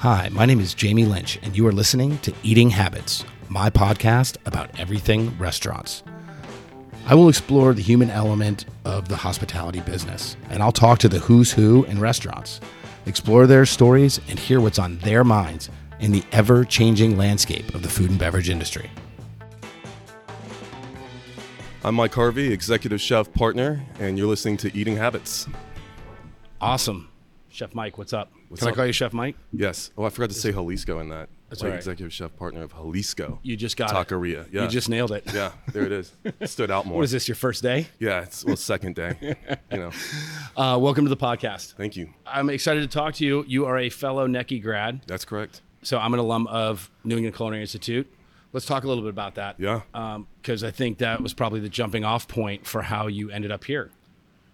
Hi, 0.00 0.30
my 0.32 0.46
name 0.46 0.60
is 0.60 0.72
Jamie 0.72 1.04
Lynch, 1.04 1.38
and 1.42 1.54
you 1.54 1.66
are 1.66 1.72
listening 1.72 2.16
to 2.20 2.32
Eating 2.42 2.70
Habits, 2.70 3.22
my 3.50 3.68
podcast 3.68 4.38
about 4.46 4.80
everything 4.80 5.36
restaurants. 5.36 6.02
I 7.04 7.14
will 7.14 7.28
explore 7.28 7.74
the 7.74 7.82
human 7.82 8.08
element 8.08 8.64
of 8.86 9.08
the 9.08 9.16
hospitality 9.16 9.80
business, 9.80 10.38
and 10.48 10.62
I'll 10.62 10.72
talk 10.72 11.00
to 11.00 11.08
the 11.10 11.18
who's 11.18 11.52
who 11.52 11.84
in 11.84 12.00
restaurants, 12.00 12.62
explore 13.04 13.46
their 13.46 13.66
stories, 13.66 14.22
and 14.30 14.38
hear 14.38 14.58
what's 14.58 14.78
on 14.78 14.96
their 15.00 15.22
minds 15.22 15.68
in 15.98 16.12
the 16.12 16.24
ever 16.32 16.64
changing 16.64 17.18
landscape 17.18 17.74
of 17.74 17.82
the 17.82 17.90
food 17.90 18.08
and 18.08 18.18
beverage 18.18 18.48
industry. 18.48 18.90
I'm 21.84 21.94
Mike 21.94 22.14
Harvey, 22.14 22.54
executive 22.54 23.02
chef 23.02 23.30
partner, 23.34 23.84
and 23.98 24.16
you're 24.16 24.28
listening 24.28 24.56
to 24.56 24.74
Eating 24.74 24.96
Habits. 24.96 25.46
Awesome. 26.58 27.10
Chef 27.50 27.74
Mike, 27.74 27.98
what's 27.98 28.14
up? 28.14 28.32
What's 28.50 28.64
Can 28.64 28.72
I 28.72 28.74
call 28.74 28.84
you 28.84 28.92
Chef 28.92 29.12
Mike? 29.12 29.36
Yes. 29.52 29.92
Oh, 29.96 30.02
I 30.02 30.10
forgot 30.10 30.30
to 30.30 30.34
say 30.34 30.50
Jalisco 30.50 30.98
in 30.98 31.08
that. 31.10 31.28
That's 31.48 31.62
right. 31.62 31.72
executive 31.72 32.12
chef 32.12 32.34
partner 32.34 32.64
of 32.64 32.72
Jalisco. 32.72 33.38
You 33.44 33.56
just 33.56 33.76
got 33.76 33.92
it. 33.92 33.94
Taqueria. 33.94 34.44
Yeah. 34.50 34.62
You 34.62 34.68
just 34.68 34.88
nailed 34.88 35.12
it. 35.12 35.22
yeah, 35.32 35.52
there 35.72 35.84
it 35.84 35.92
is. 35.92 36.12
Stood 36.50 36.68
out 36.68 36.84
more. 36.84 36.96
What 36.96 37.04
is 37.04 37.12
this, 37.12 37.28
your 37.28 37.36
first 37.36 37.62
day? 37.62 37.86
Yeah, 38.00 38.22
it's 38.22 38.44
well 38.44 38.56
second 38.56 38.96
day. 38.96 39.16
you 39.70 39.78
know. 39.78 39.92
Uh, 40.56 40.76
welcome 40.80 41.04
to 41.04 41.08
the 41.08 41.16
podcast. 41.16 41.74
Thank 41.74 41.96
you. 41.96 42.12
I'm 42.26 42.50
excited 42.50 42.80
to 42.80 42.88
talk 42.88 43.14
to 43.14 43.24
you. 43.24 43.44
You 43.46 43.66
are 43.66 43.78
a 43.78 43.88
fellow 43.88 44.26
NECI 44.26 44.60
grad. 44.60 45.02
That's 45.06 45.24
correct. 45.24 45.60
So 45.82 45.98
I'm 45.98 46.12
an 46.12 46.18
alum 46.18 46.48
of 46.48 46.90
New 47.04 47.18
England 47.18 47.36
Culinary 47.36 47.62
Institute. 47.62 48.12
Let's 48.52 48.66
talk 48.66 48.82
a 48.82 48.88
little 48.88 49.04
bit 49.04 49.10
about 49.10 49.36
that. 49.36 49.60
Yeah. 49.60 49.82
Because 50.42 50.64
I 50.64 50.72
think 50.72 50.98
that 50.98 51.20
was 51.20 51.34
probably 51.34 51.60
the 51.60 51.68
jumping 51.68 52.04
off 52.04 52.26
point 52.26 52.66
for 52.66 52.82
how 52.82 53.06
you 53.06 53.30
ended 53.30 53.52
up 53.52 53.62
here. 53.62 53.92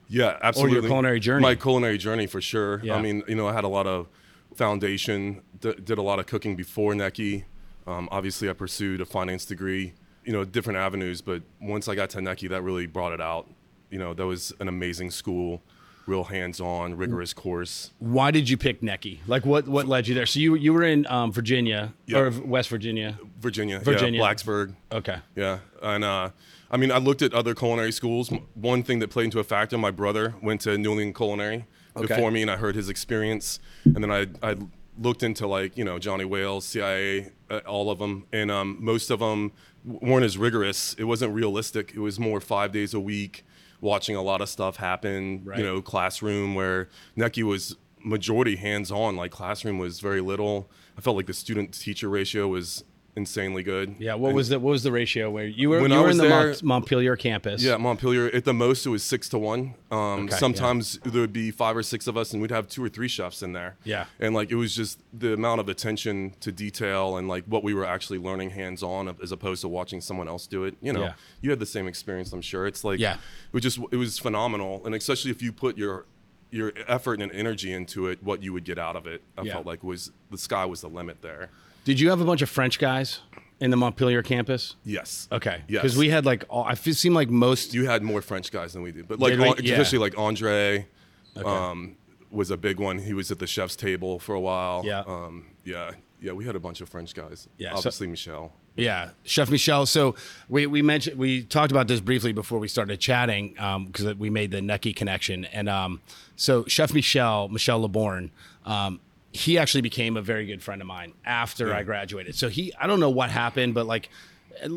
Yeah, 0.08 0.38
absolutely. 0.42 0.88
culinary 0.88 1.20
journey. 1.20 1.42
My 1.42 1.54
culinary 1.54 1.98
journey 1.98 2.26
for 2.26 2.40
sure. 2.40 2.80
Yeah. 2.82 2.94
I 2.96 3.02
mean, 3.02 3.22
you 3.28 3.34
know, 3.34 3.48
I 3.48 3.52
had 3.52 3.64
a 3.64 3.68
lot 3.68 3.86
of 3.86 4.06
foundation, 4.54 5.42
d- 5.60 5.74
did 5.84 5.98
a 5.98 6.02
lot 6.02 6.18
of 6.18 6.26
cooking 6.26 6.56
before 6.56 6.92
NECI. 6.94 7.44
Um, 7.86 8.08
obviously, 8.10 8.48
I 8.50 8.52
pursued 8.52 9.00
a 9.00 9.04
finance 9.04 9.44
degree, 9.44 9.94
you 10.24 10.32
know, 10.32 10.44
different 10.44 10.78
avenues. 10.78 11.20
But 11.20 11.42
once 11.60 11.88
I 11.88 11.94
got 11.94 12.10
to 12.10 12.18
NECI, 12.18 12.48
that 12.50 12.62
really 12.62 12.86
brought 12.86 13.12
it 13.12 13.20
out. 13.20 13.48
You 13.90 13.98
know, 13.98 14.14
that 14.14 14.26
was 14.26 14.52
an 14.58 14.66
amazing 14.66 15.12
school, 15.12 15.62
real 16.06 16.24
hands-on, 16.24 16.96
rigorous 16.96 17.32
course. 17.32 17.92
Why 18.00 18.32
did 18.32 18.48
you 18.48 18.56
pick 18.56 18.80
NECI? 18.82 19.20
Like, 19.28 19.46
what 19.46 19.68
what 19.68 19.86
led 19.86 20.08
you 20.08 20.14
there? 20.14 20.26
So 20.26 20.40
you 20.40 20.56
you 20.56 20.72
were 20.72 20.82
in 20.82 21.06
um, 21.06 21.30
Virginia 21.32 21.92
Yeah. 22.06 22.18
or 22.18 22.30
West 22.30 22.68
Virginia. 22.68 23.18
Virginia, 23.40 23.78
Virginia. 23.78 24.20
yeah, 24.20 24.26
Blacksburg. 24.34 24.74
Okay. 24.90 25.18
Yeah, 25.36 25.58
and 25.82 26.02
uh, 26.02 26.30
I 26.70 26.76
mean, 26.76 26.90
I 26.90 26.98
looked 26.98 27.22
at 27.22 27.32
other 27.32 27.54
culinary 27.54 27.92
schools. 27.92 28.30
One 28.54 28.82
thing 28.82 28.98
that 29.00 29.08
played 29.10 29.24
into 29.26 29.38
a 29.38 29.44
factor: 29.44 29.78
my 29.78 29.90
brother 29.90 30.34
went 30.42 30.60
to 30.62 30.76
New 30.76 30.90
England 30.92 31.14
Culinary 31.16 31.64
Okay. 31.96 32.06
before 32.08 32.30
me, 32.30 32.42
and 32.42 32.50
I 32.50 32.56
heard 32.56 32.74
his 32.74 32.88
experience. 32.88 33.58
And 33.84 33.96
then 34.02 34.10
I 34.10 34.26
I 34.42 34.56
looked 34.98 35.22
into 35.22 35.46
like 35.46 35.76
you 35.76 35.84
know 35.84 35.98
Johnny 35.98 36.24
Wales, 36.24 36.64
CIA, 36.66 37.30
uh, 37.50 37.58
all 37.66 37.90
of 37.90 37.98
them, 37.98 38.26
and 38.32 38.50
um, 38.50 38.76
most 38.80 39.10
of 39.10 39.20
them 39.20 39.52
weren't 39.84 40.24
as 40.24 40.36
rigorous. 40.36 40.94
It 40.94 41.04
wasn't 41.04 41.32
realistic. 41.32 41.92
It 41.94 42.00
was 42.00 42.18
more 42.18 42.40
five 42.40 42.72
days 42.72 42.92
a 42.94 43.00
week, 43.00 43.44
watching 43.80 44.16
a 44.16 44.22
lot 44.22 44.40
of 44.40 44.48
stuff 44.48 44.76
happen. 44.76 45.42
Right. 45.44 45.58
You 45.58 45.64
know, 45.64 45.80
classroom 45.82 46.54
where 46.54 46.88
NECI 47.16 47.44
was 47.44 47.76
majority 48.02 48.56
hands 48.56 48.90
on. 48.90 49.16
Like 49.16 49.30
classroom 49.30 49.78
was 49.78 50.00
very 50.00 50.20
little. 50.20 50.68
I 50.98 51.00
felt 51.00 51.16
like 51.16 51.26
the 51.26 51.34
student 51.34 51.72
teacher 51.78 52.08
ratio 52.08 52.48
was 52.48 52.84
insanely 53.16 53.62
good. 53.62 53.96
Yeah. 53.98 54.14
What 54.14 54.28
And- 54.28 54.36
was 54.36 54.48
the 54.50 54.58
what 54.60 54.70
was 54.72 54.82
the 54.82 54.92
ratio 54.92 55.30
where 55.30 55.46
you 55.46 55.70
were 55.70 55.80
When 55.80 55.90
you 55.90 55.96
I 55.98 56.02
were 56.02 56.10
in 56.10 56.18
the 56.18 56.24
there- 56.24 56.46
Mont- 56.48 56.62
Montpelier 56.62 57.16
campus? 57.16 57.62
Yeah, 57.62 57.76
Montpelier. 57.78 58.26
At 58.26 58.44
the 58.44 58.52
most, 58.52 58.84
it 58.84 58.90
was 58.90 59.02
six 59.02 59.28
to 59.30 59.38
one. 59.38 59.74
Um, 59.90 59.98
Okay, 59.98 60.32
yeah. 60.32 60.36
sometimes 60.36 60.98
there 61.02 61.22
would 61.22 61.32
be 61.32 61.50
five 61.50 61.76
or 61.76 61.82
six 61.82 62.06
of 62.06 62.16
us, 62.16 62.32
and 62.32 62.42
we'd 62.42 62.50
have 62.50 62.68
two 62.68 62.84
or 62.84 62.88
three 62.90 63.08
chefs 63.08 63.42
in 63.42 63.52
there. 63.52 63.76
Yeah. 63.84 64.04
and 64.20 64.34
like 64.34 64.50
it 64.50 64.56
was 64.56 64.74
just 64.76 65.00
the 65.18 65.32
amount 65.32 65.60
of 65.60 65.68
attention 65.68 66.34
to 66.40 66.52
detail 66.52 67.16
and 67.16 67.26
like 67.28 67.44
what 67.46 67.64
we 67.64 67.72
were 67.72 67.86
actually 67.86 68.18
learning 68.18 68.50
hands 68.50 68.82
on, 68.82 69.14
as 69.22 69.32
opposed 69.32 69.62
to 69.62 69.68
watching 69.68 70.00
someone 70.00 70.28
else 70.28 70.46
do 70.46 70.64
it. 70.64 70.76
You 70.82 70.92
know, 70.92 71.00
Yeah. 71.04 71.12
you 71.40 71.50
had 71.50 71.58
the 71.58 71.66
same 71.66 71.86
experience, 71.86 72.32
I'm 72.32 72.42
sure. 72.42 72.66
It's 72.66 72.84
like 72.84 73.00
Yeah. 73.00 73.14
it 73.14 73.18
was 73.52 73.62
just 73.62 73.78
it 73.90 73.96
was 73.96 74.18
phenomenal, 74.18 74.82
and 74.84 74.94
especially 74.94 75.30
if 75.30 75.40
you 75.42 75.52
put 75.52 75.78
your 75.78 76.04
your 76.50 76.72
effort 76.86 77.20
and 77.20 77.32
energy 77.32 77.72
into 77.72 78.06
it, 78.06 78.22
what 78.22 78.40
you 78.42 78.52
would 78.52 78.64
get 78.64 78.78
out 78.78 78.94
of 78.94 79.06
it. 79.06 79.20
I 79.36 79.42
Yeah. 79.42 79.54
felt 79.54 79.66
like 79.66 79.82
was 79.82 80.12
the 80.30 80.38
sky 80.38 80.64
was 80.64 80.80
the 80.80 80.88
limit 80.88 81.20
there. 81.20 81.50
Did 81.86 82.00
you 82.00 82.10
have 82.10 82.20
a 82.20 82.24
bunch 82.24 82.42
of 82.42 82.50
French 82.50 82.80
guys 82.80 83.20
in 83.60 83.70
the 83.70 83.76
Montpelier 83.76 84.20
campus? 84.20 84.74
Yes. 84.84 85.28
Okay. 85.30 85.62
Yes. 85.68 85.82
Because 85.82 85.96
we 85.96 86.10
had 86.10 86.26
like 86.26 86.44
all, 86.50 86.64
I 86.64 86.74
feel 86.74 86.94
seem 86.94 87.14
like 87.14 87.30
most. 87.30 87.74
you 87.74 87.86
had 87.86 88.02
more 88.02 88.20
French 88.20 88.50
guys 88.50 88.72
than 88.72 88.82
we 88.82 88.90
did, 88.90 89.06
but 89.06 89.20
like 89.20 89.34
Did 89.34 89.40
we? 89.40 89.46
Yeah. 89.68 89.74
especially 89.74 89.98
like 89.98 90.18
Andre, 90.18 90.88
um, 91.36 91.94
was 92.28 92.50
a 92.50 92.56
big 92.56 92.80
one. 92.80 92.98
He 92.98 93.14
was 93.14 93.30
at 93.30 93.38
the 93.38 93.46
chef's 93.46 93.76
table 93.76 94.18
for 94.18 94.34
a 94.34 94.40
while. 94.40 94.82
Yeah. 94.84 95.04
um, 95.06 95.46
yeah, 95.64 95.92
yeah. 96.20 96.32
We 96.32 96.44
had 96.44 96.56
a 96.56 96.60
bunch 96.60 96.80
of 96.80 96.88
French 96.88 97.14
guys. 97.14 97.48
Yeah, 97.56 97.70
so- 97.70 97.76
obviously 97.76 98.08
Michel. 98.08 98.52
Yeah, 98.74 99.10
Chef 99.22 99.48
Michel. 99.48 99.86
So 99.86 100.16
we, 100.50 100.66
we 100.66 100.82
mentioned 100.82 101.16
we 101.18 101.44
talked 101.44 101.70
about 101.70 101.88
this 101.88 102.00
briefly 102.00 102.32
before 102.32 102.58
we 102.58 102.68
started 102.68 103.00
chatting 103.00 103.54
because 103.86 104.16
we 104.16 104.28
made 104.28 104.50
the 104.50 104.58
NECI 104.58 104.94
connection, 104.94 105.46
and 105.46 105.68
um, 105.68 106.02
so 106.34 106.66
Chef 106.66 106.92
Michel 106.92 107.48
Michel 107.48 107.88
LeBorgne, 107.88 108.28
um, 108.66 109.00
he 109.36 109.58
actually 109.58 109.82
became 109.82 110.16
a 110.16 110.22
very 110.22 110.46
good 110.46 110.62
friend 110.62 110.80
of 110.80 110.86
mine 110.88 111.12
after 111.24 111.72
I 111.74 111.82
graduated. 111.82 112.34
So 112.34 112.48
he 112.48 112.72
I 112.80 112.86
don't 112.86 113.00
know 113.00 113.10
what 113.10 113.30
happened, 113.30 113.74
but 113.74 113.86
like 113.86 114.08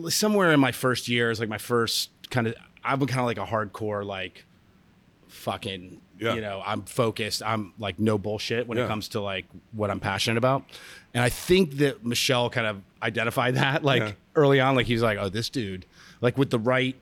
somewhere 0.09 0.51
in 0.51 0.59
my 0.59 0.71
first 0.71 1.07
years, 1.07 1.39
like 1.39 1.49
my 1.49 1.57
first 1.57 2.09
kind 2.29 2.47
of 2.47 2.55
I've 2.83 2.99
been 2.99 3.07
kind 3.07 3.19
of 3.21 3.25
like 3.25 3.37
a 3.37 3.45
hardcore 3.45 4.05
like 4.05 4.45
fucking 5.27 6.01
Yeah. 6.17 6.33
you 6.33 6.41
know 6.41 6.61
i'm 6.65 6.81
focused 6.83 7.43
i'm 7.43 7.71
like 7.77 7.99
no 7.99 8.17
bullshit 8.17 8.67
when 8.67 8.77
it 8.79 8.87
comes 8.87 9.09
to 9.09 9.21
like 9.21 9.45
what 9.73 9.91
i'm 9.91 9.99
passionate 9.99 10.37
about 10.37 10.63
and 11.13 11.23
i 11.23 11.29
think 11.29 11.77
that 11.77 12.03
Michel 12.03 12.49
kind 12.49 12.65
of 12.65 12.81
identified 13.03 13.55
that 13.63 13.83
like 13.83 14.01
Yeah. 14.01 14.11
early 14.35 14.59
on 14.59 14.75
like 14.75 14.87
he 14.87 14.93
was 14.93 15.03
like 15.03 15.17
oh 15.19 15.29
this 15.29 15.49
dude 15.49 15.85
like 16.19 16.37
with 16.37 16.49
the 16.49 16.57
right 16.59 16.95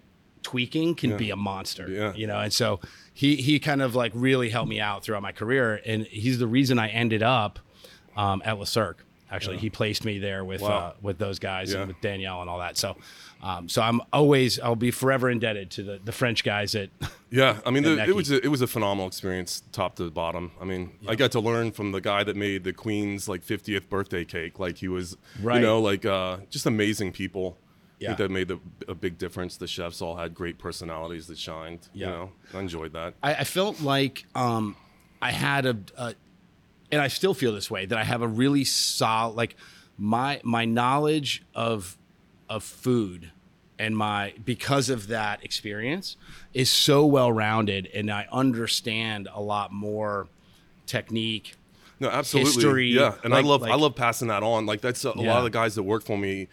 tweaking 0.43 0.93
can 0.95 1.15
be 1.17 1.29
a 1.29 1.35
monster 1.37 1.89
Yeah. 1.89 2.13
you 2.15 2.27
know 2.27 2.37
and 2.39 2.51
so 2.51 2.79
he 3.17 3.35
he 3.37 3.59
kind 3.59 3.81
of 3.81 3.95
like 3.95 4.11
really 4.15 4.49
helped 4.49 4.69
me 4.69 4.79
out 4.79 5.03
throughout 5.03 5.23
my 5.23 5.31
career 5.31 5.81
and 5.85 6.05
he's 6.05 6.37
the 6.37 6.47
reason 6.47 6.77
i 6.77 6.87
ended 6.89 7.23
up 7.23 7.57
um, 8.15 8.41
at 8.45 8.57
Le 8.59 8.65
Cirque. 8.65 9.03
Actually, 9.29 9.57
he 9.57 9.69
placed 9.69 10.05
me 10.05 10.19
there 10.19 10.45
with 10.45 10.61
Wow. 10.61 10.69
uh, 10.69 10.93
with 11.01 11.17
those 11.17 11.37
guys 11.37 11.73
Yeah. 11.73 11.79
and 11.79 11.87
with 11.89 11.99
Daniel 12.01 12.39
and 12.41 12.49
all 12.49 12.59
that. 12.59 12.77
So, 12.77 12.95
um, 13.43 13.67
so 13.67 13.81
I'm 13.81 13.99
always 14.13 14.57
I'll 14.59 14.77
be 14.77 14.89
forever 14.89 15.29
indebted 15.29 15.69
to 15.71 15.83
the, 15.83 15.99
the 16.03 16.11
French 16.13 16.43
guys 16.45 16.73
at 16.75 16.89
Yeah, 17.29 17.59
I 17.65 17.71
mean, 17.71 17.83
the, 17.83 18.01
it 18.07 18.15
was 18.15 18.31
a, 18.31 18.37
it 18.43 18.47
was 18.47 18.61
a 18.61 18.67
phenomenal 18.67 19.05
experience, 19.05 19.61
top 19.73 19.97
to 19.97 20.09
bottom. 20.09 20.51
I 20.61 20.65
mean, 20.65 20.91
I 21.09 21.15
got 21.15 21.31
to 21.33 21.41
learn 21.41 21.71
from 21.73 21.91
the 21.91 21.99
guy 21.99 22.23
that 22.23 22.37
made 22.37 22.63
the 22.63 22.71
Queen's 22.71 23.27
like 23.27 23.41
50th 23.45 23.89
birthday 23.89 24.23
cake. 24.23 24.59
Like 24.59 24.77
he 24.77 24.87
was, 24.87 25.17
Right. 25.43 25.55
you 25.57 25.61
know, 25.61 25.81
like 25.81 26.05
uh, 26.05 26.37
just 26.49 26.65
amazing 26.65 27.11
people. 27.11 27.57
I 27.99 28.03
Yeah. 28.03 28.07
think 28.09 28.17
that 28.19 28.31
made 28.31 28.47
the, 28.47 28.59
a 28.87 28.93
big 28.93 29.17
difference. 29.17 29.57
The 29.57 29.67
chefs 29.67 30.01
all 30.01 30.17
had 30.17 30.35
great 30.35 30.57
personalities 30.59 31.25
that 31.27 31.37
shined. 31.37 31.87
Yeah. 31.93 32.05
You 32.07 32.11
know, 32.13 32.31
I 32.53 32.59
enjoyed 32.59 32.93
that. 32.93 33.15
I, 33.23 33.35
I 33.35 33.43
felt 33.43 33.81
like 33.81 34.25
um, 34.35 34.75
I 35.21 35.31
had 35.31 35.65
a, 35.65 35.77
a, 35.97 36.13
and 36.91 37.01
I 37.01 37.07
still 37.07 37.33
feel 37.33 37.53
this 37.53 37.71
way 37.71 37.85
that 37.87 37.97
I 37.97 38.03
have 38.03 38.21
a 38.21 38.27
really 38.27 38.63
solid, 38.65 39.35
like 39.35 39.55
my 39.97 40.39
my 40.43 40.63
knowledge 40.65 41.43
of 41.55 41.97
of 42.49 42.63
food 42.63 43.31
and 43.79 43.97
my 43.97 44.33
because 44.45 44.89
of 44.89 45.07
that 45.07 45.43
experience 45.43 46.17
is 46.53 46.69
so 46.69 47.03
well 47.05 47.31
rounded, 47.31 47.87
and 47.95 48.11
I 48.11 48.27
understand 48.31 49.27
a 49.33 49.41
lot 49.41 49.71
more 49.73 50.27
technique. 50.85 51.55
No, 51.99 52.09
absolutely. 52.09 52.51
history, 52.53 52.87
yeah, 52.89 53.15
and 53.23 53.33
I 53.33 53.37
like- 53.37 53.45
love 53.45 53.63
I 53.63 53.73
love 53.75 53.95
passing 53.95 54.27
that 54.27 54.43
on. 54.43 54.65
Like 54.67 54.81
that's 54.81 55.03
a, 55.03 55.09
a 55.11 55.17
Yeah. 55.21 55.29
lot 55.31 55.37
of 55.39 55.43
the 55.45 55.49
guys 55.49 55.73
that 55.75 55.83
work 55.83 56.03
for 56.03 56.17
me. 56.17 56.47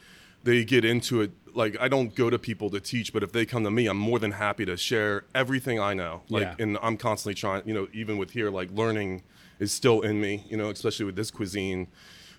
They 0.44 0.64
get 0.64 0.84
into 0.84 1.20
it. 1.22 1.32
Like 1.54 1.76
I 1.80 1.88
don't 1.88 2.14
go 2.14 2.30
to 2.30 2.38
people 2.38 2.70
to 2.70 2.80
teach, 2.80 3.12
but 3.12 3.22
if 3.22 3.32
they 3.32 3.46
come 3.46 3.64
to 3.64 3.70
me, 3.70 3.86
I'm 3.86 3.96
more 3.96 4.18
than 4.18 4.32
happy 4.32 4.64
to 4.66 4.76
share 4.76 5.24
everything 5.34 5.78
I 5.80 5.94
know. 5.94 6.22
Like, 6.28 6.42
Yeah. 6.42 6.54
and 6.58 6.78
I'm 6.82 6.96
constantly 6.96 7.34
trying. 7.34 7.62
You 7.66 7.74
know, 7.74 7.88
even 7.92 8.18
with 8.18 8.30
here, 8.32 8.50
like 8.50 8.70
learning 8.72 9.22
is 9.60 9.72
still 9.72 10.00
in 10.02 10.20
me. 10.20 10.44
You 10.48 10.56
know, 10.56 10.70
especially 10.70 11.06
with 11.06 11.16
this 11.16 11.30
cuisine. 11.30 11.86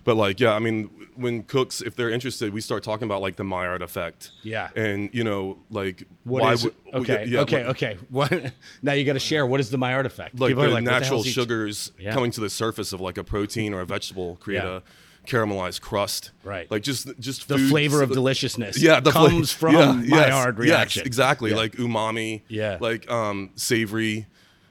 But 0.04 0.16
like, 0.16 0.38
yeah, 0.38 0.52
I 0.52 0.60
mean, 0.60 0.88
when 1.16 1.42
cooks, 1.42 1.80
if 1.80 1.96
they're 1.96 2.10
interested, 2.10 2.52
we 2.52 2.60
start 2.60 2.84
talking 2.84 3.06
about 3.06 3.22
like 3.22 3.34
the 3.34 3.42
Maillard 3.42 3.82
effect. 3.82 4.30
Yeah. 4.42 4.68
And 4.76 5.10
you 5.12 5.24
know, 5.24 5.58
like 5.70 6.04
What 6.22 6.42
why 6.42 6.52
is 6.52 6.62
would- 6.64 6.74
okay? 6.94 7.24
yeah, 7.26 7.40
okay, 7.40 7.64
like- 7.66 7.70
okay. 7.82 7.96
What 8.10 8.52
now? 8.82 8.92
You 8.92 9.04
got 9.04 9.14
to 9.14 9.18
share. 9.18 9.44
What 9.46 9.58
is 9.58 9.70
the 9.70 9.78
Maillard 9.78 10.06
effect? 10.06 10.38
like 10.38 10.50
People 10.50 10.62
the 10.64 10.74
the 10.74 10.80
natural 10.82 11.08
hell's 11.18 11.24
he- 11.26 11.32
sugars 11.32 11.90
Yeah. 11.98 12.12
coming 12.12 12.30
to 12.32 12.40
the 12.40 12.50
surface 12.50 12.92
of 12.92 13.00
like 13.00 13.18
a 13.18 13.24
protein 13.24 13.74
or 13.74 13.80
a 13.80 13.86
vegetable 13.86 14.36
create 14.36 14.62
a 14.62 14.82
caramelized 15.26 15.80
crust. 15.80 16.30
Right. 16.44 16.70
Like 16.70 16.82
just 16.82 17.08
just 17.18 17.48
The 17.48 17.58
flavor 17.58 18.02
of 18.02 18.10
deliciousness. 18.12 18.80
Yeah, 18.80 19.00
the 19.00 19.12
fla- 19.12 19.28
comes 19.28 19.52
from 19.52 19.74
yeah, 19.74 20.00
yes, 20.00 20.10
Maillard 20.10 20.56
yes, 20.58 20.64
reaction. 20.66 21.06
exactly. 21.06 21.50
Yeah. 21.50 21.56
Like 21.56 21.72
umami. 21.72 22.42
Yeah. 22.48 22.78
Like 22.80 23.10
um 23.10 23.50
savory. 23.56 24.26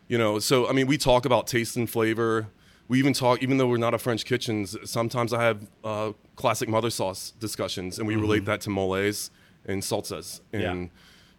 You 0.07 0.18
know, 0.19 0.38
so 0.40 0.68
I 0.68 0.72
mean, 0.72 0.86
we 0.88 0.98
talk 0.98 1.25
about 1.25 1.48
taste 1.48 1.75
and 1.78 1.90
flavor. 1.90 2.48
We 2.88 3.00
even 3.00 3.13
talk, 3.13 3.42
even 3.42 3.57
though 3.57 3.66
we're 3.68 3.78
not 3.78 3.96
a 3.96 3.98
French 3.98 4.25
kitchens. 4.25 4.78
Sometimes 4.84 5.34
I 5.34 5.44
have 5.44 5.68
uh, 5.84 6.12
classic 6.36 6.69
mother 6.69 6.92
sauce 6.92 7.31
discussions, 7.40 7.98
and 7.98 8.08
we 8.08 8.16
relate 8.16 8.46
that 8.46 8.62
to 8.62 8.69
moles 8.69 9.31
and 9.66 9.81
salsas, 9.81 10.42
Mm-hmm. 10.54 10.60
Yeah. 10.62 10.72
and 10.72 10.90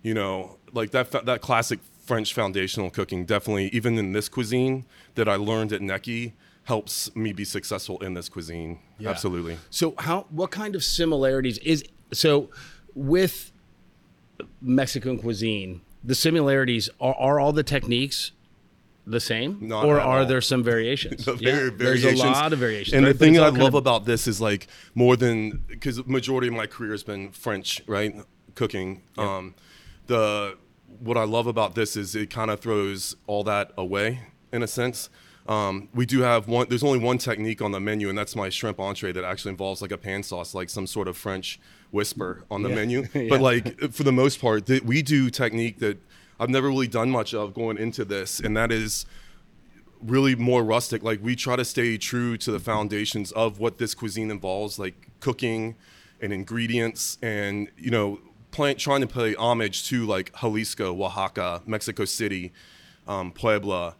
you 0.03 0.13
know, 0.15 0.59
like 0.73 0.91
that 0.91 1.13
that 1.27 1.41
classic 1.43 1.79
French 2.05 2.35
foundational 2.35 2.91
cooking. 2.91 3.25
Definitely, 3.25 3.69
even 3.69 3.97
in 3.99 4.11
this 4.13 4.29
cuisine 4.29 4.85
that 5.15 5.29
I 5.29 5.37
learned 5.37 5.73
at 5.73 5.81
NECI, 5.81 6.33
helps 6.67 7.15
me 7.15 7.33
be 7.33 7.45
successful 7.45 7.99
in 8.03 8.15
this 8.15 8.29
cuisine. 8.29 8.81
Absolutely. 9.05 9.57
So 9.71 9.95
how 9.99 10.27
what 10.31 10.51
kind 10.51 10.75
of 10.75 10.83
similarities 10.83 11.59
is 11.59 11.85
so 12.13 12.51
with 12.95 13.53
Mexican 14.61 15.19
cuisine? 15.19 15.81
The 16.03 16.15
similarities 16.15 16.91
are, 17.01 17.15
are 17.15 17.41
all 17.41 17.53
the 17.53 17.63
techniques 17.63 18.33
the 19.07 19.21
same, 19.21 19.59
Not 19.69 19.85
or 19.85 20.01
are 20.01 20.21
all. 20.21 20.27
there 20.27 20.41
some 20.41 20.65
variations? 20.65 21.25
The 21.25 21.37
Yeah, 21.37 21.71
very 21.71 22.01
There's 22.01 22.05
a 22.05 22.17
lot 22.17 22.53
of 22.53 22.59
variations. 22.59 22.95
And 22.95 23.07
right? 23.07 23.13
the 23.13 23.19
thing 23.19 23.35
that 23.35 23.45
I 23.45 23.49
love 23.51 23.75
of- 23.75 23.75
about 23.75 24.05
this 24.05 24.27
is 24.27 24.41
like 24.41 24.67
more 24.95 25.17
than 25.17 25.63
because 25.69 25.97
the 25.97 26.05
majority 26.05 26.49
of 26.49 26.55
my 26.55 26.67
career 26.67 26.91
has 26.91 27.05
been 27.05 27.31
French, 27.31 27.81
right? 27.87 28.15
Cooking. 28.57 29.03
Um, 29.17 29.55
the 30.09 30.57
what 30.99 31.17
I 31.17 31.25
love 31.25 31.47
about 31.47 31.77
this 31.77 31.97
is 31.97 32.17
it 32.17 32.31
kind 32.31 32.51
of 32.51 32.59
throws 32.59 33.15
all 33.29 33.45
that 33.45 33.71
away 33.79 34.23
in 34.53 34.65
a 34.65 34.67
sense. 34.67 35.09
Um, 35.49 35.89
we 35.95 36.07
do 36.07 36.21
have 36.23 36.49
one. 36.49 36.67
There's 36.69 36.83
only 36.83 36.99
one 36.99 37.19
technique 37.19 37.63
on 37.63 37.73
the 37.73 37.81
menu, 37.81 38.09
and 38.09 38.19
that's 38.19 38.35
my 38.35 38.49
shrimp 38.49 38.81
entree 38.81 39.13
that 39.13 39.25
actually 39.25 39.51
involves 39.51 39.81
like 39.83 39.93
a 39.93 39.99
pan 39.99 40.23
sauce, 40.23 40.55
like 40.55 40.69
some 40.71 40.87
sort 40.87 41.09
of 41.09 41.17
French 41.17 41.61
whisper 41.91 42.45
on 42.51 42.63
the 42.63 42.69
Yeah. 42.71 42.75
menu. 42.75 43.07
Yeah. 43.15 43.27
But 43.29 43.41
like 43.41 43.81
for 43.93 44.03
the 44.03 44.13
most 44.13 44.41
part, 44.41 44.67
th- 44.67 44.83
we 44.83 45.03
do 45.03 45.31
technique 45.31 45.79
that 45.79 45.99
I've 46.41 46.51
never 46.51 46.69
really 46.69 46.89
done 46.89 47.11
much 47.11 47.33
of 47.35 47.55
going 47.55 47.79
into 47.79 48.05
this, 48.05 48.41
and 48.41 48.57
that 48.57 48.73
is 48.73 49.07
really 50.03 50.35
more 50.35 50.63
rustic. 50.65 51.03
Like 51.03 51.23
we 51.23 51.37
try 51.37 51.57
to 51.57 51.65
stay 51.65 51.97
true 51.97 52.37
to 52.39 52.51
the 52.53 52.61
foundations 52.61 53.33
of 53.33 53.59
what 53.59 53.79
this 53.79 53.95
cuisine 53.95 54.31
involves, 54.31 54.79
like 54.79 55.09
cooking 55.21 55.77
and 56.21 56.33
ingredients, 56.33 57.19
and 57.23 57.69
you 57.79 57.91
know, 57.91 58.19
trying 58.53 59.01
to 59.03 59.07
pay 59.07 59.35
homage 59.37 59.87
to 59.89 60.07
like 60.07 60.35
Jalisco, 60.41 60.93
Oaxaca, 61.03 61.63
Mexico 61.67 62.05
City, 62.05 62.53
um, 63.07 63.31
Puebla, 63.33 63.97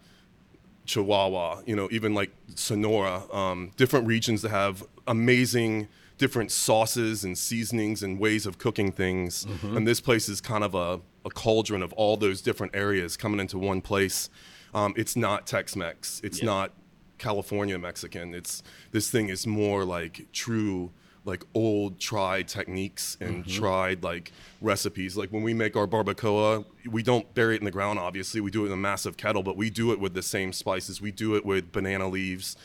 Chihuahua. 0.87 1.63
You 1.67 1.77
know, 1.77 1.89
even 1.91 2.15
like 2.15 2.31
Sonora. 2.55 3.23
Um, 3.33 3.73
different 3.77 4.07
regions 4.07 4.43
that 4.43 4.51
have 4.51 4.85
amazing 5.07 5.89
different 6.19 6.51
sauces 6.51 7.25
and 7.25 7.37
seasonings 7.37 8.03
and 8.03 8.19
ways 8.19 8.47
of 8.47 8.57
cooking 8.57 8.91
things. 8.91 9.47
And 9.63 9.87
this 9.87 10.01
place 10.01 10.31
is 10.31 10.41
kind 10.41 10.65
of 10.65 10.75
a, 10.75 11.01
a 11.27 11.31
cauldron 11.31 11.83
of 11.83 11.93
all 11.93 12.17
those 12.17 12.41
different 12.41 12.75
areas 12.75 13.19
coming 13.19 13.39
into 13.39 13.59
one 13.59 13.83
place. 13.83 14.31
Um, 14.75 14.95
it's 14.97 15.15
not 15.15 15.47
Tex-Mex. 15.47 16.23
It's 16.25 16.39
Yeah. 16.41 16.47
not 16.47 16.73
California 17.19 17.79
Mexican. 17.79 18.35
It's 18.35 18.63
this 18.93 19.11
thing 19.11 19.29
is 19.29 19.47
more 19.47 19.85
like 19.85 20.27
true, 20.33 20.91
like 21.27 21.45
old 21.53 21.99
tried 21.99 22.49
techniques 22.49 23.19
and 23.21 23.47
tried 23.47 24.03
like 24.03 24.33
recipes. 24.63 25.17
Like 25.17 25.31
when 25.31 25.43
we 25.43 25.53
make 25.53 25.77
our 25.77 25.87
barbacoa, 25.87 26.65
we 26.89 27.03
don't 27.03 27.35
bury 27.35 27.57
it 27.57 27.59
in 27.59 27.65
the 27.65 27.71
ground. 27.71 27.99
Obviously, 27.99 28.41
we 28.41 28.51
do 28.51 28.63
it 28.63 28.69
in 28.69 28.73
a 28.73 28.77
massive 28.77 29.17
kettle, 29.17 29.43
but 29.43 29.57
we 29.57 29.69
do 29.69 29.93
it 29.93 30.01
with 30.01 30.15
the 30.15 30.23
same 30.23 30.53
spices. 30.53 31.01
We 31.01 31.11
do 31.11 31.35
it 31.35 31.45
with 31.45 31.73
banana 31.73 32.09
leaves. 32.09 32.57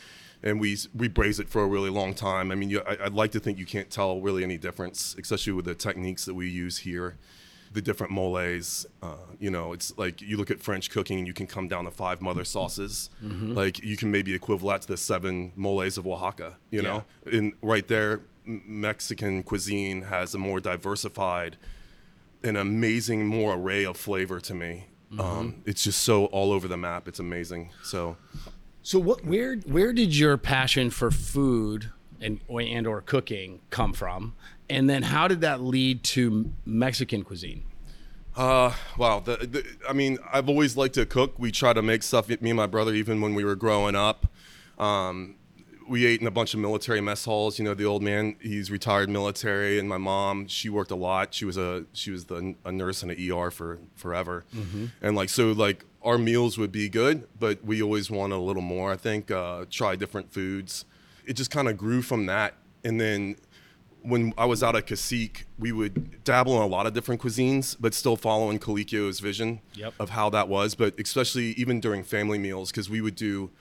And 0.44 0.60
we 0.60 0.78
we 0.96 1.08
braise 1.08 1.40
it 1.40 1.50
for 1.50 1.62
a 1.62 1.68
really 1.68 1.92
long 1.92 2.16
time. 2.16 2.52
I 2.52 2.56
mean, 2.56 2.72
you, 2.72 2.82
I, 2.88 2.98
I'd 3.06 3.14
like 3.14 3.32
to 3.34 3.40
think 3.40 3.60
you 3.60 3.66
can't 3.66 3.92
tell 3.92 4.22
really 4.22 4.44
any 4.44 4.58
difference, 4.58 5.16
especially 5.20 5.54
with 5.54 5.66
the 5.66 5.76
techniques 5.76 6.26
that 6.26 6.34
we 6.34 6.50
use 6.50 6.80
here 6.80 7.18
the 7.74 7.82
different 7.82 8.12
moles. 8.12 8.86
Uh, 9.02 9.16
you 9.40 9.50
know, 9.50 9.72
it's 9.74 9.98
like 9.98 10.22
you 10.22 10.38
look 10.38 10.52
at 10.52 10.60
French 10.60 10.90
cooking 10.90 11.20
and 11.20 11.28
you 11.28 11.34
can 11.34 11.48
come 11.48 11.68
down 11.68 11.86
to 11.86 11.92
five 11.92 12.22
mother 12.22 12.44
sauces. 12.44 13.10
Like 13.54 13.84
you 13.84 13.98
can 13.98 14.12
maybe 14.12 14.34
equivalent 14.34 14.84
to 14.84 14.88
the 14.90 14.98
seven 14.98 15.54
moles 15.56 15.98
of 15.98 16.06
Oaxaca. 16.08 16.58
You 16.70 16.82
know, 16.82 17.04
and 17.32 17.54
right 17.62 17.88
there, 17.88 18.22
Mexican 18.46 19.44
cuisine 19.44 20.04
has 20.04 20.34
a 20.34 20.38
more 20.38 20.60
diversified, 20.60 21.58
an 22.44 22.56
amazing 22.56 23.26
more 23.26 23.56
array 23.56 23.86
of 23.86 23.98
flavor 23.98 24.40
to 24.42 24.54
me. 24.54 24.88
Um, 25.20 25.62
it's 25.66 25.84
just 25.84 26.02
so 26.02 26.26
all 26.26 26.52
over 26.52 26.68
the 26.68 26.78
map. 26.78 27.08
It's 27.08 27.20
amazing. 27.20 27.72
So. 27.84 28.18
So 28.82 28.98
what? 28.98 29.26
Where? 29.26 29.58
Where 29.58 29.94
did 29.94 30.18
your 30.18 30.38
passion 30.38 30.90
for 30.90 31.12
food 31.12 31.92
and 32.20 32.40
and 32.50 32.88
or 32.88 33.02
cooking 33.02 33.60
come 33.70 33.94
from? 33.94 34.36
And 34.70 34.90
then 34.90 35.04
how 35.04 35.28
did 35.28 35.42
that 35.42 35.62
lead 35.62 36.04
to 36.06 36.52
Mexican 36.66 37.24
cuisine? 37.24 37.66
Uh, 38.38 38.74
wow. 38.98 39.20
The, 39.20 39.36
the, 39.36 39.66
I 39.88 39.92
mean, 39.92 40.18
I've 40.32 40.48
always 40.48 40.78
liked 40.78 40.94
to 40.96 41.06
cook. 41.06 41.38
We 41.38 41.52
try 41.52 41.74
to 41.74 41.82
make 41.82 42.04
stuff. 42.04 42.30
Me 42.30 42.38
and 42.50 42.56
my 42.56 42.68
brother, 42.68 42.94
even 42.94 43.20
when 43.20 43.36
we 43.36 43.44
were 43.44 43.56
growing 43.56 43.96
up, 43.96 44.28
um, 44.80 45.36
we 45.92 46.06
ate 46.06 46.22
in 46.22 46.28
a 46.28 46.32
bunch 46.32 46.54
of 46.54 46.60
military 46.60 47.02
mess 47.02 47.26
halls. 47.26 47.60
You 47.60 47.66
know, 47.66 47.74
the 47.74 47.86
old 47.86 48.02
man, 48.02 48.36
he's 48.42 48.72
retired 48.72 49.10
military, 49.10 49.78
and 49.78 49.88
my 49.90 49.98
mom, 49.98 50.48
she 50.48 50.70
worked 50.70 50.92
a 50.92 50.96
lot. 50.96 51.34
She 51.34 51.46
was 51.46 51.58
a 51.58 51.86
she 51.94 52.12
was 52.12 52.26
the, 52.26 52.56
a 52.66 52.72
nurse 52.72 53.04
in 53.04 53.10
an 53.12 53.32
ER 53.32 53.52
for 53.52 53.80
forever, 53.96 54.46
and 55.02 55.16
like 55.16 55.30
so, 55.30 55.52
like 55.52 55.86
our 56.02 56.18
meals 56.18 56.58
would 56.58 56.72
be 56.72 56.90
good, 56.90 57.28
but 57.40 57.64
we 57.64 57.82
always 57.82 58.10
wanted 58.10 58.36
a 58.36 58.40
little 58.40 58.62
more. 58.64 58.92
I 58.92 58.98
think 58.98 59.30
uh, 59.30 59.66
try 59.70 59.96
different 59.96 60.32
foods. 60.34 60.86
It 61.26 61.34
just 61.34 61.52
kind 61.52 61.68
of 61.68 61.78
grew 61.78 62.02
from 62.02 62.26
that, 62.28 62.56
and 62.84 63.00
then 63.00 63.36
when 64.04 64.34
I 64.36 64.46
was 64.46 64.64
out 64.64 64.76
at 64.76 64.88
Cacique, 64.88 65.46
we 65.60 65.72
would 65.72 66.24
dabble 66.24 66.56
in 66.56 66.64
a 66.64 66.68
lot 66.68 66.88
of 66.88 66.94
different 66.94 67.22
cuisines, 67.22 67.76
but 67.80 67.94
still 67.94 68.16
following 68.16 68.58
Colicchio's 68.58 69.20
vision 69.20 69.62
Yep. 69.76 69.94
of 70.00 70.10
how 70.10 70.28
that 70.32 70.48
was. 70.48 70.74
But 70.74 71.00
especially 71.00 71.52
even 71.52 71.80
during 71.80 72.02
family 72.04 72.40
meals, 72.40 72.72
because 72.72 72.90
we 72.90 73.00
would 73.00 73.14
do 73.16 73.52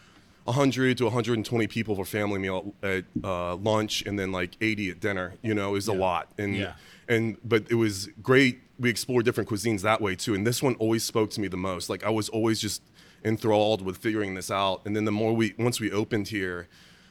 100 0.44 0.98
to 0.98 1.04
120 1.04 1.66
people 1.66 1.94
for 1.96 2.04
family 2.04 2.38
meal 2.38 2.75
at 2.82 3.04
uh, 3.22 3.56
lunch, 3.56 4.02
and 4.06 4.19
then 4.19 4.32
like 4.32 4.56
80 4.60 4.90
at 4.90 5.00
dinner. 5.00 5.34
You 5.42 5.54
know, 5.54 5.70
is 5.70 5.87
was 5.87 5.88
a 5.88 5.92
lot. 5.98 6.28
And 6.38 6.56
Yeah. 6.56 6.72
and 7.08 7.37
but 7.44 7.64
it 7.70 7.75
was 7.75 8.08
great. 8.22 8.60
We 8.78 8.88
explored 8.90 9.25
different 9.25 9.48
cuisines 9.50 9.82
that 9.82 10.00
way 10.00 10.16
too. 10.16 10.34
And 10.34 10.46
this 10.46 10.62
one 10.62 10.75
always 10.76 11.04
spoke 11.04 11.31
to 11.31 11.40
me 11.40 11.48
the 11.48 11.56
most. 11.56 11.90
Like 11.90 12.04
I 12.04 12.10
was 12.10 12.28
always 12.28 12.60
just 12.60 12.82
enthralled 13.25 13.82
with 13.82 13.98
figuring 13.98 14.34
this 14.34 14.50
out. 14.50 14.82
And 14.87 14.96
then 14.96 15.04
the 15.04 15.12
more 15.12 15.34
we 15.34 15.54
once 15.58 15.81
we 15.81 15.90
opened 15.92 16.28
here 16.28 16.69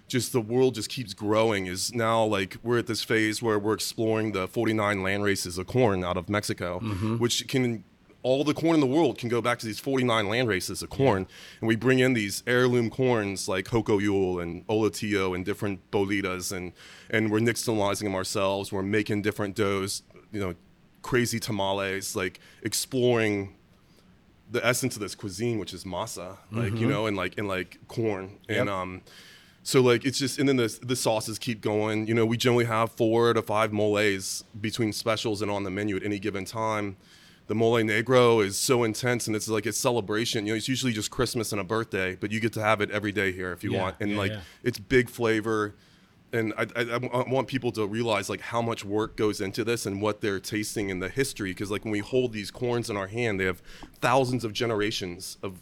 just 0.08 0.34
the 0.34 0.42
world 0.42 0.74
just 0.74 0.90
keeps 0.90 1.14
growing 1.14 1.68
is 1.68 1.94
now 1.94 2.24
like 2.24 2.58
we're 2.64 2.80
at 2.80 2.88
this 2.88 3.04
phase 3.04 3.42
where 3.44 3.60
we're 3.60 3.76
exploring 3.76 4.32
the 4.32 4.48
49 4.48 5.04
land 5.04 5.24
races 5.24 5.58
of 5.60 5.68
corn 5.68 6.04
out 6.04 6.18
of 6.18 6.28
Mexico, 6.28 6.80
which 7.20 7.48
can 7.48 7.84
all 8.22 8.44
the 8.44 8.54
corn 8.54 8.76
in 8.76 8.82
the 8.82 8.88
world 8.88 9.18
can 9.18 9.30
go 9.30 9.42
back 9.42 9.60
to 9.60 9.66
these 9.66 9.80
49 9.80 10.28
land 10.28 10.48
races 10.48 10.82
of 10.82 10.90
corn. 10.90 11.26
And 11.62 11.68
we 11.68 11.76
bring 11.76 12.00
in 12.00 12.14
these 12.14 12.44
heirloom 12.46 12.90
corns 12.90 13.48
like 13.48 13.66
Hocoyul 13.66 14.42
and 14.42 14.68
Olotillo 14.68 15.36
and 15.36 15.46
different 15.46 15.90
bolitas 15.92 16.52
and 16.56 16.74
and 17.10 17.32
we're 17.32 17.40
nixtamalizing 17.40 18.04
them 18.04 18.16
ourselves. 18.16 18.72
We're 18.72 18.84
making 18.84 19.22
different 19.22 19.56
doughs, 19.56 20.04
you 20.32 20.40
know, 20.40 20.56
crazy 21.02 21.40
tamales, 21.40 22.16
like 22.16 22.40
exploring 22.62 23.56
the 24.52 24.66
essence 24.66 24.96
of 24.96 25.02
this 25.02 25.16
cuisine, 25.16 25.60
which 25.60 25.74
is 25.74 25.84
masa, 25.84 26.38
like 26.52 26.76
you 26.76 26.88
know, 26.88 27.06
and 27.06 27.16
like 27.16 27.38
and 27.38 27.48
like 27.48 27.78
corn, 27.88 28.38
and 28.48 28.68
um, 28.68 29.02
so 29.64 29.82
like 29.82 30.06
it's 30.06 30.18
just 30.18 30.40
and 30.40 30.50
then 30.50 30.58
the 30.58 30.80
the 30.82 30.96
sauces 30.96 31.38
keep 31.38 31.62
going. 31.62 32.08
You 32.08 32.16
know, 32.16 32.26
we 32.26 32.38
generally 32.38 32.66
have 32.66 32.92
four 32.92 33.34
to 33.34 33.42
five 33.42 33.72
moles 33.72 34.44
between 34.60 34.92
specials 34.92 35.42
and 35.42 35.52
on 35.52 35.64
the 35.64 35.70
menu 35.70 35.96
at 35.96 36.04
any 36.04 36.20
given 36.20 36.46
time. 36.46 36.98
The 37.50 37.56
mole 37.56 37.74
negro 37.82 38.46
is 38.46 38.58
so 38.58 38.84
intense, 38.84 39.26
and 39.26 39.36
it's 39.36 39.50
like 39.50 39.66
a 39.66 39.74
celebration. 39.74 40.46
You 40.46 40.54
know, 40.54 40.58
it's 40.58 40.68
usually 40.70 40.94
just 40.94 41.10
Christmas 41.10 41.52
and 41.52 41.60
a 41.60 41.64
birthday, 41.64 42.16
but 42.16 42.32
you 42.32 42.40
get 42.40 42.54
to 42.54 42.62
have 42.62 42.80
it 42.80 42.92
every 42.92 43.12
day 43.12 43.32
here 43.32 43.52
if 43.52 43.64
you 43.64 43.74
Yeah, 43.74 43.82
want, 43.82 43.96
and 44.00 44.12
yeah, 44.12 44.18
like 44.18 44.32
yeah. 44.34 44.42
it's 44.64 44.78
big 44.78 45.10
flavor 45.10 45.74
and 46.32 46.54
I, 46.60 46.68
I, 46.76 46.82
I 47.12 47.28
want 47.28 47.48
people 47.48 47.72
to 47.72 47.88
realize 47.88 48.30
like 48.30 48.42
how 48.42 48.62
much 48.62 48.86
work 48.86 49.18
goes 49.18 49.42
into 49.42 49.64
this 49.64 49.88
and 49.88 50.00
what 50.00 50.22
they're 50.22 50.40
tasting 50.40 50.90
in 50.92 51.00
the 51.00 51.10
history 51.10 51.50
because 51.50 51.72
like 51.72 51.84
when 51.84 51.92
we 51.92 52.02
hold 52.02 52.34
these 52.34 52.52
corns 52.52 52.88
in 52.88 52.96
our 52.96 53.08
hand 53.08 53.40
they 53.40 53.46
have 53.46 53.64
thousands 54.00 54.44
of 54.44 54.54
generations 54.54 55.40
of 55.42 55.60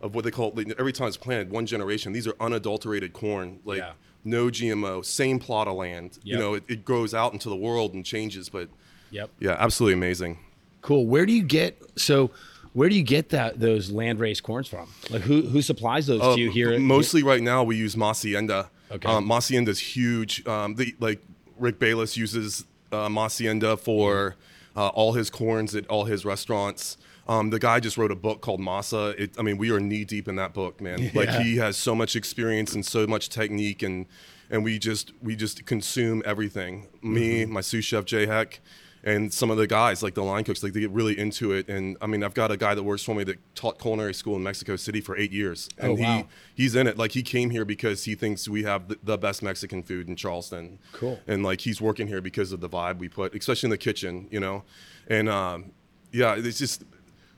of 0.00 0.14
what 0.14 0.24
they 0.24 0.30
call 0.30 0.50
like, 0.54 0.72
every 0.78 0.94
time 0.94 1.08
it's 1.08 1.18
planted 1.18 1.50
one 1.50 1.66
generation 1.66 2.14
these 2.14 2.26
are 2.26 2.34
unadulterated 2.40 3.12
corn 3.12 3.60
like 3.66 3.80
Yeah. 3.80 3.92
no 4.24 4.46
gmo 4.46 5.04
same 5.04 5.38
plot 5.38 5.68
of 5.68 5.76
land 5.76 6.18
you 6.22 6.38
know 6.38 6.54
it, 6.54 6.64
it 6.68 6.86
grows 6.86 7.12
out 7.12 7.34
into 7.34 7.50
the 7.50 7.56
world 7.56 7.92
and 7.92 8.02
changes 8.02 8.48
but 8.48 8.70
Yep. 9.10 9.28
yeah 9.40 9.56
absolutely 9.58 9.92
amazing 9.92 10.38
Cool. 10.82 11.06
Where 11.06 11.26
do 11.26 11.32
you 11.32 11.42
get 11.42 11.80
so? 11.96 12.30
Where 12.72 12.88
do 12.88 12.94
you 12.94 13.02
get 13.02 13.30
that 13.30 13.58
those 13.60 13.90
land 13.90 14.20
raised 14.20 14.42
corns 14.42 14.68
from? 14.68 14.88
Like 15.10 15.22
who 15.22 15.42
who 15.42 15.62
supplies 15.62 16.06
those 16.06 16.20
Uh, 16.20 16.34
to 16.34 16.40
you 16.40 16.50
here? 16.50 16.78
Mostly 16.78 17.22
right 17.22 17.42
now 17.42 17.64
we 17.64 17.76
use 17.76 17.96
Masienda. 17.96 18.68
Okay. 18.90 19.08
Um, 19.08 19.28
Masienda 19.28 19.68
is 19.68 19.80
huge. 19.80 20.46
Um, 20.46 20.74
the, 20.76 20.94
like 21.00 21.20
Rick 21.58 21.78
Bayless 21.78 22.16
uses 22.16 22.64
uh, 22.92 23.08
Masienda 23.08 23.78
for 23.78 24.36
uh, 24.76 24.88
all 24.88 25.12
his 25.14 25.28
corns 25.30 25.74
at 25.74 25.86
all 25.88 26.04
his 26.04 26.24
restaurants. 26.24 26.96
Um, 27.26 27.50
the 27.50 27.58
guy 27.58 27.78
just 27.80 27.98
wrote 27.98 28.10
a 28.10 28.16
book 28.16 28.40
called 28.40 28.60
Masa. 28.60 29.18
It, 29.18 29.32
I 29.38 29.42
mean, 29.42 29.58
we 29.58 29.70
are 29.70 29.80
knee 29.80 30.04
deep 30.04 30.28
in 30.28 30.36
that 30.36 30.54
book, 30.54 30.80
man. 30.80 31.10
Like 31.14 31.28
he 31.30 31.56
has 31.56 31.76
so 31.76 31.94
much 31.94 32.16
experience 32.16 32.72
and 32.74 32.86
so 32.86 33.06
much 33.06 33.28
technique, 33.28 33.82
and 33.82 34.06
and 34.50 34.64
we 34.64 34.78
just 34.78 35.12
we 35.20 35.36
just 35.36 35.66
consume 35.66 36.22
everything. 36.24 36.86
Me, 37.02 37.42
Mm-hmm. 37.42 37.52
my 37.52 37.60
sous 37.60 37.84
chef 37.84 38.04
Jay 38.06 38.24
Heck, 38.26 38.60
and 39.04 39.32
some 39.32 39.50
of 39.50 39.56
the 39.56 39.66
guys 39.66 40.02
like 40.02 40.14
the 40.14 40.22
line 40.22 40.44
cooks, 40.44 40.62
like 40.62 40.72
they 40.72 40.80
get 40.80 40.90
really 40.90 41.18
into 41.18 41.52
it. 41.52 41.68
And 41.68 41.96
I 42.00 42.06
mean, 42.06 42.22
I've 42.22 42.34
got 42.34 42.50
a 42.50 42.56
guy 42.56 42.74
that 42.74 42.82
works 42.82 43.02
for 43.02 43.14
me 43.14 43.24
that 43.24 43.38
taught 43.54 43.78
culinary 43.80 44.12
school 44.14 44.36
in 44.36 44.42
Mexico 44.42 44.76
City 44.76 45.00
for 45.00 45.16
eight 45.16 45.32
years, 45.32 45.68
and 45.78 45.92
Oh, 45.92 45.94
wow. 46.02 46.16
he 46.56 46.62
he's 46.64 46.74
in 46.76 46.86
it. 46.86 46.98
Like 46.98 47.12
he 47.12 47.22
came 47.22 47.50
here 47.50 47.64
because 47.64 48.04
he 48.04 48.14
thinks 48.14 48.48
we 48.48 48.64
have 48.64 48.88
the, 48.88 48.98
the 49.02 49.16
best 49.18 49.42
Mexican 49.42 49.82
food 49.82 50.08
in 50.08 50.16
Charleston. 50.16 50.78
Cool. 50.92 51.18
And 51.26 51.42
like 51.42 51.62
he's 51.62 51.80
working 51.80 52.06
here 52.06 52.20
because 52.20 52.52
of 52.52 52.60
the 52.60 52.68
vibe 52.68 52.98
we 52.98 53.08
put, 53.08 53.34
especially 53.34 53.68
in 53.68 53.70
the 53.70 53.78
kitchen, 53.78 54.28
you 54.30 54.40
know. 54.40 54.64
And 55.08 55.28
um, 55.28 55.72
yeah, 56.12 56.34
it's 56.36 56.58
just 56.58 56.84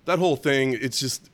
that 0.06 0.18
whole 0.18 0.36
thing. 0.36 0.72
It's 0.72 0.98
just 0.98 1.29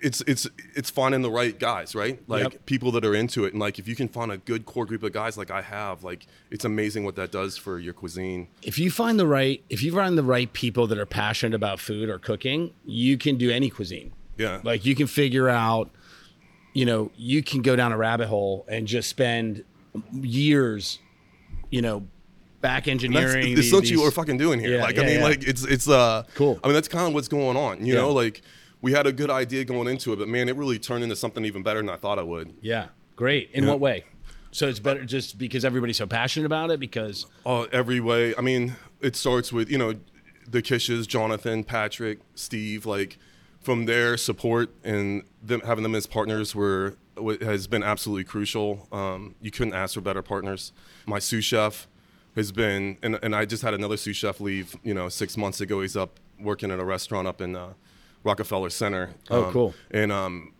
it's 0.00 0.20
it's 0.26 0.46
it's 0.74 0.90
finding 0.90 1.22
the 1.22 1.30
right 1.30 1.58
guys, 1.58 1.94
right? 1.94 2.20
Like 2.28 2.42
Yep. 2.52 2.66
people 2.66 2.92
that 2.92 3.04
are 3.04 3.14
into 3.14 3.44
it, 3.44 3.52
and 3.52 3.60
like 3.60 3.78
if 3.78 3.88
you 3.88 3.94
can 3.96 4.08
find 4.08 4.30
a 4.30 4.38
good 4.38 4.64
core 4.66 4.86
group 4.86 5.02
of 5.02 5.12
guys 5.12 5.36
like 5.36 5.50
I 5.50 5.62
have, 5.62 6.04
like 6.04 6.26
it's 6.50 6.64
amazing 6.64 7.04
what 7.04 7.16
that 7.16 7.32
does 7.32 7.56
for 7.56 7.78
your 7.78 7.92
cuisine. 7.94 8.48
if 8.62 8.78
you 8.78 8.90
find 8.90 9.18
the 9.18 9.26
right 9.26 9.62
if 9.70 9.82
you 9.82 9.92
find 9.92 10.16
the 10.16 10.22
right 10.22 10.52
people 10.52 10.86
that 10.86 10.98
are 10.98 11.06
passionate 11.06 11.54
about 11.54 11.80
food 11.80 12.08
or 12.08 12.18
cooking, 12.18 12.72
you 12.84 13.18
can 13.18 13.36
do 13.36 13.50
any 13.50 13.70
cuisine. 13.70 14.12
Yeah, 14.36 14.60
Like 14.62 14.84
you 14.84 14.94
can 14.94 15.08
figure 15.08 15.48
out, 15.48 15.90
you 16.72 16.84
know, 16.86 17.10
you 17.16 17.42
can 17.42 17.60
go 17.60 17.74
down 17.74 17.90
a 17.90 17.96
rabbit 17.96 18.28
hole 18.28 18.64
and 18.68 18.86
just 18.86 19.08
spend 19.10 19.64
years, 20.12 20.98
you 21.70 21.82
know, 21.82 22.06
back 22.60 22.84
that's, 22.84 22.90
engineering. 22.90 23.52
it's 23.52 23.60
these- 23.62 23.72
what 23.72 23.90
you 23.90 24.02
are 24.04 24.10
fucking 24.10 24.38
doing 24.38 24.60
here. 24.60 24.76
Yeah, 24.76 24.82
like 24.82 24.98
I 24.98 25.02
mean, 25.04 25.18
yeah. 25.18 25.24
like 25.24 25.42
it's 25.46 25.64
it's 25.64 25.88
uh 25.88 26.24
Cool. 26.34 26.58
I 26.62 26.68
mean, 26.68 26.74
that's 26.74 26.88
kind 26.88 27.06
of 27.06 27.14
what's 27.14 27.28
going 27.28 27.56
on. 27.56 27.84
You 27.84 27.94
Yeah. 27.94 28.00
know, 28.00 28.12
like 28.12 28.42
we 28.80 28.92
had 28.92 29.06
a 29.06 29.12
good 29.12 29.30
idea 29.30 29.64
going 29.64 29.88
into 29.88 30.12
it, 30.12 30.16
but 30.18 30.28
man, 30.28 30.48
it 30.48 30.56
really 30.56 30.78
turned 30.78 31.02
into 31.02 31.16
something 31.16 31.44
even 31.44 31.62
better 31.62 31.80
than 31.80 31.88
I 31.88 31.96
thought 31.96 32.18
it 32.18 32.26
would. 32.26 32.54
Yeah, 32.60 32.86
great. 33.16 33.50
In 33.52 33.64
Yeah. 33.64 33.70
what 33.70 33.80
way? 33.80 34.04
So 34.50 34.66
it's 34.68 34.78
better 34.80 35.04
just 35.04 35.36
because 35.38 35.64
everybody's 35.64 35.98
so 35.98 36.06
passionate 36.06 36.46
about 36.46 36.70
it. 36.70 36.80
Because 36.80 37.26
Oh, 37.44 37.64
every 37.72 38.00
way. 38.00 38.34
I 38.36 38.40
mean, 38.40 38.76
it 39.00 39.14
starts 39.16 39.52
with 39.52 39.70
you 39.70 39.78
know 39.78 39.94
the 40.48 40.62
Kishes, 40.62 41.06
Jonathan, 41.06 41.64
Patrick, 41.64 42.20
Steve. 42.34 42.86
Like 42.86 43.18
from 43.60 43.84
their 43.86 44.16
support 44.16 44.70
and 44.84 45.22
them 45.42 45.60
having 45.66 45.82
them 45.82 45.94
as 45.94 46.06
partners 46.06 46.54
were 46.54 46.96
has 47.42 47.66
been 47.66 47.82
absolutely 47.82 48.24
crucial. 48.24 48.88
Um, 48.92 49.34
you 49.42 49.50
couldn't 49.50 49.74
ask 49.74 49.94
for 49.94 50.00
better 50.00 50.22
partners. 50.22 50.72
My 51.04 51.18
sous 51.18 51.44
chef 51.44 51.86
has 52.36 52.52
been, 52.52 52.96
and, 53.02 53.18
and 53.22 53.34
I 53.34 53.44
just 53.44 53.62
had 53.62 53.74
another 53.74 53.96
sous 53.96 54.16
chef 54.16 54.40
leave. 54.40 54.76
You 54.82 54.94
know, 54.94 55.08
six 55.10 55.36
months 55.36 55.60
ago. 55.60 55.82
He's 55.82 55.96
up 55.96 56.18
working 56.40 56.70
at 56.70 56.78
a 56.78 56.84
restaurant 56.84 57.28
up 57.28 57.40
in 57.42 57.54
uh, 57.56 57.74
Rockefeller 58.28 58.70
Center. 58.70 59.10
Oh, 59.30 59.44
Um, 59.46 59.52
cool. 59.52 59.74
And 59.90 60.12
um, 60.12 60.52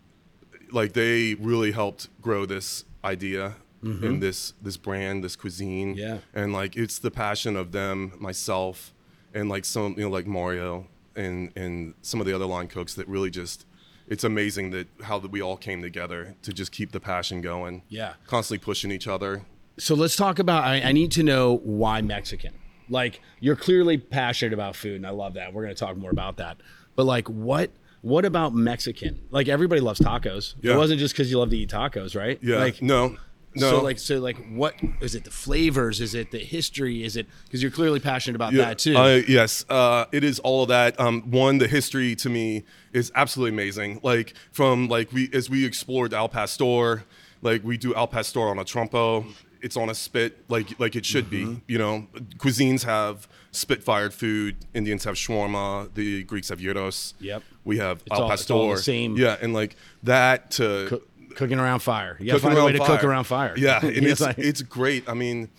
like 0.71 0.93
they 0.93 1.35
really 1.35 1.71
helped 1.71 2.09
grow 2.21 2.45
this 2.45 2.85
idea 3.03 3.55
and 3.81 4.21
this 4.21 4.53
this 4.61 4.75
brand, 4.75 5.23
this 5.23 5.37
cuisine. 5.37 5.95
Yeah. 5.95 6.17
And 6.33 6.51
like 6.51 6.75
it's 6.75 6.99
the 6.99 7.11
passion 7.11 7.55
of 7.55 7.71
them, 7.71 8.11
myself, 8.19 8.93
and 9.33 9.47
like 9.47 9.63
some 9.63 9.93
you 9.97 10.03
know 10.03 10.09
like 10.09 10.27
Mario 10.27 10.87
and 11.15 11.51
and 11.55 11.93
some 12.01 12.19
of 12.19 12.25
the 12.27 12.33
other 12.33 12.45
line 12.45 12.67
cooks 12.67 12.93
that 12.95 13.07
really 13.07 13.29
just 13.29 13.65
it's 14.07 14.23
amazing 14.25 14.71
that 14.71 14.87
how 15.03 15.17
that 15.19 15.31
we 15.31 15.41
all 15.41 15.55
came 15.55 15.81
together 15.81 16.35
to 16.41 16.51
just 16.51 16.71
keep 16.73 16.91
the 16.91 16.99
passion 16.99 17.39
going. 17.41 17.83
Yeah. 17.87 18.13
Constantly 18.27 18.61
pushing 18.65 18.91
each 18.91 19.07
other. 19.07 19.43
so 19.77 19.95
let's 19.95 20.15
talk 20.17 20.39
about. 20.39 20.65
I, 20.65 20.81
I 20.81 20.91
need 20.91 21.11
to 21.13 21.23
know 21.23 21.57
why 21.63 22.01
Mexican. 22.01 22.53
Like 22.89 23.21
you're 23.39 23.55
clearly 23.55 23.97
passionate 23.97 24.51
about 24.53 24.75
food, 24.75 24.95
and 24.97 25.07
I 25.07 25.11
love 25.11 25.35
that. 25.35 25.53
We're 25.53 25.63
going 25.63 25.75
to 25.75 25.79
talk 25.85 25.95
more 25.95 26.11
about 26.11 26.35
that. 26.37 26.57
But 26.99 27.05
like, 27.05 27.29
what 27.29 27.71
what 28.01 28.25
about 28.25 28.53
Mexican? 28.53 29.21
Like 29.31 29.47
everybody 29.47 29.79
loves 29.79 30.01
tacos. 30.01 30.55
It 30.61 30.75
wasn't 30.75 30.99
just 30.99 31.13
because 31.13 31.31
you 31.31 31.39
love 31.39 31.49
to 31.51 31.57
eat 31.57 31.69
tacos, 31.69 32.13
right? 32.13 32.37
Yeah. 32.41 32.57
Like 32.57 32.81
no. 32.81 33.15
No. 33.55 33.69
So 33.69 33.81
like 33.81 33.99
so 33.99 34.19
like 34.19 34.35
what 34.51 34.75
is 34.99 35.15
it? 35.15 35.23
The 35.23 35.31
flavors? 35.31 36.01
Is 36.01 36.13
it 36.13 36.31
the 36.31 36.39
history? 36.39 37.05
Is 37.05 37.15
it 37.15 37.27
because 37.45 37.61
you're 37.61 37.71
clearly 37.71 38.01
passionate 38.01 38.35
about 38.35 38.51
Yeah, 38.51 38.65
that 38.65 38.79
too? 38.79 38.97
Uh, 38.97 39.21
yes, 39.29 39.63
uh, 39.69 40.07
it 40.11 40.25
is 40.25 40.39
all 40.39 40.63
of 40.63 40.67
that. 40.67 40.99
Um, 40.99 41.21
one, 41.31 41.59
the 41.59 41.69
history 41.69 42.17
to 42.17 42.29
me 42.29 42.65
is 42.91 43.13
absolutely 43.15 43.51
amazing. 43.51 44.01
Like 44.03 44.33
from 44.51 44.89
like 44.89 45.13
we 45.13 45.29
as 45.31 45.49
we 45.49 45.65
explored 45.65 46.13
Al 46.13 46.27
Pastor, 46.27 47.05
like 47.41 47.63
we 47.63 47.77
do 47.77 47.95
Al 47.95 48.07
Pastor 48.07 48.41
on 48.41 48.59
a 48.59 48.65
trompo. 48.65 49.25
It's 49.61 49.75
on 49.77 49.89
a 49.89 49.95
spit, 49.95 50.45
like 50.49 50.79
like 50.79 50.95
it 50.95 51.05
should 51.05 51.25
Mm-hmm. 51.29 51.53
be. 51.53 51.61
You 51.67 51.77
know, 51.77 52.07
cuisines 52.37 52.83
have 52.85 53.27
spit-fired 53.51 54.13
food. 54.13 54.57
Indians 54.73 55.03
have 55.05 55.15
shawarma. 55.15 55.93
The 55.93 56.23
Greeks 56.23 56.49
have 56.49 56.59
gyros. 56.59 57.13
Yep. 57.19 57.43
We 57.65 57.77
have 57.77 58.01
It's 58.05 58.11
Al 58.11 58.23
all- 58.23 58.29
Pastor. 58.29 58.43
it's 58.43 58.51
all 58.51 58.69
the 58.71 58.77
same. 58.77 59.17
Yeah, 59.17 59.37
and 59.41 59.53
like 59.53 59.75
that 60.03 60.51
to 60.51 60.85
Cook- 60.89 61.35
cooking 61.35 61.59
around 61.59 61.79
fire. 61.79 62.15
You 62.19 62.27
gotta 62.27 62.39
find 62.39 62.53
a 62.57 62.57
way 62.57 62.71
around 62.71 62.73
to 62.73 62.79
cook 62.79 63.01
fire. 63.01 63.09
around 63.09 63.23
fire. 63.25 63.53
Yeah, 63.57 63.79
and 63.85 64.05
it's 64.05 64.21
like- 64.21 64.37
it's 64.37 64.61
great. 64.61 65.07
I 65.09 65.13
mean, 65.13 65.49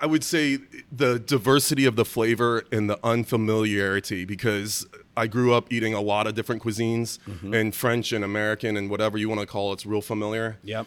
I 0.00 0.06
would 0.06 0.22
say 0.22 0.58
the 0.92 1.18
diversity 1.18 1.84
of 1.84 1.96
the 1.96 2.04
flavor 2.04 2.62
and 2.70 2.88
the 2.88 2.98
unfamiliarity 3.04 4.24
because 4.24 4.86
I 5.16 5.26
grew 5.26 5.52
up 5.52 5.72
eating 5.72 5.92
a 5.94 6.00
lot 6.00 6.28
of 6.28 6.34
different 6.36 6.62
cuisines 6.62 7.18
Mm-hmm. 7.26 7.52
and 7.54 7.74
French 7.74 8.12
and 8.12 8.24
American 8.24 8.76
and 8.76 8.88
whatever 8.90 9.18
you 9.18 9.28
want 9.28 9.40
to 9.40 9.46
call 9.46 9.70
it, 9.70 9.74
it's 9.74 9.86
real 9.86 10.00
familiar. 10.02 10.58
Yep. 10.62 10.86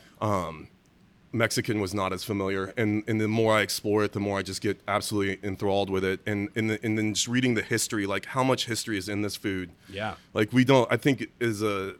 Mexican 1.33 1.79
was 1.79 1.93
not 1.93 2.11
as 2.11 2.23
familiar, 2.23 2.73
and 2.75 3.03
and 3.07 3.21
the 3.21 3.27
more 3.27 3.53
I 3.55 3.61
explore 3.61 4.03
it, 4.03 4.11
the 4.11 4.19
more 4.19 4.39
I 4.39 4.41
just 4.41 4.61
get 4.61 4.81
absolutely 4.87 5.39
enthralled 5.47 5.89
with 5.89 6.03
it, 6.03 6.19
and 6.25 6.49
and, 6.55 6.69
the, 6.71 6.79
and 6.83 6.97
then 6.97 7.13
just 7.13 7.27
reading 7.27 7.53
the 7.53 7.61
history, 7.61 8.05
like 8.05 8.25
how 8.25 8.43
much 8.43 8.65
history 8.65 8.97
is 8.97 9.07
in 9.07 9.21
this 9.21 9.35
food. 9.35 9.71
Yeah. 9.89 10.15
Like 10.33 10.51
we 10.51 10.65
don't. 10.65 10.91
I 10.91 10.97
think 10.97 11.27
as 11.39 11.61
a 11.61 11.95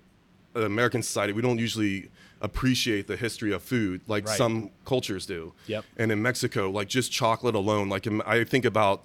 an 0.54 0.64
American 0.64 1.02
society, 1.02 1.32
we 1.32 1.42
don't 1.42 1.60
usually 1.60 2.10
appreciate 2.42 3.08
the 3.08 3.16
history 3.16 3.54
of 3.54 3.62
food 3.62 4.02
like 4.08 4.28
Right. 4.28 4.38
some 4.38 4.72
cultures 4.84 5.26
do. 5.26 5.54
Yep. 5.68 5.86
And 5.96 6.12
in 6.12 6.22
Mexico, 6.22 6.70
like 6.70 6.90
just 6.90 7.12
chocolate 7.12 7.56
alone, 7.56 7.88
like 7.88 8.06
I 8.26 8.44
think 8.44 8.66
about 8.66 9.04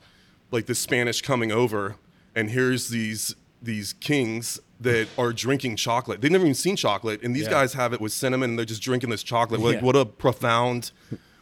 like 0.51 0.67
the 0.67 0.75
Spanish 0.75 1.23
coming 1.23 1.53
over, 1.53 1.97
and 2.35 2.51
here's 2.51 2.89
these 2.89 3.37
these 3.67 3.93
kings 3.93 4.61
that 4.81 5.09
are 5.19 5.33
drinking 5.33 5.77
chocolate. 5.77 6.21
They've 6.21 6.31
never 6.31 6.45
even 6.45 6.55
seen 6.55 6.77
chocolate, 6.77 7.23
and 7.23 7.35
these 7.35 7.45
Yeah. 7.45 7.51
guys 7.51 7.75
have 7.75 7.93
it 7.93 8.01
with 8.01 8.13
cinnamon, 8.13 8.51
and 8.51 8.59
they're 8.59 8.67
just 8.67 8.83
drinking 8.83 9.11
this 9.11 9.23
chocolate. 9.23 9.61
Like 9.61 9.77
Yeah. 9.77 9.83
what 9.83 9.97
a 9.97 10.07
profound 10.07 10.93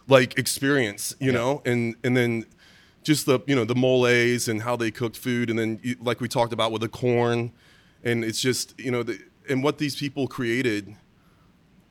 like 0.09 0.39
experience, 0.39 1.15
you 1.21 1.33
know? 1.33 1.63
And 1.65 1.97
and 2.05 2.17
then 2.17 2.47
just 3.03 3.27
the 3.27 3.41
you 3.47 3.55
know 3.55 3.65
the 3.65 3.75
moles 3.75 4.49
and 4.49 4.63
how 4.63 4.77
they 4.77 4.91
cooked 4.91 5.17
food, 5.17 5.51
and 5.51 5.59
then 5.59 5.97
like 6.01 6.21
we 6.21 6.29
talked 6.29 6.53
about 6.53 6.73
with 6.73 6.83
the 6.83 6.89
corn, 6.89 7.53
and 8.03 8.25
it's 8.25 8.41
just 8.41 8.75
you 8.79 8.91
know 8.91 9.03
the, 9.03 9.19
and 9.49 9.63
what 9.63 9.79
these 9.79 9.97
people 9.97 10.27
created 10.27 10.97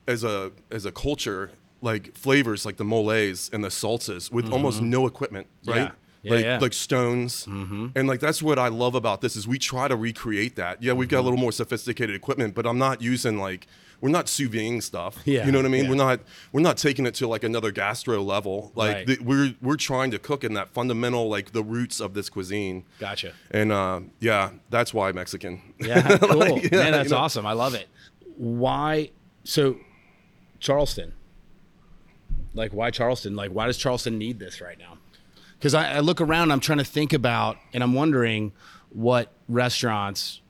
as 0.07 0.23
a 0.23 0.51
as 0.71 0.85
a 0.85 0.91
culture, 0.91 1.51
like 1.81 2.15
flavors 2.15 2.65
like 2.65 2.77
the 2.77 2.83
moles 2.83 3.49
and 3.53 3.63
the 3.63 3.69
salsas 3.69 4.31
with 4.31 4.51
almost 4.51 4.77
mm-hmm. 4.77 4.89
no 4.89 5.07
equipment, 5.07 5.47
right? 5.65 5.91
Mm-hmm. 6.23 6.27
Yeah, 6.27 6.35
like 6.35 6.45
yeah. 6.45 6.57
like 6.59 6.73
stones, 6.73 7.45
and 7.47 8.07
like 8.07 8.19
that's 8.21 8.41
what 8.41 8.57
I 8.57 8.69
love 8.69 8.95
about 8.95 9.19
this 9.21 9.35
is 9.35 9.45
we 9.47 9.59
try 9.59 9.87
to 9.89 9.95
recreate 9.95 10.55
that. 10.55 10.81
Yeah, 10.81 10.93
we've 10.93 11.09
got 11.09 11.17
Mm-hmm. 11.17 11.21
a 11.21 11.29
little 11.29 11.39
more 11.39 11.51
sophisticated 11.51 12.15
equipment, 12.15 12.55
but 12.55 12.65
I'm 12.65 12.77
not 12.77 13.01
using 13.01 13.37
like 13.37 13.67
we're 13.99 14.09
not 14.09 14.27
sous 14.29 14.49
videing 14.49 14.81
stuff. 14.81 15.17
Yeah, 15.25 15.45
you 15.45 15.51
know 15.51 15.59
what 15.59 15.65
I 15.65 15.69
mean. 15.69 15.83
yeah. 15.83 15.89
We're 15.89 15.95
not 15.97 16.19
we're 16.53 16.61
not 16.61 16.77
taking 16.77 17.05
it 17.05 17.13
to 17.15 17.27
like 17.27 17.43
another 17.43 17.71
gastro 17.71 18.21
level. 18.23 18.71
Like 18.73 18.95
Right. 18.95 19.07
the, 19.07 19.17
we're 19.21 19.55
we're 19.61 19.75
trying 19.75 20.11
to 20.11 20.19
cook 20.19 20.45
in 20.45 20.53
that 20.53 20.69
fundamental 20.69 21.27
like 21.27 21.51
the 21.51 21.63
roots 21.63 21.99
of 21.99 22.13
this 22.13 22.29
cuisine. 22.29 22.85
Gotcha. 22.99 23.33
And 23.51 23.71
uh, 23.73 23.99
yeah, 24.21 24.51
that's 24.69 24.93
why 24.93 25.11
Mexican. 25.11 25.61
Yeah, 25.79 26.17
cool. 26.19 26.37
Like, 26.39 26.63
yeah, 26.71 26.77
Man, 26.83 26.91
that's 26.93 27.09
you 27.09 27.15
know. 27.15 27.21
awesome. 27.21 27.45
I 27.45 27.51
love 27.53 27.73
it. 27.75 27.87
Why? 28.37 29.11
So, 29.43 29.75
Charleston. 30.61 31.11
Like, 32.53 32.71
why 32.71 32.91
Charleston? 32.91 33.35
Like, 33.35 33.51
why 33.51 33.65
does 33.65 33.77
Charleston 33.77 34.17
need 34.17 34.39
this 34.39 34.61
right 34.61 34.77
now? 34.79 34.97
Because 35.63 35.75
I, 35.75 35.93
I 35.93 35.99
look 36.01 36.19
around, 36.19 36.51
I'm 36.51 36.59
trying 36.59 36.79
to 36.79 36.83
think 36.83 37.13
about, 37.13 37.55
and 37.73 37.81
I'm 37.81 37.93
wondering 37.93 38.51
what 38.89 39.31
restaurants. 39.47 40.41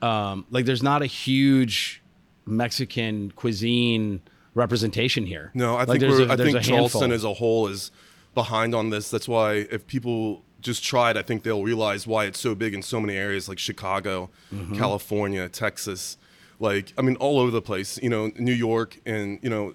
Um, 0.00 0.46
like, 0.48 0.64
there's 0.64 0.80
not 0.80 1.02
a 1.02 1.06
huge 1.06 2.00
Mexican 2.46 3.32
cuisine 3.32 4.20
representation 4.54 5.26
here. 5.26 5.50
No, 5.54 5.74
I 5.74 5.82
Like, 5.82 5.98
think 6.00 6.12
a- 6.20 6.32
I 6.32 6.36
think 6.36 6.60
Charleston 6.62 7.10
as 7.10 7.24
a 7.24 7.34
whole 7.34 7.66
is 7.66 7.90
behind 8.32 8.72
on 8.72 8.90
this. 8.90 9.10
That's 9.10 9.26
why 9.26 9.66
if 9.72 9.88
people 9.88 10.44
just 10.60 10.84
try 10.84 11.10
it, 11.10 11.16
I 11.16 11.22
think 11.22 11.42
they'll 11.42 11.64
realize 11.64 12.06
why 12.06 12.26
it's 12.26 12.38
so 12.38 12.54
big 12.54 12.72
in 12.72 12.80
so 12.82 13.00
many 13.00 13.16
areas 13.16 13.48
like 13.48 13.58
Chicago, 13.58 14.30
Mm-hmm. 14.54 14.76
California, 14.76 15.48
Texas, 15.48 16.16
like 16.60 16.92
I 16.96 17.02
mean 17.02 17.16
all 17.16 17.40
over 17.40 17.50
the 17.50 17.62
place. 17.62 17.98
You 18.00 18.08
know, 18.10 18.30
New 18.38 18.52
York, 18.52 19.00
and 19.04 19.40
you 19.42 19.50
know, 19.50 19.74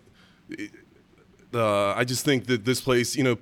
uh, 1.54 1.94
I 1.94 2.06
just 2.06 2.24
think 2.24 2.46
that 2.48 2.64
this 2.64 2.80
place, 2.80 3.18
you 3.18 3.24
know. 3.26 3.38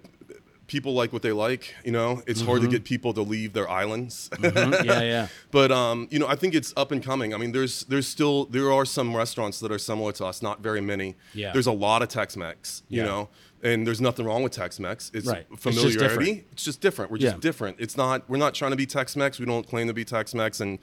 People 0.68 0.94
like 0.94 1.12
what 1.12 1.22
they 1.22 1.34
like, 1.34 1.76
you 1.84 1.92
know. 1.92 2.22
It's 2.26 2.42
hard 2.42 2.62
to 2.62 2.68
get 2.70 2.84
people 2.86 3.14
to 3.14 3.22
leave 3.22 3.52
their 3.54 3.70
islands. 3.70 4.30
Mm-hmm. 4.34 4.86
yeah, 4.86 5.02
yeah. 5.02 5.28
But 5.52 5.72
um, 5.72 6.08
you 6.10 6.20
know, 6.20 6.28
I 6.28 6.36
think 6.36 6.56
it's 6.56 6.74
up 6.78 6.92
and 6.92 7.04
coming. 7.04 7.34
I 7.34 7.38
mean, 7.38 7.52
there's 7.52 7.84
there's 7.86 8.08
still 8.08 8.46
there 8.46 8.72
are 8.72 8.86
some 8.86 9.16
restaurants 9.16 9.60
that 9.60 9.72
are 9.72 9.78
similar 9.78 10.14
to 10.14 10.26
us, 10.26 10.42
not 10.42 10.62
very 10.62 10.80
many. 10.82 11.16
Yeah. 11.34 11.52
There's 11.52 11.68
a 11.68 11.72
lot 11.74 12.02
of 12.02 12.08
Tex-Mex, 12.10 12.84
you 12.88 13.02
Yeah. 13.02 13.06
know, 13.08 13.30
and 13.62 13.86
there's 13.86 14.00
nothing 14.00 14.26
wrong 14.26 14.42
with 14.42 14.54
Tex-Mex. 14.54 15.12
It's 15.14 15.28
Right. 15.28 15.46
It's 15.52 15.64
just 15.64 15.76
familiarity. 15.98 16.46
It's 16.54 16.64
just 16.64 16.80
different. 16.80 17.12
We're 17.12 17.18
just 17.18 17.36
Yeah. 17.36 17.40
different. 17.42 17.78
It's 17.80 17.98
not. 17.98 18.30
We're 18.30 18.38
not 18.38 18.54
trying 18.54 18.72
to 18.72 18.78
be 18.78 18.86
Tex-Mex. 18.86 19.40
We 19.40 19.46
don't 19.46 19.68
claim 19.68 19.88
to 19.88 19.94
be 19.94 20.06
Tex-Mex, 20.06 20.62
and 20.62 20.80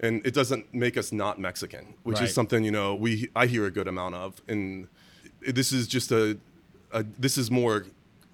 and 0.00 0.24
it 0.24 0.32
doesn't 0.32 0.72
make 0.72 0.96
us 0.96 1.10
not 1.10 1.40
Mexican, 1.40 1.94
which 2.04 2.18
Right. 2.20 2.28
is 2.28 2.34
something 2.34 2.62
you 2.62 2.70
know 2.70 2.94
we 2.94 3.30
I 3.34 3.46
hear 3.46 3.66
a 3.66 3.70
good 3.72 3.88
amount 3.88 4.14
of, 4.14 4.40
and 4.46 4.86
this 5.40 5.72
is 5.72 5.88
just 5.88 6.12
a, 6.12 6.38
a 6.92 7.04
this 7.18 7.36
is 7.36 7.50
more 7.50 7.84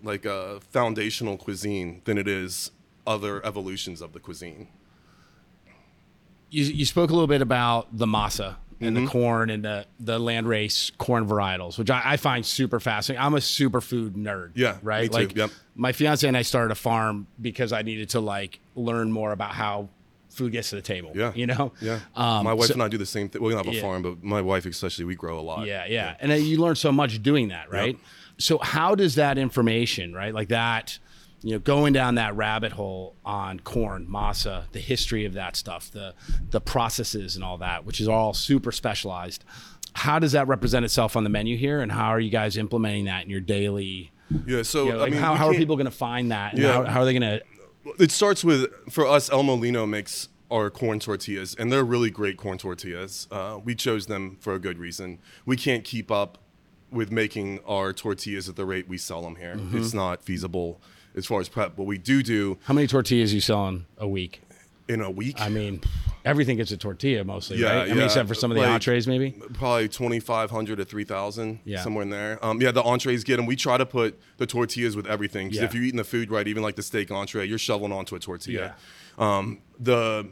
like 0.05 0.25
a 0.25 0.61
foundational 0.71 1.37
cuisine 1.37 2.03
than 2.05 2.19
it 2.19 2.29
is 2.29 2.71
other 3.07 3.45
evolutions 3.45 4.01
of 4.01 4.13
the 4.13 4.21
cuisine. 4.21 4.69
you, 6.51 6.65
you 6.65 6.85
spoke 6.85 7.11
a 7.11 7.13
little 7.13 7.27
bit 7.27 7.43
about 7.43 7.97
the 7.97 8.07
masa 8.07 8.57
and 8.81 8.97
Mm-hmm. 8.97 9.05
the 9.07 9.11
corn 9.11 9.51
and 9.51 9.65
the, 9.65 9.87
the 10.01 10.19
land 10.19 10.49
race 10.49 10.91
corn 10.99 11.27
varietals, 11.27 11.79
which 11.79 11.91
I, 11.91 12.03
I 12.05 12.17
find 12.17 12.45
super 12.45 12.81
fascinating. 12.81 13.25
I'm 13.25 13.35
a 13.35 13.39
superfood 13.39 14.11
nerd. 14.13 14.51
Yeah, 14.55 14.77
Right. 14.83 15.11
Like 15.13 15.35
Yep. 15.37 15.51
my 15.75 15.93
fiance 15.93 16.27
and 16.27 16.37
I 16.37 16.43
started 16.43 16.73
a 16.73 16.75
farm 16.77 17.27
because 17.41 17.73
I 17.73 17.83
needed 17.83 18.11
to 18.11 18.21
like 18.21 18.61
learn 18.75 19.11
more 19.13 19.33
about 19.33 19.53
how 19.53 19.89
food 20.29 20.51
gets 20.53 20.71
to 20.71 20.77
the 20.77 20.83
table. 20.83 21.13
Yeah. 21.15 21.33
you 21.35 21.47
know. 21.47 21.73
Yeah. 21.81 22.01
Um, 22.17 22.45
my 22.45 22.53
wife 22.53 22.67
so- 22.69 22.75
and 22.75 22.83
I 22.83 22.89
do 22.89 22.99
the 22.99 23.07
same 23.07 23.29
thing. 23.29 23.41
We 23.43 23.51
don't 23.53 23.65
have 23.65 23.73
a 23.73 23.77
Yeah. 23.77 23.83
farm, 23.83 24.03
but 24.03 24.23
my 24.25 24.41
wife 24.41 24.67
especially, 24.67 25.05
we 25.05 25.15
grow 25.15 25.39
a 25.39 25.43
lot. 25.43 25.67
Yeah, 25.67 25.87
yeah. 25.87 26.17
And 26.21 26.31
then 26.31 26.43
you 26.45 26.59
learn 26.61 26.75
so 26.75 26.91
much 26.91 27.23
doing 27.23 27.49
that, 27.49 27.71
right? 27.71 27.97
So 28.39 28.59
how 28.59 28.95
does 28.95 29.15
that 29.15 29.39
information, 29.39 30.13
right? 30.13 30.35
Like 30.35 30.49
that, 30.49 30.99
you 31.43 31.53
know, 31.53 31.59
going 31.59 31.93
down 31.93 32.15
that 32.17 32.35
rabbit 32.37 32.73
hole 32.73 33.15
on 33.25 33.61
corn, 33.61 34.07
masa, 34.11 34.65
the 34.73 34.81
history 34.81 35.25
of 35.25 35.35
that 35.35 35.57
stuff, 35.57 35.91
the 35.91 36.15
the 36.51 36.61
processes 36.61 37.37
and 37.37 37.45
all 37.45 37.59
that, 37.59 37.85
which 37.85 38.01
is 38.01 38.09
all 38.09 38.33
super 38.35 38.73
specialized. 38.73 39.45
How 39.95 40.19
does 40.19 40.33
that 40.33 40.49
represent 40.49 40.85
itself 40.85 41.17
on 41.17 41.23
the 41.23 41.31
menu 41.31 41.57
here 41.57 41.81
and 41.81 41.93
how 41.93 42.09
are 42.09 42.19
you 42.19 42.31
guys 42.31 42.57
implementing 42.57 43.05
that 43.05 43.23
in 43.25 43.31
your 43.31 43.41
daily 43.41 44.11
Yeah. 44.47 44.63
So 44.63 44.87
you 44.87 44.93
know, 44.93 44.99
like 44.99 45.09
I 45.09 45.11
mean, 45.11 45.21
how, 45.21 45.35
how 45.35 45.49
are 45.49 45.55
people 45.55 45.77
going 45.77 45.85
to 45.85 45.91
find 45.93 46.33
that? 46.33 46.55
And 46.55 46.63
Yeah. 46.63 46.73
how, 46.73 46.85
how 46.85 47.01
are 47.03 47.05
they 47.05 47.17
going 47.17 47.41
to 47.41 47.43
It 48.03 48.11
starts 48.11 48.43
with 48.43 48.67
for 48.91 49.07
us. 49.07 49.31
El 49.31 49.43
Molino 49.45 49.87
makes 49.87 50.29
our 50.51 50.71
corn 50.71 50.99
tortillas, 51.01 51.55
and 51.59 51.71
they're 51.71 51.85
really 51.85 52.11
great 52.11 52.37
corn 52.37 52.59
tortillas. 52.59 53.29
Uh, 53.31 53.59
we 53.63 53.75
chose 53.75 54.07
them 54.07 54.37
for 54.41 54.55
a 54.55 54.59
good 54.59 54.79
reason. 54.79 55.19
We 55.47 55.57
can't 55.57 55.85
keep 55.85 56.11
up 56.11 56.39
with 56.95 57.11
making 57.11 57.61
our 57.67 57.93
tortillas 57.93 58.49
at 58.49 58.57
the 58.57 58.65
rate 58.65 58.89
we 58.89 58.97
sell 58.99 59.23
them 59.23 59.37
here. 59.37 59.57
Mm-hmm. 59.57 59.77
It's 59.79 59.93
not 59.95 60.23
feasible 60.23 60.81
as 61.17 61.27
far 61.27 61.41
as 61.41 61.49
prep. 61.49 61.77
What 61.77 61.87
we 61.87 61.99
do 61.99 62.23
do 62.23 62.59
How 62.65 62.75
many 62.75 62.87
tortillas 62.87 63.35
you 63.35 63.41
selling 63.41 63.87
a 63.99 64.09
week? 64.09 64.41
in 64.87 65.01
a 65.01 65.11
week, 65.11 65.41
I 65.41 65.49
mean, 65.49 65.81
everything 66.27 66.59
gets 66.59 66.71
a 66.71 66.77
tortilla 66.77 67.25
mostly, 67.25 67.57
Yeah, 67.57 67.75
right? 67.75 67.91
I 67.91 67.95
mean, 67.95 68.05
except 68.05 68.29
for 68.29 68.35
some 68.35 68.51
of 68.51 68.55
the 68.57 68.61
Like- 68.61 68.69
entrees, 68.71 69.07
maybe. 69.07 69.31
probably 69.55 69.89
2,500 69.89 70.77
to 70.77 70.85
3,000, 70.85 71.61
Yeah. 71.65 71.83
somewhere 71.83 72.03
in 72.03 72.11
there. 72.11 72.39
Um, 72.45 72.61
yeah, 72.61 72.71
the 72.71 72.83
entrees 72.83 73.25
get 73.25 73.39
them. 73.39 73.47
We 73.47 73.57
try 73.57 73.79
to 73.79 73.87
put 73.87 74.21
the 74.37 74.45
tortillas 74.47 74.95
with 74.95 75.07
everything 75.07 75.47
because 75.49 75.61
Yeah. 75.61 75.65
if 75.69 75.75
you're 75.75 75.85
eating 75.85 75.97
the 75.97 76.05
food 76.05 76.31
right, 76.31 76.47
even 76.47 76.63
like 76.63 76.77
the 76.77 76.83
steak 76.83 77.11
entree, 77.11 77.47
you're 77.47 77.57
shoveling 77.57 77.93
onto 77.93 78.15
a 78.15 78.19
tortilla. 78.19 78.75
Yeah. 79.19 79.39
Um, 79.39 79.61
the 79.81 80.27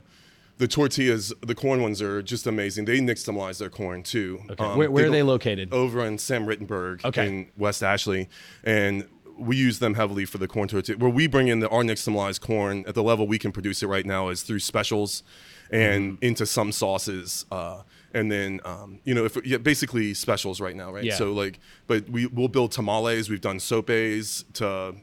the 0.62 0.69
tortillas, 0.69 1.33
the 1.40 1.54
corn 1.54 1.83
ones 1.83 2.00
are 2.00 2.23
just 2.23 2.47
amazing. 2.47 2.85
They 2.85 3.00
nixtamalize 3.00 3.59
their 3.59 3.69
corn 3.71 4.02
too. 4.04 4.40
Okay. 4.50 4.64
Um, 4.64 4.78
where 4.78 4.90
where 4.90 5.07
are 5.09 5.11
they 5.11 5.23
located? 5.25 5.73
Over 5.73 6.04
in 6.07 6.19
Sam 6.19 6.47
Rittenberg 6.47 7.04
Okay. 7.04 7.26
in 7.26 7.50
West 7.57 7.83
Ashley. 7.83 8.28
And 8.62 9.09
we 9.37 9.57
use 9.57 9.81
them 9.81 9.95
heavily 9.95 10.25
for 10.25 10.38
the 10.38 10.47
corn 10.47 10.69
tortilla. 10.69 10.99
Where 10.99 11.11
we 11.11 11.26
bring 11.26 11.49
in 11.49 11.59
the 11.59 11.69
our 11.69 11.83
nixtamalized 11.83 12.40
corn 12.40 12.85
at 12.87 12.95
the 12.95 13.02
level 13.02 13.26
we 13.26 13.38
can 13.38 13.50
produce 13.50 13.83
it 13.83 13.88
right 13.88 14.07
now 14.07 14.28
is 14.28 14.42
through 14.42 14.61
specials 14.61 15.23
and 15.71 16.02
Mm-hmm. 16.12 16.25
into 16.28 16.45
some 16.47 16.71
sauces. 16.71 17.45
Uh, 17.50 17.83
and 18.14 18.31
then, 18.31 18.61
um, 18.64 19.00
you 19.04 19.14
know, 19.14 19.25
if 19.25 19.37
yeah, 19.45 19.57
basically 19.57 20.14
specials 20.14 20.61
right 20.61 20.76
now, 20.76 20.92
right? 20.92 21.02
Yeah. 21.02 21.16
So 21.16 21.33
like, 21.33 21.59
but 21.88 22.09
we 22.09 22.26
we'll 22.26 22.49
build 22.57 22.71
tamales. 22.73 23.28
We've 23.31 23.40
done 23.50 23.59
sopes 23.59 24.45
to, 24.59 24.95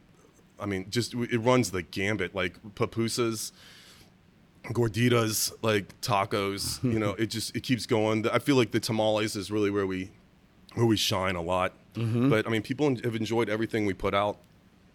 I 0.59 0.65
mean, 0.71 0.85
just 0.89 1.13
it 1.15 1.39
runs 1.39 1.71
the 1.71 1.81
gambit. 1.81 2.33
Like 2.33 2.53
pupusas, 2.75 3.51
gorditas, 4.65 5.51
like 5.61 5.99
tacos. 6.01 6.83
you 6.83 6.99
know, 6.99 7.11
it 7.19 7.27
just 7.27 7.55
it 7.55 7.63
keeps 7.63 7.85
going. 7.85 8.27
I 8.29 8.39
feel 8.39 8.55
like 8.55 8.71
the 8.71 8.79
tamales 8.79 9.35
is 9.35 9.51
really 9.51 9.69
where 9.69 9.87
we 9.87 10.11
where 10.75 10.85
we 10.85 10.97
shine 10.97 11.35
a 11.35 11.41
lot. 11.41 11.73
Mm-hmm. 11.95 12.29
But 12.29 12.47
I 12.47 12.49
mean, 12.49 12.61
people 12.61 12.87
have 13.03 13.15
enjoyed 13.15 13.49
everything 13.49 13.85
we 13.85 13.93
put 13.93 14.13
out. 14.13 14.37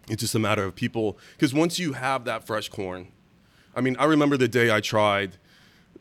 It's 0.07 0.21
just 0.21 0.35
a 0.35 0.39
matter 0.39 0.63
of 0.63 0.75
people 0.75 1.17
because 1.33 1.53
once 1.53 1.79
you 1.79 1.93
have 1.93 2.25
that 2.25 2.45
fresh 2.45 2.69
corn, 2.69 3.07
I 3.75 3.81
mean, 3.81 3.95
I 3.97 4.05
remember 4.05 4.37
the 4.37 4.47
day 4.47 4.73
I 4.73 4.81
tried. 4.81 5.37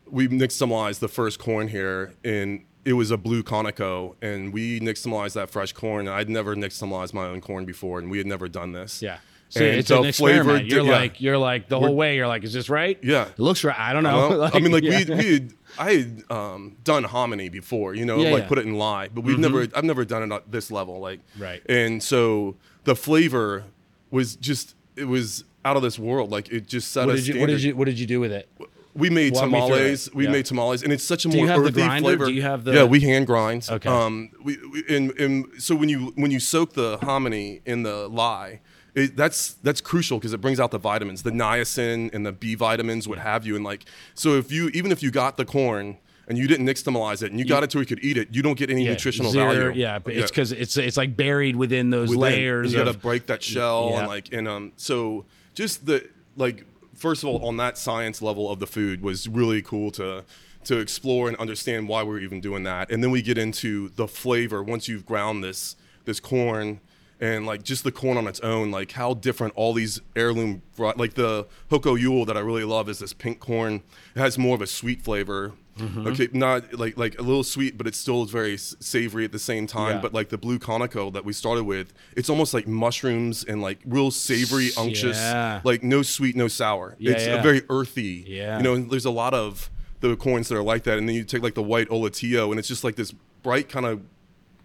We 0.07 0.29
nixtamalized 0.29 0.99
the 0.99 1.09
first 1.09 1.39
corn 1.39 1.69
here, 1.69 2.15
and 2.23 2.65
it 2.85 2.93
was 2.93 3.11
a 3.11 3.17
blue 3.17 3.43
Conico, 3.43 4.15
and 4.21 4.53
we 4.53 4.79
nixtamalized 4.81 5.33
that 5.35 5.51
fresh 5.51 5.73
corn. 5.73 6.07
I'd 6.07 6.29
never 6.29 6.55
nixtamalized 6.55 7.15
my 7.15 7.25
own 7.27 7.41
corn 7.41 7.65
before, 7.65 7.99
and 7.99 8.11
we 8.11 8.19
had 8.19 8.27
never 8.27 8.49
done 8.49 8.73
this. 8.73 9.01
Yeah. 9.01 9.19
So 9.51 9.65
And 9.65 9.77
it's 9.79 9.89
the 9.89 10.01
an 10.01 10.07
experiment. 10.07 10.47
flavor 10.47 10.65
You're 10.67 10.81
di- 10.81 10.87
yeah. 10.87 10.93
like 10.99 11.21
you're 11.21 11.39
like 11.39 11.69
the 11.69 11.79
whole 11.79 11.95
way. 11.95 12.17
You're 12.17 12.27
like, 12.27 12.43
is 12.45 12.53
this 12.53 12.69
right? 12.69 12.99
Yeah. 13.03 13.27
It 13.29 13.39
looks 13.39 13.63
right. 13.63 13.79
I 13.79 13.93
don't 13.93 14.03
know. 14.03 14.29
Well, 14.31 14.51
I 14.55 14.59
mean, 14.59 14.73
like 14.73 14.83
yeah. 14.83 15.05
we, 15.07 15.15
we 15.15 15.49
I 15.79 15.93
had 15.93 16.23
um, 16.31 16.77
done 16.83 17.05
hominy 17.05 17.49
before, 17.51 17.95
you 17.95 18.05
know, 18.05 18.17
Yeah, 18.19 18.25
like 18.25 18.31
yeah. 18.33 18.39
Mm-hmm. 18.41 18.49
put 18.49 18.59
it 18.59 18.67
in 18.67 18.75
lye, 18.75 19.09
but 19.13 19.23
we've 19.23 19.39
never, 19.39 19.67
I've 19.75 19.85
never 19.85 20.05
done 20.05 20.23
it 20.31 20.35
at 20.35 20.51
this 20.51 20.71
level, 20.71 20.99
like, 21.01 21.21
Right. 21.39 21.63
And 21.69 22.03
so 22.03 22.57
the 22.85 22.95
flavor 22.97 23.65
was 24.11 24.37
just, 24.37 24.75
it 24.97 25.05
was 25.07 25.45
out 25.65 25.77
of 25.77 25.83
this 25.83 25.99
world. 25.99 26.31
Like 26.31 26.49
it 26.51 26.67
just 26.67 26.91
set 26.93 27.07
What 27.07 27.15
a 27.15 27.19
did 27.19 27.27
you 27.29 27.41
What 27.41 27.47
did 27.47 27.63
you 27.63 27.77
What 27.77 27.85
did 27.87 27.99
you 27.99 28.07
do 28.07 28.21
with 28.21 28.33
it? 28.33 28.49
We 28.97 29.11
made 29.11 29.33
Walk 29.35 29.45
tamales. 29.45 30.09
We 30.15 30.25
Yeah. 30.25 30.31
made 30.31 30.47
tamales, 30.47 30.85
and 30.85 30.93
it's 30.93 31.03
such 31.03 31.25
a 31.25 31.29
Do 31.29 31.37
more 31.39 31.47
you 31.47 31.51
have 31.51 31.75
the 31.75 31.83
earthy 31.83 32.01
flavor. 32.01 32.27
Do 32.27 32.33
you 32.33 32.43
have 32.43 32.63
the- 32.63 32.75
Yeah, 32.75 32.85
we 32.85 33.01
hand 33.01 33.27
grind. 33.27 33.67
Okay. 33.69 33.89
Um, 33.89 34.31
we, 34.45 34.57
we 34.73 34.85
and, 34.89 35.11
and 35.19 35.47
so 35.59 35.75
when 35.75 35.89
you 35.89 36.13
when 36.15 36.31
you 36.31 36.39
soak 36.39 36.75
the 36.75 36.99
hominy 37.03 37.61
in 37.67 37.83
the 37.83 38.07
lye, 38.09 38.61
it, 38.95 39.17
that's 39.17 39.55
that's 39.55 39.81
crucial 39.81 40.19
because 40.19 40.33
it 40.33 40.41
brings 40.41 40.61
out 40.61 40.71
the 40.71 40.79
vitamins, 40.79 41.23
the 41.23 41.31
niacin 41.33 42.13
and 42.15 42.25
the 42.25 42.33
B 42.33 42.55
vitamins, 42.55 43.09
what 43.09 43.19
have 43.19 43.47
you. 43.47 43.57
And 43.57 43.65
like, 43.65 43.85
so 44.15 44.35
if 44.37 44.53
you 44.53 44.69
even 44.69 44.93
if 44.93 45.03
you 45.03 45.11
got 45.11 45.37
the 45.37 45.45
corn 45.45 45.97
and 46.29 46.39
you 46.39 46.47
didn't 46.47 46.67
nixtamalize 46.67 47.23
it 47.23 47.31
and 47.31 47.39
you 47.39 47.45
got 47.45 47.63
it 47.63 47.71
to 47.71 47.77
where 47.79 47.83
you 47.83 47.87
could 47.87 48.03
eat 48.05 48.17
it, 48.17 48.29
you 48.33 48.41
don't 48.43 48.57
get 48.59 48.71
any 48.71 48.85
Yeah, 48.85 48.93
nutritional 48.93 49.31
zero- 49.31 49.53
value. 49.53 49.73
Yeah, 49.81 49.99
but 49.99 50.15
it's 50.15 50.31
because 50.31 50.53
it's 50.53 50.77
it's 50.77 50.97
like 50.97 51.17
buried 51.17 51.57
within 51.57 51.91
those 51.91 52.09
within. 52.11 52.21
layers. 52.23 52.73
You 52.73 52.79
got 52.85 52.91
to 52.93 52.99
break 52.99 53.27
that 53.27 53.43
shell 53.43 53.91
Yeah. 53.91 53.99
and 54.01 54.09
like 54.09 54.33
and 54.33 54.47
um 54.49 54.73
so 54.77 55.25
just 55.55 55.87
the 55.87 56.09
like 56.37 56.65
first 56.95 57.23
of 57.25 57.29
all 57.29 57.45
on 57.45 57.57
that 57.59 57.77
science 57.77 58.23
level 58.23 58.51
of 58.51 58.59
the 58.61 58.67
food 58.67 59.03
was 59.03 59.29
really 59.29 59.61
cool 59.61 59.91
to 59.93 60.25
to 60.65 60.79
explore 60.79 61.29
and 61.29 61.37
understand 61.37 61.89
why 61.89 62.03
we're 62.03 62.21
even 62.21 62.41
doing 62.41 62.63
that 62.63 62.91
and 62.91 63.03
then 63.05 63.11
we 63.11 63.21
get 63.21 63.37
into 63.37 63.91
the 63.97 64.09
flavor 64.09 64.63
once 64.63 64.89
you've 64.89 65.05
ground 65.05 65.45
this 65.45 65.77
this 66.07 66.21
corn 66.21 66.81
and 67.21 67.47
like 67.47 67.63
just 67.63 67.85
the 67.85 67.93
corn 67.93 68.17
on 68.19 68.27
its 68.27 68.41
own 68.41 68.71
like 68.71 68.93
how 68.93 69.15
different 69.15 69.53
all 69.57 69.73
these 69.73 70.01
heirloom 70.17 70.63
like 70.97 71.15
the 71.15 71.47
hoko 71.71 71.99
yule 71.99 72.25
that 72.25 72.37
i 72.37 72.41
really 72.41 72.65
love 72.65 72.89
is 72.89 72.99
this 72.99 73.13
pink 73.13 73.39
corn 73.41 73.83
it 74.15 74.19
has 74.21 74.37
more 74.39 74.55
of 74.55 74.61
a 74.63 74.67
sweet 74.67 75.03
flavor 75.03 75.53
Mm-hmm. 75.77 76.07
okay 76.07 76.29
not 76.33 76.73
like 76.79 76.97
like 76.97 77.19
a 77.19 77.23
little 77.23 77.43
sweet 77.43 77.77
but 77.77 77.89
it 77.89 77.97
still 77.97 78.27
very 78.27 78.57
savory 78.57 79.25
at 79.25 79.33
the 79.33 79.41
same 79.41 79.67
time 79.67 79.97
Yeah. 79.97 80.03
but 80.03 80.15
like 80.15 80.29
the 80.29 80.39
blue 80.39 80.61
conico 80.61 81.13
that 81.13 81.25
we 81.25 81.33
started 81.33 81.65
with, 81.65 81.93
it's 82.17 82.31
almost 82.31 82.55
like 82.55 82.69
mushrooms 82.69 83.43
and 83.43 83.61
like 83.61 83.81
real 83.85 84.13
savory, 84.13 84.69
unctuous, 84.79 85.17
Yeah. 85.19 85.63
like 85.65 85.83
no 85.83 86.03
sweet, 86.03 86.37
no 86.37 86.47
sour. 86.47 86.95
Yeah, 87.01 87.15
it's 87.15 87.25
very 87.43 87.63
earthy. 87.69 88.25
Yeah. 88.25 88.59
You 88.59 88.63
know, 88.63 88.75
and 88.75 88.89
there's 88.89 89.05
a 89.05 89.11
lot 89.11 89.35
of 89.35 89.69
the 89.99 90.15
corns 90.15 90.47
that 90.49 90.57
are 90.57 90.63
like 90.63 90.85
that, 90.85 90.97
and 90.97 91.09
then 91.09 91.17
you 91.17 91.25
take 91.25 91.43
like 91.43 91.55
the 91.57 91.63
white 91.65 91.89
olotillo, 91.89 92.51
and 92.51 92.61
it's 92.61 92.69
just 92.69 92.85
like 92.85 92.95
this 92.95 93.11
bright 93.43 93.69
kind 93.69 93.85
of 93.85 94.01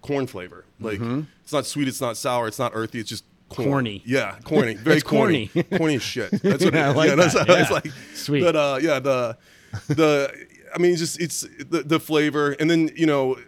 corn 0.02 0.28
flavor. 0.28 0.64
Like 0.80 1.00
it's 1.44 1.52
not 1.54 1.66
sweet, 1.66 1.88
it's 1.88 2.02
not 2.02 2.18
sour, 2.18 2.48
it's 2.48 2.60
not 2.60 2.72
earthy, 2.76 3.00
it's 3.00 3.10
just. 3.10 3.26
Corn. 3.50 3.64
Mm-hmm. 3.66 3.72
Corny. 3.72 4.04
yeah, 4.06 4.36
corny, 4.44 4.74
very 4.90 5.02
corny. 5.02 5.48
corny, 5.48 5.64
corny 5.78 5.96
as 5.96 6.04
shit. 6.04 6.30
That's 6.44 6.64
what 6.64 6.74
Yeah, 6.76 6.90
I 6.90 6.94
like 6.94 7.10
yeah, 7.10 7.16
that's 7.16 7.34
that. 7.34 7.50
it's 7.50 7.70
Yeah. 7.70 7.74
like. 7.76 7.88
Sweet. 8.14 8.44
But 8.44 8.56
uh, 8.56 8.78
yeah, 8.80 9.00
the 9.00 9.38
the 9.88 10.32
I 10.76 10.78
mean, 10.78 10.96
just 10.96 11.20
it's 11.20 11.42
the, 11.42 11.82
the 11.84 12.00
flavor, 12.00 12.52
and 12.60 12.70
then 12.70 12.92
you 12.96 13.08
know, 13.08 13.40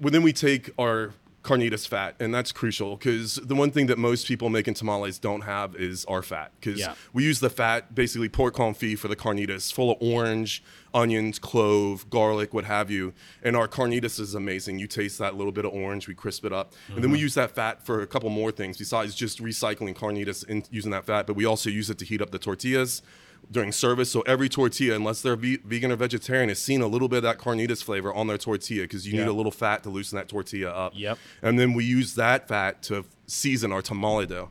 well, 0.00 0.12
then 0.12 0.22
we 0.22 0.32
take 0.32 0.70
our 0.78 1.12
carnitas 1.42 1.88
fat, 1.88 2.14
and 2.20 2.32
that's 2.32 2.52
crucial 2.52 2.96
because 2.96 3.36
the 3.36 3.54
one 3.54 3.70
thing 3.70 3.86
that 3.86 3.98
most 3.98 4.28
people 4.28 4.48
making 4.48 4.74
tamales 4.74 5.18
don't 5.18 5.42
have 5.42 5.74
is 5.74 6.04
our 6.04 6.22
fat 6.22 6.52
because 6.60 6.78
Yeah. 6.78 6.94
we 7.12 7.24
use 7.24 7.40
the 7.40 7.50
fat, 7.50 7.94
basically 7.94 8.28
pork 8.28 8.54
confit 8.54 8.98
for 8.98 9.08
the 9.08 9.16
carnitas, 9.16 9.72
full 9.72 9.90
of 9.90 9.98
orange, 10.00 10.62
onions, 10.94 11.38
clove, 11.38 12.08
garlic, 12.10 12.54
what 12.54 12.64
have 12.64 12.90
you. 12.90 13.12
And 13.42 13.56
our 13.56 13.66
carnitas 13.66 14.20
is 14.20 14.34
amazing. 14.34 14.78
You 14.78 14.86
taste 14.86 15.18
that 15.18 15.34
little 15.34 15.52
bit 15.52 15.64
of 15.64 15.72
orange, 15.72 16.06
we 16.06 16.14
crisp 16.14 16.44
it 16.44 16.52
up, 16.52 16.74
and 16.88 17.02
then 17.02 17.10
we 17.10 17.16
mm-hmm. 17.16 17.22
use 17.22 17.34
that 17.34 17.50
fat 17.50 17.84
for 17.84 18.02
a 18.02 18.06
couple 18.06 18.30
more 18.30 18.52
things 18.52 18.78
besides 18.78 19.14
just 19.14 19.42
recycling 19.42 19.94
carnitas 19.94 20.48
and 20.48 20.68
using 20.70 20.92
that 20.92 21.04
fat, 21.04 21.26
but 21.26 21.34
we 21.34 21.44
also 21.44 21.70
use 21.70 21.90
it 21.90 21.98
to 21.98 22.04
heat 22.04 22.22
up 22.22 22.30
the 22.30 22.38
tortillas 22.38 23.02
during 23.50 23.72
service. 23.72 24.10
So 24.10 24.22
every 24.22 24.48
tortilla, 24.48 24.96
unless 24.96 25.20
they're 25.22 25.36
ve- 25.36 25.58
vegan 25.64 25.92
or 25.92 25.96
vegetarian, 25.96 26.48
is 26.50 26.58
seen 26.60 26.80
a 26.80 26.86
little 26.86 27.08
bit 27.08 27.18
of 27.18 27.22
that 27.24 27.38
carnitas 27.38 27.82
flavor 27.82 28.12
on 28.14 28.26
their 28.26 28.38
tortilla 28.38 28.84
because 28.84 29.06
you 29.06 29.14
Yeah. 29.14 29.24
need 29.24 29.28
a 29.30 29.32
little 29.34 29.52
fat 29.52 29.82
to 29.82 29.90
loosen 29.90 30.16
that 30.16 30.28
tortilla 30.28 30.70
up. 30.70 30.92
Yep. 30.96 31.18
And 31.42 31.58
then 31.58 31.74
we 31.74 31.84
use 31.84 32.14
that 32.14 32.48
fat 32.48 32.82
to 32.84 33.04
season 33.26 33.72
our 33.72 33.82
tamale 33.82 34.26
dough. 34.26 34.50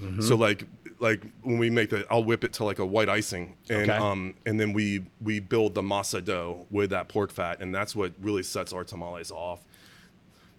Mm-hmm. 0.00 0.20
So 0.22 0.34
like 0.36 0.64
like 1.00 1.24
when 1.42 1.58
we 1.58 1.70
make 1.70 1.90
the, 1.90 2.06
I'll 2.10 2.22
whip 2.24 2.44
it 2.44 2.52
to 2.54 2.64
like 2.64 2.78
a 2.78 2.86
white 2.86 3.08
icing, 3.08 3.56
and 3.68 3.90
Okay. 3.90 3.92
um 3.98 4.34
and 4.46 4.58
then 4.60 4.72
we 4.72 5.04
we 5.20 5.40
build 5.40 5.74
the 5.74 5.82
masa 5.82 6.24
dough 6.24 6.66
with 6.70 6.90
that 6.90 7.08
pork 7.08 7.30
fat, 7.32 7.60
and 7.60 7.74
that's 7.74 7.94
what 7.96 8.12
really 8.20 8.42
sets 8.42 8.72
our 8.72 8.84
tamales 8.84 9.30
off. 9.30 9.60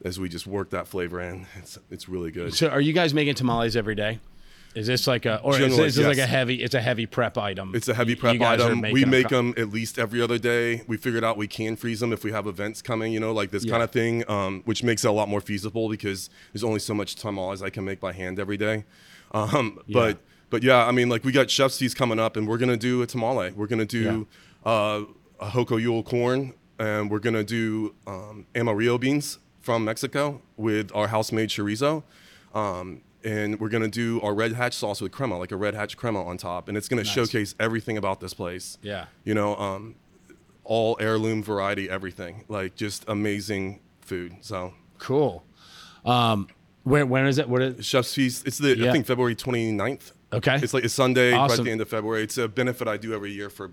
As 0.03 0.19
we 0.19 0.27
just 0.29 0.45
work 0.45 0.69
that 0.71 0.87
flavor 0.87 1.19
in, 1.21 1.47
it's 1.57 1.77
it's 1.89 2.07
really 2.09 2.31
good. 2.31 2.53
So, 2.53 2.67
are 2.67 2.81
you 2.81 2.93
guys 2.93 3.13
making 3.13 3.35
tamales 3.35 3.75
every 3.75 3.95
day? 3.95 4.19
Is 4.75 4.87
this 4.87 5.07
like 5.07 5.25
a 5.25 5.39
or 5.41 5.53
is 5.53 5.75
this, 5.77 5.79
is 5.79 5.95
this 5.95 6.05
like 6.05 6.17
a 6.17 6.25
heavy? 6.27 6.61
It's 6.61 6.75
a 6.75 6.81
heavy 6.81 7.05
prep 7.05 7.37
item. 7.37 7.71
It's 7.73 7.87
a 7.87 7.93
heavy 7.93 8.11
You- 8.11 8.17
prep 8.17 8.35
you 8.35 8.43
item. 8.43 8.81
We 8.81 9.05
make 9.05 9.29
them 9.29 9.53
at 9.57 9.69
least 9.69 9.97
every 9.97 10.21
other 10.21 10.37
day. 10.37 10.81
We 10.87 10.97
figured 10.97 11.23
out 11.23 11.37
we 11.37 11.47
can 11.47 11.75
freeze 11.77 12.01
them 12.01 12.11
if 12.11 12.23
we 12.25 12.31
have 12.33 12.45
events 12.45 12.81
coming, 12.81 13.13
you 13.13 13.19
know, 13.21 13.31
like 13.31 13.51
this 13.51 13.63
Yeah. 13.63 13.71
kind 13.71 13.83
of 13.83 13.91
thing, 13.91 14.29
um, 14.29 14.61
which 14.65 14.83
makes 14.83 15.05
it 15.05 15.07
a 15.07 15.11
lot 15.11 15.29
more 15.29 15.39
feasible 15.41 15.87
because 15.87 16.29
there's 16.51 16.63
only 16.63 16.79
so 16.79 16.93
much 16.93 17.15
tamales 17.15 17.61
I 17.63 17.69
can 17.69 17.85
make 17.85 17.99
by 18.01 18.11
hand 18.11 18.37
every 18.39 18.57
day. 18.57 18.83
Um, 19.31 19.79
But 19.91 20.17
but 20.49 20.61
yeah, 20.61 20.85
I 20.85 20.91
mean, 20.91 21.09
like 21.09 21.23
we 21.23 21.31
got 21.31 21.49
chef's 21.49 21.79
feast 21.79 21.95
coming 21.97 22.19
up, 22.19 22.35
and 22.37 22.47
we're 22.47 22.57
gonna 22.57 22.77
do 22.77 23.01
a 23.01 23.07
tamale. 23.07 23.51
We're 23.55 23.67
gonna 23.67 23.85
do 23.85 24.27
uh, 24.65 25.01
a 25.39 25.47
hoko 25.47 25.81
yule 25.81 26.03
corn, 26.03 26.53
and 26.79 27.09
we're 27.09 27.19
gonna 27.19 27.43
do 27.43 27.95
um, 28.07 28.45
amarillo 28.55 28.97
beans 28.97 29.39
from 29.61 29.83
Mexico 29.85 30.41
with 30.57 30.91
our 30.93 31.07
house-made 31.07 31.49
chorizo. 31.49 32.03
Um, 32.53 33.01
and 33.25 33.59
we're 33.59 33.69
gonna 33.69 33.87
do 33.87 34.21
our 34.21 34.33
red 34.33 34.53
hatch 34.53 34.75
sauce 34.75 35.01
with 35.01 35.11
crema, 35.11 35.37
like 35.37 35.51
a 35.51 35.57
red 35.57 35.73
hatch 35.73 35.97
crema 35.97 36.23
on 36.23 36.37
top, 36.37 36.69
and 36.69 36.77
it's 36.77 36.87
gonna 36.87 37.03
showcase 37.03 37.55
everything 37.59 37.97
about 37.97 38.19
this 38.19 38.33
place. 38.33 38.77
Yeah. 38.81 39.05
You 39.23 39.33
know, 39.33 39.55
um, 39.55 39.95
all 40.63 40.97
heirloom 40.99 41.43
variety, 41.43 41.89
everything. 41.89 42.45
Like 42.47 42.75
just 42.75 43.03
amazing 43.07 43.81
food. 44.01 44.35
So 44.41 44.73
Cool. 44.97 45.43
Um, 46.05 46.47
when 46.83 47.09
when 47.09 47.25
is 47.25 47.37
it? 47.37 47.49
What 47.49 47.61
is? 47.61 47.85
Chef's 47.85 48.13
Feast. 48.13 48.45
It's 48.47 48.59
the 48.59 48.77
Yeah. 48.77 48.89
I 48.89 48.91
think 48.91 49.05
February 49.05 49.35
29th. 49.35 50.11
Okay. 50.31 50.55
It's 50.61 50.73
like 50.73 50.83
it's 50.83 50.93
Sunday, 50.93 51.33
right 51.33 51.51
at 51.51 51.63
the 51.63 51.71
end 51.71 51.81
of 51.81 51.89
February. 51.89 52.23
It's 52.23 52.37
a 52.37 52.47
benefit 52.47 52.87
I 52.87 52.97
do 52.97 53.13
every 53.13 53.31
year 53.31 53.49
for 53.49 53.71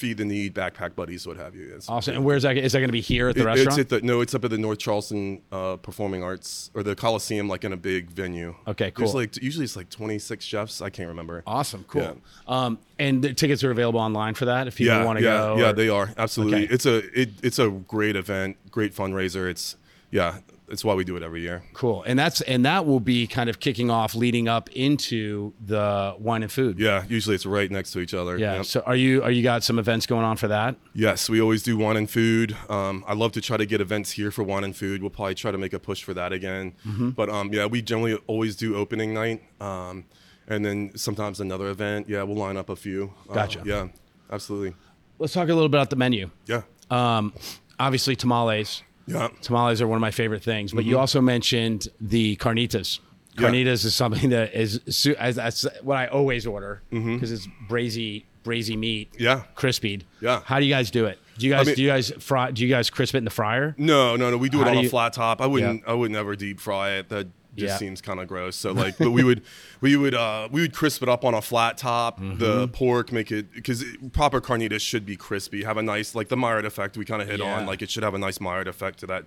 feed 0.00 0.16
the 0.16 0.24
need, 0.24 0.54
backpack 0.54 0.94
buddies, 0.94 1.26
what 1.26 1.36
have 1.36 1.54
you. 1.54 1.74
It's, 1.74 1.86
Awesome. 1.88 2.16
And 2.16 2.24
where's 2.24 2.42
that? 2.44 2.56
Is 2.56 2.72
that 2.72 2.78
going 2.78 2.88
to 2.88 2.92
be 2.92 3.02
here 3.02 3.28
at 3.28 3.34
the 3.34 3.42
It- 3.42 3.44
restaurant? 3.44 3.78
It's 3.78 3.90
the 3.90 4.00
no, 4.00 4.22
it's 4.22 4.34
up 4.34 4.42
at 4.44 4.50
the 4.50 4.56
North 4.56 4.78
Charleston 4.78 5.42
uh, 5.52 5.76
Performing 5.76 6.22
Arts 6.22 6.70
or 6.74 6.82
the 6.82 6.96
Coliseum, 6.96 7.48
like 7.48 7.64
in 7.64 7.72
a 7.74 7.76
big 7.76 8.10
venue. 8.10 8.54
Okay, 8.66 8.90
There's 8.96 9.10
cool. 9.12 9.20
like 9.20 9.36
usually 9.42 9.64
it's 9.64 9.76
like 9.76 9.90
26 9.90 10.42
chefs. 10.44 10.80
I 10.80 10.88
can't 10.88 11.08
remember. 11.08 11.42
awesome. 11.46 11.84
Cool. 11.86 12.02
Yeah. 12.02 12.12
Um, 12.48 12.78
and 12.98 13.22
the 13.22 13.34
tickets 13.34 13.62
are 13.62 13.70
available 13.70 14.00
online 14.00 14.34
for 14.34 14.46
that 14.46 14.66
if 14.66 14.76
people 14.76 14.94
yeah, 14.96 15.04
want 15.04 15.18
to 15.18 15.24
yeah, 15.24 15.30
go. 15.36 15.56
yeah, 15.58 15.70
or- 15.70 15.72
they 15.74 15.88
are 15.90 16.14
absolutely. 16.16 16.64
Okay. 16.64 16.74
It's 16.74 16.86
a 16.86 16.96
it, 17.20 17.30
it's 17.42 17.58
a 17.58 17.68
great 17.68 18.16
event, 18.16 18.56
great 18.70 18.94
fundraiser. 18.94 19.50
It's 19.50 19.76
yeah, 20.10 20.38
it's 20.70 20.84
why 20.84 20.94
we 20.94 21.04
do 21.04 21.16
it 21.16 21.22
every 21.22 21.40
year. 21.40 21.62
Cool. 21.72 22.02
And 22.04 22.18
that's 22.18 22.40
and 22.42 22.64
that 22.64 22.86
will 22.86 23.00
be 23.00 23.26
kind 23.26 23.50
of 23.50 23.60
kicking 23.60 23.90
off 23.90 24.14
leading 24.14 24.48
up 24.48 24.70
into 24.70 25.52
the 25.64 26.14
wine 26.18 26.42
and 26.42 26.50
food. 26.52 26.78
Yeah, 26.78 27.04
usually 27.08 27.34
it's 27.34 27.46
right 27.46 27.70
next 27.70 27.90
to 27.92 28.00
each 28.00 28.14
other. 28.14 28.38
Yeah. 28.38 28.56
Yep. 28.56 28.64
So 28.66 28.80
are 28.86 28.96
you 28.96 29.22
are 29.22 29.30
you 29.30 29.42
got 29.42 29.62
some 29.64 29.78
events 29.78 30.06
going 30.06 30.24
on 30.24 30.36
for 30.36 30.48
that? 30.48 30.76
Yes, 30.94 31.28
we 31.28 31.40
always 31.40 31.62
do 31.62 31.76
wine 31.76 31.96
and 31.96 32.08
food. 32.08 32.56
Um, 32.68 33.04
I 33.06 33.14
love 33.14 33.32
to 33.32 33.40
try 33.40 33.56
to 33.56 33.66
get 33.66 33.80
events 33.80 34.12
here 34.12 34.30
for 34.30 34.42
wine 34.42 34.64
and 34.64 34.74
food. 34.76 35.00
We'll 35.02 35.10
probably 35.10 35.34
try 35.34 35.50
to 35.50 35.58
make 35.58 35.72
a 35.72 35.78
push 35.80 36.02
for 36.02 36.14
that 36.14 36.32
again. 36.32 36.74
Mm-hmm. 36.86 37.10
But 37.10 37.28
um, 37.30 37.52
yeah, 37.52 37.66
we 37.66 37.82
generally 37.82 38.14
always 38.26 38.56
do 38.56 38.76
opening 38.76 39.12
night, 39.14 39.42
um, 39.60 40.04
and 40.48 40.64
then 40.64 40.92
sometimes 40.96 41.40
another 41.40 41.68
event. 41.68 42.08
Yeah, 42.08 42.22
we'll 42.22 42.36
line 42.36 42.56
up 42.56 42.68
a 42.68 42.76
few. 42.76 43.12
Uh, 43.28 43.34
Gotcha. 43.34 43.62
yeah, 43.64 43.88
absolutely. 44.30 44.74
Let's 45.18 45.32
talk 45.34 45.48
a 45.48 45.54
little 45.54 45.68
bit 45.68 45.76
about 45.78 45.90
the 45.90 45.96
menu. 45.96 46.30
Yeah, 46.46 46.62
Um, 46.90 47.34
obviously 47.78 48.16
tamales. 48.16 48.82
Yeah, 49.10 49.28
Tamales 49.42 49.80
are 49.82 49.86
one 49.88 49.96
of 49.96 50.00
my 50.00 50.10
favorite 50.10 50.42
things, 50.42 50.72
but 50.72 50.84
you 50.84 50.98
also 50.98 51.20
mentioned 51.20 51.88
the 52.00 52.36
carnitas. 52.36 52.98
Mm-hmm. 53.00 53.42
Yeah. 53.42 53.48
Carnitas 53.48 53.84
is 53.84 53.94
something 53.94 54.30
that 54.30 54.54
is 54.54 54.80
that's 55.14 55.66
what 55.82 55.96
I 55.98 56.06
always 56.08 56.46
order 56.46 56.82
because 56.90 57.04
Mm-hmm. 57.04 57.34
it's 57.34 57.48
brazy, 57.68 58.24
brazy 58.44 58.76
meat. 58.76 59.14
yeah. 59.18 59.42
crispied. 59.56 60.02
Yeah. 60.20 60.42
How 60.44 60.58
do 60.58 60.66
you 60.66 60.74
guys 60.74 60.90
do 60.90 61.06
it? 61.06 61.18
Do 61.38 61.46
you 61.46 61.52
guys 61.52 61.66
mean- 61.66 61.76
do 61.76 61.82
you 61.82 61.88
guys 61.88 62.10
fry? 62.18 62.50
Do 62.50 62.62
you 62.62 62.68
guys 62.68 62.90
crisp 62.90 63.14
it 63.14 63.18
in 63.18 63.24
the 63.24 63.30
fryer? 63.30 63.74
No, 63.78 64.16
no, 64.16 64.30
no. 64.30 64.36
We 64.36 64.48
do 64.50 64.58
How 64.58 64.64
it 64.68 64.72
do 64.72 64.76
on 64.78 64.82
you- 64.82 64.88
a 64.88 64.90
flat 64.90 65.12
top. 65.14 65.40
I 65.40 65.46
wouldn't. 65.46 65.84
I 65.86 65.94
would 65.94 66.10
never 66.10 66.36
deep 66.36 66.60
fry 66.60 66.90
it. 66.92 67.08
That 67.08 67.28
just 67.60 67.72
Yeah. 67.74 67.76
seems 67.78 68.00
kind 68.00 68.18
of 68.20 68.26
gross. 68.28 68.56
So 68.56 68.72
like, 68.72 68.98
but 68.98 69.10
we 69.12 69.22
would, 69.22 69.42
we 69.80 69.96
would, 69.96 70.14
uh, 70.14 70.48
we 70.50 70.60
would 70.62 70.74
crisp 70.74 71.02
it 71.02 71.08
up 71.08 71.24
on 71.24 71.34
a 71.34 71.40
flat 71.42 71.78
top. 71.78 72.18
The 72.18 72.24
Mm-hmm. 72.66 72.72
pork 72.72 73.12
make 73.12 73.30
it 73.30 73.52
because 73.52 73.84
proper 74.12 74.40
carnitas 74.40 74.80
should 74.80 75.06
be 75.06 75.16
crispy. 75.16 75.62
Have 75.64 75.76
a 75.76 75.82
nice 75.82 76.14
like 76.14 76.28
the 76.28 76.36
Maillard 76.36 76.64
effect 76.64 76.96
we 76.96 77.04
kind 77.04 77.22
of 77.22 77.28
hit 77.28 77.38
Yeah. 77.40 77.58
on. 77.58 77.66
Like 77.66 77.82
it 77.82 77.90
should 77.90 78.02
have 78.02 78.14
a 78.14 78.18
nice 78.18 78.40
Maillard 78.40 78.66
effect 78.68 78.98
to 79.00 79.06
that 79.06 79.24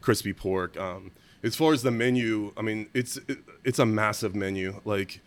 crispy 0.00 0.32
pork. 0.32 0.76
Um, 0.76 1.12
as 1.42 1.54
far 1.56 1.72
as 1.74 1.82
the 1.82 1.90
menu, 1.90 2.52
I 2.56 2.62
mean, 2.62 2.88
it's 2.94 3.16
it, 3.28 3.38
it's 3.64 3.78
a 3.78 3.86
massive 3.86 4.34
menu. 4.34 4.80
Like 4.84 5.20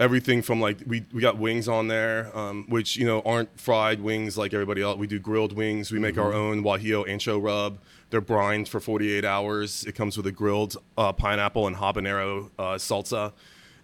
everything 0.00 0.42
from 0.42 0.60
like 0.60 0.78
we, 0.86 1.04
we 1.12 1.20
got 1.20 1.38
wings 1.38 1.68
on 1.68 1.86
there 1.86 2.36
um, 2.36 2.64
which 2.68 2.96
you 2.96 3.06
know 3.06 3.20
aren't 3.24 3.60
fried 3.60 4.00
wings 4.00 4.36
like 4.36 4.52
everybody 4.52 4.82
else 4.82 4.98
we 4.98 5.06
do 5.06 5.20
grilled 5.20 5.52
wings 5.52 5.92
we 5.92 6.00
make 6.00 6.18
our 6.18 6.32
own 6.32 6.64
guajillo 6.64 7.06
ancho 7.06 7.40
rub 7.40 7.78
they're 8.10 8.20
brined 8.20 8.68
for 8.68 8.80
48 8.80 9.24
hours. 9.24 9.84
It 9.84 9.94
comes 9.94 10.16
with 10.16 10.26
a 10.26 10.32
grilled 10.32 10.76
uh, 10.96 11.12
pineapple 11.12 11.66
and 11.66 11.76
habanero 11.76 12.50
uh, 12.58 12.62
salsa 12.74 13.32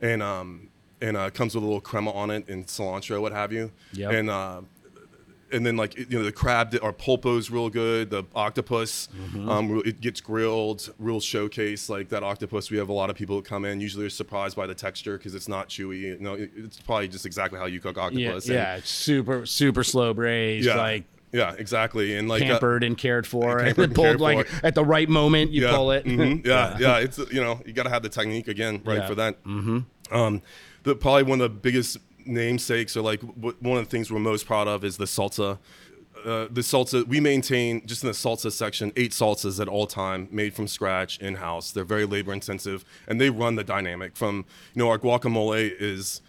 and 0.00 0.22
um 0.22 0.68
and 1.02 1.16
uh, 1.16 1.30
comes 1.30 1.54
with 1.54 1.64
a 1.64 1.66
little 1.66 1.80
crema 1.80 2.10
on 2.12 2.30
it 2.30 2.48
and 2.48 2.66
cilantro 2.66 3.20
what 3.20 3.32
have 3.32 3.52
you. 3.52 3.70
Yep. 3.92 4.12
and 4.12 4.30
uh 4.30 4.60
and 5.52 5.66
then 5.66 5.76
like 5.76 5.98
you 5.98 6.06
know 6.16 6.22
the 6.22 6.30
crab 6.30 6.72
our 6.80 6.92
pulpo's 6.92 7.50
real 7.50 7.68
good 7.68 8.08
the 8.08 8.22
octopus 8.36 9.08
um, 9.48 9.82
it 9.84 10.00
gets 10.00 10.20
grilled 10.20 10.94
real 11.00 11.18
showcase 11.18 11.88
like 11.88 12.08
that 12.10 12.22
octopus 12.22 12.70
we 12.70 12.76
have 12.78 12.88
a 12.88 12.92
lot 12.92 13.10
of 13.10 13.16
people 13.16 13.34
that 13.34 13.44
come 13.44 13.64
in. 13.64 13.80
Usually 13.80 14.04
they're 14.04 14.10
surprised 14.10 14.54
by 14.56 14.68
the 14.68 14.76
texture 14.76 15.18
because 15.18 15.34
it's 15.34 15.48
not 15.48 15.68
chewy 15.68 15.98
you 16.02 16.18
know 16.20 16.34
it's 16.38 16.80
probably 16.80 17.08
just 17.08 17.26
exactly 17.26 17.58
how 17.58 17.66
you 17.66 17.80
cook 17.80 17.96
Yeah, 17.96 18.02
octopus. 18.04 18.44
and- 18.46 18.54
yeah, 18.54 18.80
super 18.84 19.44
super 19.44 19.82
slow 19.82 20.14
braised, 20.14 20.68
yeah. 20.68 20.76
like 20.76 21.04
yeah 21.32 21.54
exactly 21.58 22.16
and 22.16 22.28
like 22.28 22.42
uh, 22.42 22.46
pampered 22.46 22.82
and 22.84 22.96
cared 22.98 23.26
for, 23.26 23.58
and 23.60 23.76
and 23.78 23.94
pulled 23.94 24.06
cared 24.06 24.20
like 24.20 24.46
for. 24.46 24.66
at 24.66 24.74
the 24.74 24.84
right 24.84 25.08
moment 25.08 25.50
you 25.52 25.62
yeah, 25.64 25.74
pull 25.76 25.90
it. 25.92 26.04
mhm, 26.06 26.44
yeah, 26.46 26.76
yeah, 26.78 26.98
It's 26.98 27.18
you 27.18 27.40
know 27.40 27.60
you 27.64 27.72
got 27.72 27.84
to 27.84 27.90
have 27.90 28.02
the 28.02 28.08
technique 28.08 28.48
again, 28.48 28.82
right 28.84 28.98
Yeah. 28.98 29.06
for 29.06 29.14
that. 29.16 29.42
Mm-hmm. 29.44 30.14
Um, 30.14 30.42
the 30.82 30.94
probably 30.96 31.22
one 31.24 31.40
of 31.40 31.52
the 31.52 31.58
biggest 31.60 31.98
namesakes 32.26 32.96
or 32.96 33.02
like 33.02 33.20
w- 33.20 33.56
one 33.60 33.78
of 33.78 33.84
the 33.84 33.90
things 33.90 34.10
we're 34.10 34.18
most 34.18 34.46
proud 34.46 34.68
of 34.68 34.84
is 34.84 34.96
the 34.96 35.04
salsa. 35.06 35.58
Uh, 36.24 36.46
the 36.50 36.60
salsa 36.60 37.06
we 37.06 37.18
maintain 37.18 37.86
just 37.86 38.02
in 38.02 38.06
the 38.08 38.12
salsa 38.12 38.52
section 38.52 38.92
eight 38.96 39.12
salsas 39.12 39.58
at 39.58 39.68
all 39.68 39.86
time 39.86 40.28
made 40.30 40.52
from 40.52 40.68
scratch 40.68 41.18
in 41.18 41.36
house 41.36 41.70
they're 41.70 41.82
very 41.82 42.04
labor 42.04 42.30
intensive 42.30 42.84
and 43.08 43.18
they 43.18 43.30
run 43.30 43.54
the 43.54 43.64
dynamic 43.64 44.14
from 44.14 44.44
you 44.74 44.80
know 44.82 44.90
our 44.90 44.98
guacamole 44.98 45.72
is 45.80 46.20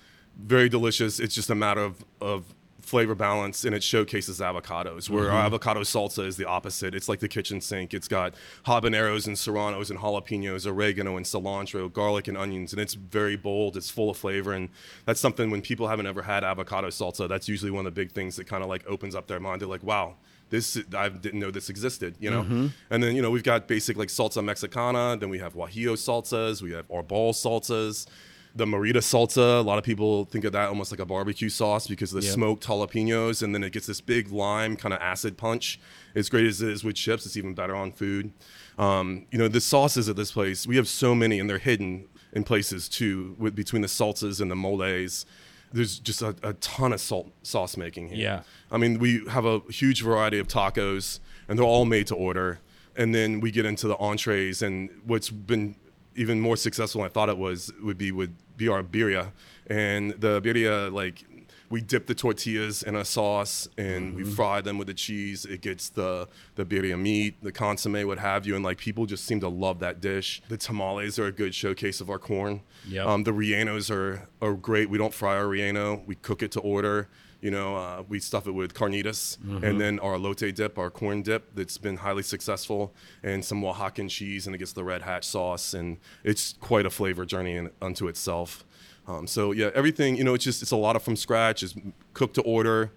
very 0.42 0.70
delicious 0.70 1.20
it's 1.20 1.36
just 1.36 1.50
a 1.50 1.56
matter 1.56 1.82
of 1.84 2.06
of 2.22 2.56
flavor 2.92 3.16
balance 3.16 3.64
and 3.64 3.74
it 3.74 3.82
showcases 3.82 4.42
avocados 4.42 5.10
where 5.10 5.32
our 5.32 5.46
avocado 5.46 5.80
salsa 5.80 6.26
is 6.28 6.36
the 6.36 6.44
opposite 6.46 6.94
it's 6.94 7.08
like 7.08 7.22
the 7.22 7.28
kitchen 7.30 7.62
sink 7.62 7.94
it's 7.94 8.10
got 8.10 8.36
habaneros 8.66 9.28
and 9.28 9.38
serranos 9.38 9.90
and 9.90 10.00
jalapenos 10.00 10.68
oregano 10.68 11.16
and 11.16 11.26
cilantro 11.26 11.92
garlic 11.92 12.28
and 12.28 12.38
onions 12.38 12.74
and 12.74 12.82
it's 12.82 12.96
very 12.96 13.38
bold 13.38 13.78
it's 13.78 13.90
full 13.90 14.10
of 14.10 14.18
flavor 14.18 14.52
and 14.52 14.68
that's 15.06 15.22
something 15.22 15.50
when 15.50 15.62
people 15.62 15.88
haven't 15.88 16.06
ever 16.06 16.24
had 16.24 16.44
avocado 16.44 16.90
salsa 16.90 17.30
that's 17.30 17.48
usually 17.48 17.72
one 17.72 17.86
of 17.86 17.96
the 17.96 18.02
big 18.02 18.12
things 18.12 18.36
that 18.36 18.46
kind 18.46 18.62
of 18.62 18.68
like 18.68 18.86
opens 18.86 19.16
up 19.16 19.26
their 19.28 19.40
mind 19.40 19.62
they're 19.62 19.70
like 19.70 19.84
wow 19.84 20.16
this 20.50 20.78
I 20.94 21.08
didn't 21.08 21.40
know 21.40 21.50
this 21.50 21.70
existed, 21.70 22.18
you 22.20 22.30
know. 22.30 22.42
Mm-hmm. 22.42 22.68
And 22.90 23.02
then 23.02 23.16
you 23.16 23.22
know 23.22 23.32
we've 23.32 23.42
got 23.42 23.70
basic 23.70 23.96
like 23.96 24.10
salsa 24.10 24.44
mexicana. 24.44 25.16
Then 25.18 25.30
we 25.30 25.40
have 25.40 25.54
guajillo 25.54 25.94
salsas. 25.94 26.62
We 26.62 26.74
have 26.74 26.90
arbol 26.90 27.32
salsas. 27.32 28.06
The 28.54 28.66
morita 28.66 28.98
salsa. 28.98 29.60
A 29.60 29.62
lot 29.62 29.78
of 29.78 29.84
people 29.86 30.26
think 30.26 30.44
of 30.44 30.52
that 30.52 30.68
almost 30.68 30.92
like 30.92 31.00
a 31.00 31.06
barbecue 31.06 31.48
sauce 31.50 31.88
because 31.88 32.14
of 32.14 32.20
the 32.22 32.26
Yep. 32.28 32.36
smoked 32.36 32.68
jalapenos, 32.68 33.42
and 33.42 33.56
then 33.56 33.64
it 33.64 33.72
gets 33.72 33.88
this 33.88 34.02
big 34.02 34.30
lime 34.32 34.76
kind 34.76 34.94
of 34.94 35.00
acid 35.00 35.38
punch. 35.38 35.80
As 36.16 36.28
great 36.30 36.46
as 36.46 36.62
it 36.62 36.70
is 36.70 36.84
with 36.84 36.96
chips, 36.96 37.26
it's 37.26 37.38
even 37.38 37.54
better 37.54 37.76
on 37.76 37.94
food. 37.94 38.34
Um, 38.78 39.26
you 39.32 39.38
know 39.38 39.48
the 39.48 39.62
sauces 39.62 40.10
at 40.10 40.16
this 40.18 40.32
place. 40.34 40.68
We 40.68 40.76
have 40.76 40.88
so 40.88 41.16
many, 41.16 41.40
and 41.40 41.50
they're 41.50 41.60
hidden 41.60 42.08
in 42.34 42.44
places 42.44 42.90
too, 42.90 43.36
with 43.40 43.56
between 43.56 43.82
the 43.84 43.88
salsas 43.88 44.42
and 44.42 44.52
the 44.52 44.56
moles. 44.56 45.26
There's 45.74 46.00
just 46.00 46.22
a, 46.22 46.36
a 46.44 46.52
ton 46.56 46.92
of 46.92 47.00
salt 47.00 47.32
sauce 47.44 47.78
making 47.78 48.10
here. 48.10 48.18
Yeah. 48.18 48.42
I 48.70 48.78
mean, 48.78 49.00
we 49.00 49.24
have 49.30 49.46
a 49.46 49.62
huge 49.70 50.02
variety 50.04 50.38
of 50.40 50.50
tacos, 50.50 51.20
and 51.48 51.58
they're 51.58 51.66
all 51.66 51.86
made 51.86 52.08
to 52.08 52.16
order. 52.16 52.60
And 52.98 53.16
then 53.16 53.40
we 53.40 53.52
get 53.52 53.66
into 53.66 53.88
the 53.88 53.96
entrees, 53.98 54.62
and 54.62 54.90
what's 55.06 55.30
been 55.30 55.76
even 56.16 56.40
more 56.40 56.58
successful 56.58 57.02
than 57.02 57.10
I 57.10 57.14
thought 57.14 57.30
it 57.30 57.38
was 57.38 57.72
would 57.82 57.98
be 57.98 58.12
would 58.12 58.36
be 58.58 58.68
our 58.68 58.84
birria. 58.84 59.32
And 59.68 60.12
the 60.12 60.42
birria, 60.42 60.92
like, 60.92 61.24
we 61.70 61.80
dip 61.82 62.06
the 62.06 62.14
tortillas 62.14 62.84
in 62.84 62.96
a 62.96 63.06
sauce 63.06 63.70
and 63.78 64.14
we 64.14 64.24
fry 64.26 64.60
them 64.60 64.78
with 64.78 64.88
the 64.88 64.94
cheese. 64.94 65.46
It 65.46 65.62
gets 65.62 65.90
the 65.90 66.28
the 66.56 66.66
birria 66.66 67.00
meat, 67.00 67.42
the 67.42 67.52
consomme, 67.52 68.06
what 68.06 68.20
have 68.20 68.46
you, 68.46 68.56
and 68.56 68.64
like 68.64 68.78
people 68.78 69.06
just 69.06 69.26
seem 69.26 69.40
to 69.40 69.48
love 69.48 69.80
that 69.80 70.02
dish. 70.02 70.42
The 70.50 70.58
tamales 70.58 71.18
are 71.18 71.28
a 71.28 71.32
good 71.32 71.56
showcase 71.56 72.02
of 72.02 72.10
our 72.10 72.20
corn. 72.20 72.62
Yep. 72.88 73.08
Um, 73.08 73.24
the 73.24 73.32
rellenos 73.32 73.90
are 73.90 74.28
are 74.42 74.54
great. 74.54 74.90
We 74.90 74.98
don't 74.98 75.14
fry 75.14 75.38
our 75.38 75.46
relleno; 75.46 76.06
we 76.06 76.16
cook 76.16 76.44
it 76.44 76.52
to 76.52 76.60
order. 76.60 77.08
You 77.42 77.52
know, 77.52 77.76
uh, 77.76 78.04
we 78.08 78.20
stuff 78.20 78.48
it 78.48 78.52
with 78.52 78.74
carnitas, 78.74 79.38
and 79.64 79.82
then 79.82 80.00
our 80.00 80.14
elote 80.14 80.54
dip, 80.54 80.78
our 80.78 80.92
corn 80.92 81.24
dip, 81.24 81.56
that's 81.56 81.78
been 81.78 81.98
highly 81.98 82.24
successful, 82.24 82.94
and 83.24 83.44
some 83.44 83.62
Oaxacan 83.64 84.10
cheese, 84.10 84.46
and 84.46 84.56
it 84.56 84.60
gets 84.60 84.74
the 84.74 84.84
red 84.84 85.02
hatch 85.02 85.26
sauce, 85.26 85.74
and 85.74 85.98
it's 86.24 86.54
quite 86.62 86.86
a 86.86 86.90
flavor 86.92 87.26
journey 87.26 87.56
in, 87.56 87.72
unto 87.82 88.08
itself. 88.08 88.64
Um, 89.08 89.26
so 89.28 89.52
yeah, 89.52 89.72
everything 89.74 90.16
you 90.16 90.24
know, 90.24 90.34
it's 90.36 90.44
just 90.44 90.62
it's 90.62 90.72
a 90.72 90.76
lot 90.78 90.96
of 90.96 91.04
from 91.04 91.16
scratch, 91.16 91.64
it's 91.64 91.74
cooked 92.14 92.36
to 92.36 92.42
order. 92.42 92.92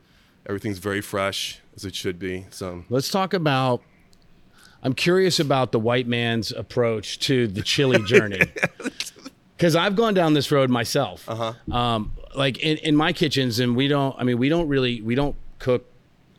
Everything's 0.47 0.79
very 0.79 1.01
fresh 1.01 1.61
as 1.75 1.85
it 1.85 1.95
should 1.95 2.19
be. 2.19 2.47
So 2.51 2.85
Let's 2.91 3.11
talk 3.11 3.33
about. 3.35 3.83
I'm 4.83 4.93
curious 4.93 5.41
about 5.41 5.73
the 5.73 5.81
white 5.81 6.07
man's 6.07 6.53
approach 6.53 7.19
to 7.21 7.47
the 7.49 7.63
chili 7.63 8.03
journey. 8.07 8.43
Because 9.57 9.75
I've 9.75 9.97
gone 9.97 10.13
down 10.13 10.35
this 10.35 10.53
road 10.53 10.69
myself. 10.69 11.27
Uh-huh. 11.27 11.75
Um, 11.75 12.13
like 12.35 12.59
in, 12.59 12.79
in 12.79 12.97
my 12.97 13.13
kitchens, 13.13 13.61
and 13.61 13.75
we 13.77 13.89
don't. 13.89 14.15
I 14.19 14.25
mean, 14.25 14.39
we 14.39 14.49
don't 14.49 14.69
really. 14.69 15.01
We 15.01 15.15
don't 15.15 15.37
cook 15.59 15.87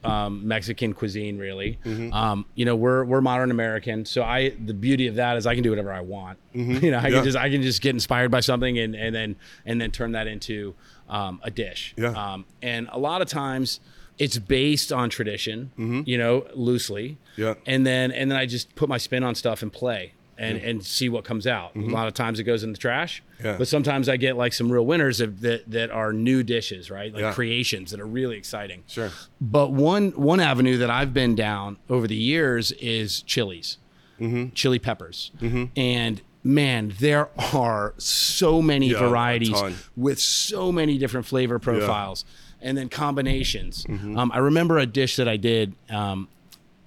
um, 0.03 0.47
Mexican 0.47 0.93
cuisine 0.93 1.37
really. 1.39 1.79
Um, 2.13 2.45
you 2.55 2.63
know, 2.65 2.75
we're 2.75 3.03
we're 3.05 3.21
modern 3.21 3.49
American, 3.51 4.05
so 4.05 4.23
I 4.23 4.49
the 4.49 4.73
beauty 4.73 5.07
of 5.07 5.15
that 5.15 5.35
is 5.37 5.47
I 5.47 5.55
can 5.55 5.63
do 5.63 5.71
whatever 5.71 5.91
I 5.91 6.01
want. 6.01 6.37
You 6.53 6.91
know, 6.91 6.97
I 6.99 7.07
Yeah. 7.07 7.15
can 7.15 7.23
just 7.23 7.37
I 7.37 7.49
can 7.49 7.61
just 7.61 7.81
get 7.81 7.91
inspired 7.95 8.29
by 8.31 8.39
something 8.41 8.77
and 8.77 8.95
and 8.95 9.15
then 9.15 9.35
and 9.65 9.81
then 9.81 9.91
turn 9.91 10.11
that 10.13 10.27
into 10.27 10.75
um, 11.09 11.39
a 11.43 11.49
dish. 11.51 11.93
Yeah. 11.97 12.09
Um, 12.09 12.45
and 12.61 12.87
a 12.91 12.99
lot 12.99 13.21
of 13.21 13.27
times 13.27 13.79
it's 14.17 14.37
based 14.37 14.93
on 14.93 15.09
tradition. 15.09 15.71
You 16.05 16.17
know, 16.17 16.45
loosely. 16.53 17.17
Yeah. 17.35 17.55
And 17.65 17.85
then 17.85 18.11
and 18.11 18.29
then 18.31 18.37
I 18.37 18.45
just 18.45 18.75
put 18.75 18.87
my 18.89 18.97
spin 18.97 19.23
on 19.23 19.33
stuff 19.35 19.61
and 19.61 19.71
play. 19.73 20.13
And 20.37 20.57
and 20.57 20.85
see 20.85 21.09
what 21.09 21.23
comes 21.23 21.47
out. 21.47 21.75
A 21.75 21.79
lot 21.79 22.07
of 22.07 22.13
times 22.13 22.39
it 22.39 22.43
goes 22.43 22.63
in 22.63 22.71
the 22.71 22.77
trash, 22.77 23.21
Mm-hmm. 23.37 23.45
Yeah. 23.47 23.57
but 23.57 23.67
sometimes 23.67 24.07
I 24.09 24.15
get 24.17 24.37
like 24.37 24.53
some 24.53 24.71
real 24.71 24.85
winners 24.85 25.19
of, 25.21 25.41
that 25.41 25.69
that 25.71 25.91
are 25.91 26.13
new 26.13 26.41
dishes, 26.43 26.89
right? 26.91 27.11
Like 27.13 27.21
Yeah. 27.21 27.33
creations 27.33 27.91
that 27.91 27.99
are 27.99 28.05
really 28.07 28.37
exciting. 28.37 28.83
Sure. 28.87 29.11
But 29.41 29.71
one 29.71 30.11
one 30.11 30.39
avenue 30.39 30.77
that 30.77 30.89
I've 30.89 31.13
been 31.13 31.35
down 31.35 31.77
over 31.89 32.07
the 32.07 32.15
years 32.15 32.71
is 32.73 33.21
chilies, 33.23 33.77
Mm-hmm. 34.19 34.53
chili 34.53 34.79
peppers, 34.79 35.31
and 35.75 36.21
man, 36.43 36.93
there 36.99 37.29
are 37.53 37.93
so 37.97 38.61
many 38.61 38.89
Yeah, 38.91 38.99
varieties 38.99 39.59
with 39.97 40.19
so 40.19 40.71
many 40.71 40.97
different 40.97 41.25
flavor 41.25 41.59
profiles, 41.59 42.23
and 42.61 42.77
then 42.77 42.87
combinations. 42.87 43.83
Mm-hmm. 43.85 44.17
Um, 44.17 44.31
I 44.33 44.37
remember 44.37 44.77
a 44.77 44.85
dish 44.85 45.15
that 45.17 45.27
I 45.27 45.37
did. 45.37 45.73
Um, 45.89 46.27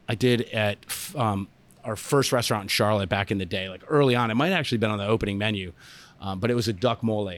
I 0.09 0.15
did 0.15 0.43
at 0.55 0.79
um, 1.15 1.49
our 1.88 1.96
first 1.96 2.33
restaurant 2.33 2.64
in 2.64 2.68
Charlotte 2.68 3.09
back 3.09 3.31
in 3.31 3.38
the 3.38 3.46
day, 3.46 3.68
like 3.70 3.83
early 3.88 4.14
on. 4.14 4.31
It 4.31 4.35
might 4.35 4.48
have 4.48 4.59
actually 4.59 4.79
been 4.79 4.90
on 4.90 4.98
the 4.98 5.07
opening 5.07 5.38
menu, 5.38 5.72
um, 6.20 6.38
but 6.38 6.51
it 6.51 6.55
was 6.55 6.68
a 6.68 6.72
duck 6.74 7.03
mole, 7.03 7.33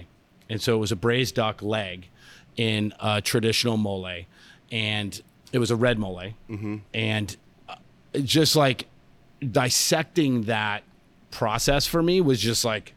and 0.48 0.60
so 0.60 0.74
it 0.74 0.78
was 0.78 0.90
a 0.90 0.96
braised 0.96 1.36
duck 1.36 1.62
leg 1.62 2.08
in 2.56 2.92
a 2.98 3.22
traditional 3.22 3.76
mole, 3.76 4.24
and 4.72 5.22
it 5.52 5.58
was 5.58 5.70
a 5.70 5.76
red 5.76 5.98
mole, 5.98 6.20
and 6.92 7.36
uh, 7.68 7.76
just 8.24 8.56
like 8.56 8.86
dissecting 9.40 10.42
that 10.42 10.82
process 11.30 11.86
for 11.86 12.02
me 12.02 12.20
was 12.20 12.40
just 12.40 12.64
like 12.64 12.92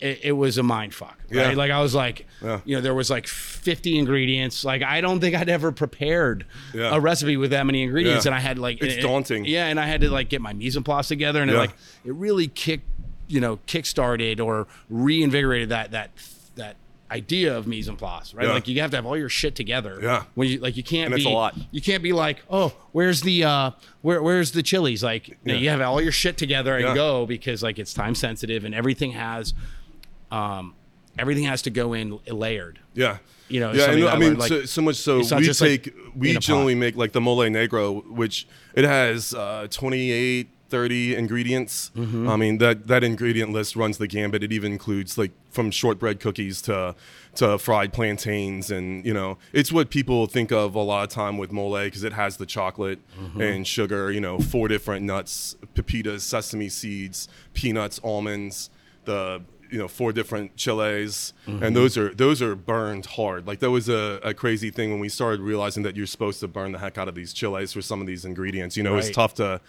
it, 0.00 0.20
it 0.24 0.32
was 0.32 0.58
a 0.58 0.62
mind 0.62 0.94
fuck 0.94 1.16
right 1.30 1.50
Yeah. 1.50 1.52
like 1.52 1.70
i 1.70 1.80
was 1.80 1.94
like 1.94 2.26
Yeah. 2.42 2.60
you 2.64 2.76
know 2.76 2.80
there 2.82 2.94
was 2.94 3.08
like 3.10 3.26
50 3.26 3.98
ingredients 3.98 4.64
like 4.64 4.82
i 4.82 5.00
don't 5.00 5.20
think 5.20 5.34
i'd 5.34 5.48
ever 5.48 5.72
prepared 5.72 6.44
Yeah. 6.74 6.94
a 6.94 7.00
recipe 7.00 7.36
with 7.36 7.50
that 7.50 7.64
many 7.66 7.82
ingredients 7.82 8.26
and 8.26 8.34
i 8.34 8.40
had 8.40 8.58
like 8.58 8.82
It's 8.82 8.96
it- 8.96 9.00
daunting. 9.02 9.44
yeah 9.46 9.66
and 9.66 9.80
i 9.80 9.86
had 9.86 10.00
to 10.02 10.10
like 10.10 10.28
get 10.28 10.40
my 10.40 10.52
mise 10.52 10.76
en 10.76 10.82
place 10.82 11.08
together 11.08 11.40
and 11.42 11.50
it 11.50 11.54
like 11.56 11.72
it 12.04 12.12
really 12.14 12.48
kicked 12.48 12.86
you 13.28 13.40
know 13.40 13.58
kick-started 13.66 14.38
or 14.40 14.66
reinvigorated 14.88 15.68
that 15.70 15.90
that 15.92 16.10
that 16.56 16.76
idea 17.10 17.56
of 17.56 17.68
mise 17.68 17.88
en 17.88 17.94
place 17.96 18.34
right 18.34 18.48
like 18.48 18.66
you 18.66 18.80
have 18.80 18.90
to 18.90 18.96
have 18.96 19.06
all 19.06 19.16
your 19.16 19.28
shit 19.28 19.54
together 19.54 19.98
Yeah. 20.02 20.24
when 20.34 20.48
you 20.48 20.58
like 20.58 20.76
you 20.76 20.82
can't 20.82 21.12
And 21.12 21.22
be 21.22 21.30
a 21.30 21.32
lot. 21.34 21.54
you 21.70 21.80
can't 21.80 22.02
be 22.02 22.12
like 22.12 22.42
oh 22.50 22.72
where's 22.90 23.20
the 23.22 23.44
uh 23.44 23.70
where 24.02 24.20
where's 24.22 24.50
the 24.52 24.62
chilies 24.62 25.04
like 25.04 25.38
you 25.44 25.68
have 25.70 25.80
all 25.80 26.00
your 26.02 26.10
shit 26.12 26.36
together 26.36 26.76
and 26.76 26.94
go 26.96 27.24
because 27.24 27.62
like 27.62 27.78
it's 27.78 27.94
time 27.94 28.16
sensitive 28.16 28.64
and 28.64 28.74
everything 28.74 29.12
has 29.12 29.54
um 30.36 30.74
everything 31.18 31.44
has 31.44 31.62
to 31.62 31.70
go 31.70 31.92
in 31.94 32.18
layered 32.26 32.78
Yeah. 32.94 33.18
You 33.48 33.60
know, 33.60 33.72
yeah, 33.72 33.90
and 33.92 34.04
I 34.08 34.18
mean, 34.18 34.36
like, 34.38 34.48
so, 34.48 34.64
so 34.64 34.82
much 34.82 34.96
so 34.96 35.18
we 35.18 35.44
just, 35.44 35.60
like, 35.60 35.84
take 35.84 35.94
we 36.16 36.36
generally 36.38 36.74
make 36.74 36.96
like 36.96 37.12
the 37.12 37.20
mole 37.20 37.44
negro, 37.48 38.04
which 38.20 38.44
it 38.74 38.82
has 38.84 39.32
uh, 39.34 39.68
28, 39.70 40.48
30 40.68 41.14
ingredients. 41.14 41.92
Mm-hmm. 41.94 42.28
I 42.28 42.34
mean 42.34 42.58
that 42.58 42.88
that 42.88 43.04
ingredient 43.04 43.52
list 43.52 43.76
runs 43.76 43.98
the 43.98 44.08
gambit. 44.08 44.42
It 44.42 44.52
even 44.52 44.72
includes 44.72 45.16
like 45.16 45.30
from 45.52 45.70
shortbread 45.70 46.18
cookies 46.18 46.60
to 46.62 46.96
to 47.36 47.56
fried 47.58 47.92
plantains, 47.92 48.68
and 48.72 49.06
you 49.06 49.14
know 49.14 49.38
it's 49.52 49.70
what 49.70 49.90
people 49.90 50.26
think 50.26 50.50
of 50.50 50.74
a 50.74 50.80
lot 50.82 51.04
of 51.04 51.10
time 51.10 51.38
with 51.38 51.52
mole 51.52 51.78
because 51.84 52.02
it 52.02 52.14
has 52.14 52.38
the 52.38 52.46
chocolate 52.46 52.98
Mm-hmm. 53.16 53.40
and 53.40 53.66
sugar. 53.66 54.10
You 54.10 54.20
know, 54.20 54.40
four 54.40 54.66
different 54.66 55.06
nuts: 55.06 55.54
pepitas, 55.76 56.22
sesame 56.22 56.68
seeds, 56.68 57.28
peanuts, 57.54 58.00
almonds. 58.02 58.70
The 59.04 59.42
you 59.70 59.78
know 59.78 59.88
four 59.88 60.12
different 60.12 60.56
chiles 60.56 61.32
Mm-hmm. 61.46 61.62
and 61.62 61.76
those 61.76 61.96
are 61.96 62.12
those 62.14 62.42
are 62.42 62.54
burned 62.56 63.06
hard 63.06 63.46
like 63.46 63.60
that 63.60 63.70
was 63.70 63.88
a, 63.88 64.20
a 64.24 64.34
crazy 64.34 64.70
thing 64.70 64.90
when 64.90 64.98
we 65.00 65.08
started 65.08 65.40
realizing 65.40 65.82
that 65.84 65.94
you're 65.96 66.06
supposed 66.06 66.40
to 66.40 66.48
burn 66.48 66.72
the 66.72 66.78
heck 66.78 66.98
out 66.98 67.08
of 67.08 67.14
these 67.14 67.32
chiles 67.32 67.72
for 67.72 67.82
some 67.82 68.00
of 68.00 68.06
these 68.06 68.24
ingredients 68.24 68.76
you 68.76 68.82
know 68.82 68.96
it's 68.96 69.10
tough 69.10 69.34
to 69.34 69.60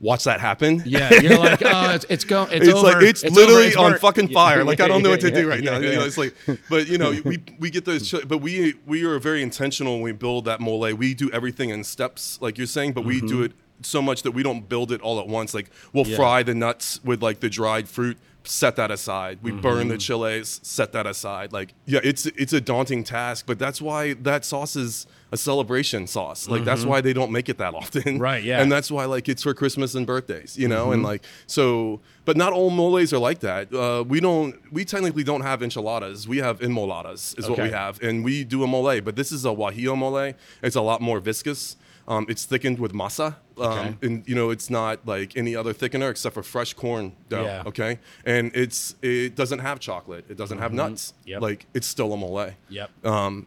watch 0.00 0.24
that 0.24 0.40
happen 0.40 0.82
yeah 0.86 1.12
you're 1.20 1.38
like 1.50 1.62
oh 1.62 1.90
it's 1.90 2.06
it's 2.08 2.24
go 2.24 2.44
it's, 2.44 2.66
it's 2.66 2.68
over. 2.68 2.92
like 2.92 3.02
it's, 3.02 3.22
over, 3.22 3.34
literally 3.34 3.66
it's 3.66 3.76
on 3.76 3.98
fucking 3.98 4.28
fire. 4.28 4.64
Like 4.64 4.80
I 4.80 4.88
don't 4.88 5.02
know 5.02 5.10
what 5.10 5.20
to 5.20 5.30
do 5.40 5.46
right 5.48 5.62
now. 5.62 5.78
You 5.78 5.92
know, 5.94 6.04
it's 6.04 6.16
like, 6.16 6.34
but 6.70 6.86
you 6.88 6.96
know, 6.96 7.10
we 7.24 7.42
we 7.58 7.68
get 7.68 7.84
those. 7.84 8.10
But 8.24 8.38
we 8.38 8.74
we 8.86 9.04
are 9.04 9.18
very 9.18 9.42
intentional 9.42 9.94
when 9.94 10.02
we 10.02 10.12
build 10.12 10.46
that 10.46 10.58
mole. 10.58 10.90
We 10.94 11.12
do 11.12 11.30
everything 11.32 11.68
in 11.68 11.84
steps, 11.84 12.38
like 12.40 12.56
you're 12.56 12.66
saying, 12.66 12.92
but 12.94 13.04
we 13.04 13.20
do 13.20 13.42
it 13.42 13.52
so 13.82 14.00
much 14.02 14.22
that 14.22 14.32
we 14.32 14.42
don't 14.42 14.68
build 14.68 14.92
it 14.92 15.00
all 15.00 15.18
at 15.20 15.26
once. 15.28 15.54
Like 15.54 15.70
we'll 15.92 16.04
Mm-hmm. 16.04 16.10
Yeah. 16.12 16.16
fry 16.16 16.42
the 16.42 16.54
nuts 16.54 17.00
with 17.04 17.22
like 17.22 17.40
the 17.40 17.48
dried 17.50 17.88
fruit. 17.88 18.18
Set 18.42 18.76
that 18.76 18.90
aside. 18.90 19.38
We 19.42 19.50
burn 19.52 19.80
Mm-hmm. 19.80 19.88
the 19.90 19.98
chiles. 19.98 20.60
Set 20.62 20.92
that 20.92 21.06
aside. 21.06 21.52
Like, 21.52 21.74
yeah, 21.84 22.00
it's 22.02 22.24
it's 22.24 22.54
a 22.54 22.60
daunting 22.60 23.04
task, 23.04 23.44
but 23.46 23.58
that's 23.58 23.82
why 23.82 24.14
that 24.14 24.46
sauce 24.46 24.76
is 24.76 25.06
a 25.30 25.36
celebration 25.36 26.06
sauce. 26.06 26.48
Like, 26.48 26.64
that's 26.64 26.84
why 26.86 27.02
they 27.02 27.12
don't 27.12 27.30
make 27.32 27.50
it 27.50 27.58
that 27.58 27.74
often. 27.80 28.02
Mm-hmm. 28.02 28.18
Right, 28.18 28.42
yeah. 28.42 28.62
And 28.62 28.72
that's 28.72 28.90
why 28.90 29.04
like 29.04 29.28
it's 29.28 29.42
for 29.42 29.52
Christmas 29.52 29.94
and 29.94 30.06
birthdays, 30.06 30.56
you 30.56 30.68
know, 30.68 30.84
Mm-hmm. 30.84 30.92
and 30.94 31.02
like 31.02 31.22
so. 31.46 32.00
But 32.24 32.36
not 32.38 32.52
all 32.54 32.70
moles 32.70 33.12
are 33.12 33.18
like 33.18 33.40
that. 33.40 33.72
Uh, 33.74 34.04
we 34.08 34.20
don't. 34.20 34.54
We 34.72 34.86
technically 34.86 35.22
don't 35.24 35.42
have 35.42 35.62
enchiladas. 35.62 36.26
We 36.26 36.38
have 36.38 36.60
enmoladas, 36.60 37.38
is 37.38 37.48
what 37.48 37.58
we 37.58 37.70
have, 37.70 38.00
and 38.02 38.24
we 38.24 38.44
do 38.44 38.62
a 38.62 38.66
mole. 38.66 39.00
But 39.02 39.16
this 39.16 39.32
is 39.32 39.44
a 39.44 39.48
guajillo 39.50 39.96
mole. 39.98 40.32
It's 40.62 40.76
a 40.76 40.80
lot 40.80 41.00
more 41.02 41.20
viscous. 41.20 41.76
Um, 42.10 42.26
it's 42.28 42.44
thickened 42.44 42.78
with 42.80 42.92
masa, 42.92 43.36
um, 43.58 43.66
Okay. 43.66 43.88
and 44.06 44.28
you 44.28 44.34
know 44.34 44.50
it's 44.50 44.68
not 44.68 44.96
like 45.06 45.36
any 45.36 45.54
other 45.60 45.72
thickener 45.72 46.10
except 46.10 46.34
for 46.34 46.42
fresh 46.42 46.72
corn 46.74 47.12
dough. 47.28 47.44
Yeah. 47.44 47.62
Okay, 47.70 47.92
and 48.26 48.50
it's 48.62 48.96
it 49.00 49.36
doesn't 49.36 49.60
have 49.60 49.78
chocolate. 49.78 50.24
It 50.28 50.36
doesn't 50.36 50.58
have 50.58 50.72
nuts. 50.72 51.02
Mm-hmm. 51.20 51.28
Yep. 51.30 51.40
Like 51.42 51.66
it's 51.76 51.86
still 51.86 52.12
a 52.12 52.16
mole. 52.16 52.50
yep 52.68 52.90
Um, 53.04 53.46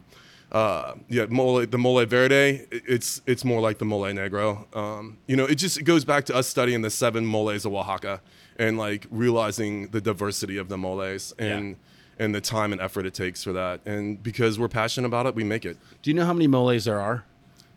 uh, 0.52 0.94
yeah, 1.08 1.26
mole, 1.28 1.66
the 1.66 1.78
mole 1.78 2.04
verde, 2.06 2.66
it's 2.70 3.20
it's 3.26 3.44
more 3.44 3.60
like 3.68 3.78
the 3.78 3.84
mole 3.84 4.04
negro. 4.22 4.48
Um, 4.74 5.18
you 5.26 5.36
know, 5.36 5.44
it 5.52 5.56
just 5.56 5.76
it 5.78 5.84
goes 5.84 6.04
back 6.06 6.24
to 6.26 6.34
us 6.34 6.46
studying 6.48 6.80
the 6.82 6.90
seven 6.90 7.26
moles 7.26 7.66
of 7.66 7.72
Oaxaca 7.74 8.20
and 8.58 8.78
like 8.78 9.06
realizing 9.10 9.88
the 9.88 10.00
diversity 10.00 10.56
of 10.58 10.68
the 10.68 10.78
moles 10.78 11.34
and 11.38 11.76
and 12.18 12.32
the 12.34 12.40
time 12.40 12.72
and 12.72 12.80
effort 12.80 13.04
it 13.04 13.12
takes 13.14 13.42
for 13.44 13.52
that. 13.52 13.80
And 13.84 14.22
because 14.22 14.58
we're 14.58 14.68
passionate 14.68 15.08
about 15.08 15.26
it, 15.26 15.34
we 15.34 15.42
make 15.44 15.64
it. 15.66 15.76
do 16.02 16.10
you 16.10 16.14
know 16.14 16.24
how 16.24 16.32
many 16.32 16.46
moles 16.46 16.84
there 16.84 17.00
are 17.00 17.24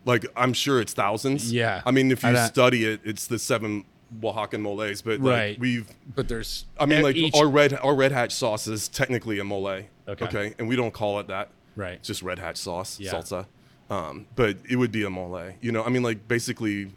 Like 0.08 0.24
I'm 0.34 0.54
sure 0.54 0.80
it's 0.80 0.94
thousands. 0.94 1.52
Yeah. 1.52 1.82
I 1.84 1.90
mean, 1.90 2.10
if 2.10 2.22
you 2.24 2.32
don't- 2.32 2.48
study 2.48 2.84
it, 2.86 3.00
it's 3.04 3.26
the 3.26 3.38
seven 3.38 3.84
Oaxacan 4.22 4.60
moles. 4.62 5.02
But 5.02 5.20
like, 5.20 5.32
Right. 5.38 5.58
we've 5.60 5.86
but 6.16 6.28
there's 6.28 6.64
I 6.80 6.86
mean, 6.86 7.02
like 7.02 7.14
each, 7.14 7.34
our 7.34 7.46
red 7.46 7.74
our 7.74 7.94
red 7.94 8.10
hatch 8.10 8.32
sauce 8.32 8.66
is 8.66 8.88
technically 8.88 9.38
a 9.38 9.44
mole. 9.44 9.66
Okay. 9.68 10.24
Okay, 10.24 10.54
and 10.58 10.66
we 10.66 10.76
don't 10.76 10.94
call 10.94 11.20
it 11.20 11.26
that. 11.28 11.50
Right. 11.76 11.92
It's 11.96 12.08
just 12.08 12.22
red 12.22 12.38
hatch 12.38 12.56
sauce, 12.56 12.98
Yeah. 12.98 13.12
salsa. 13.12 13.46
Um, 13.90 14.26
but 14.34 14.56
it 14.68 14.76
would 14.76 14.90
be 14.92 15.04
a 15.04 15.10
mole. 15.10 15.52
You 15.60 15.72
know, 15.72 15.84
I 15.84 15.90
mean, 15.90 16.02
like 16.02 16.26
basically, 16.26 16.90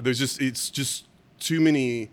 there's 0.00 0.20
just 0.20 0.40
it's 0.40 0.70
just 0.70 1.06
too 1.40 1.60
many 1.60 2.10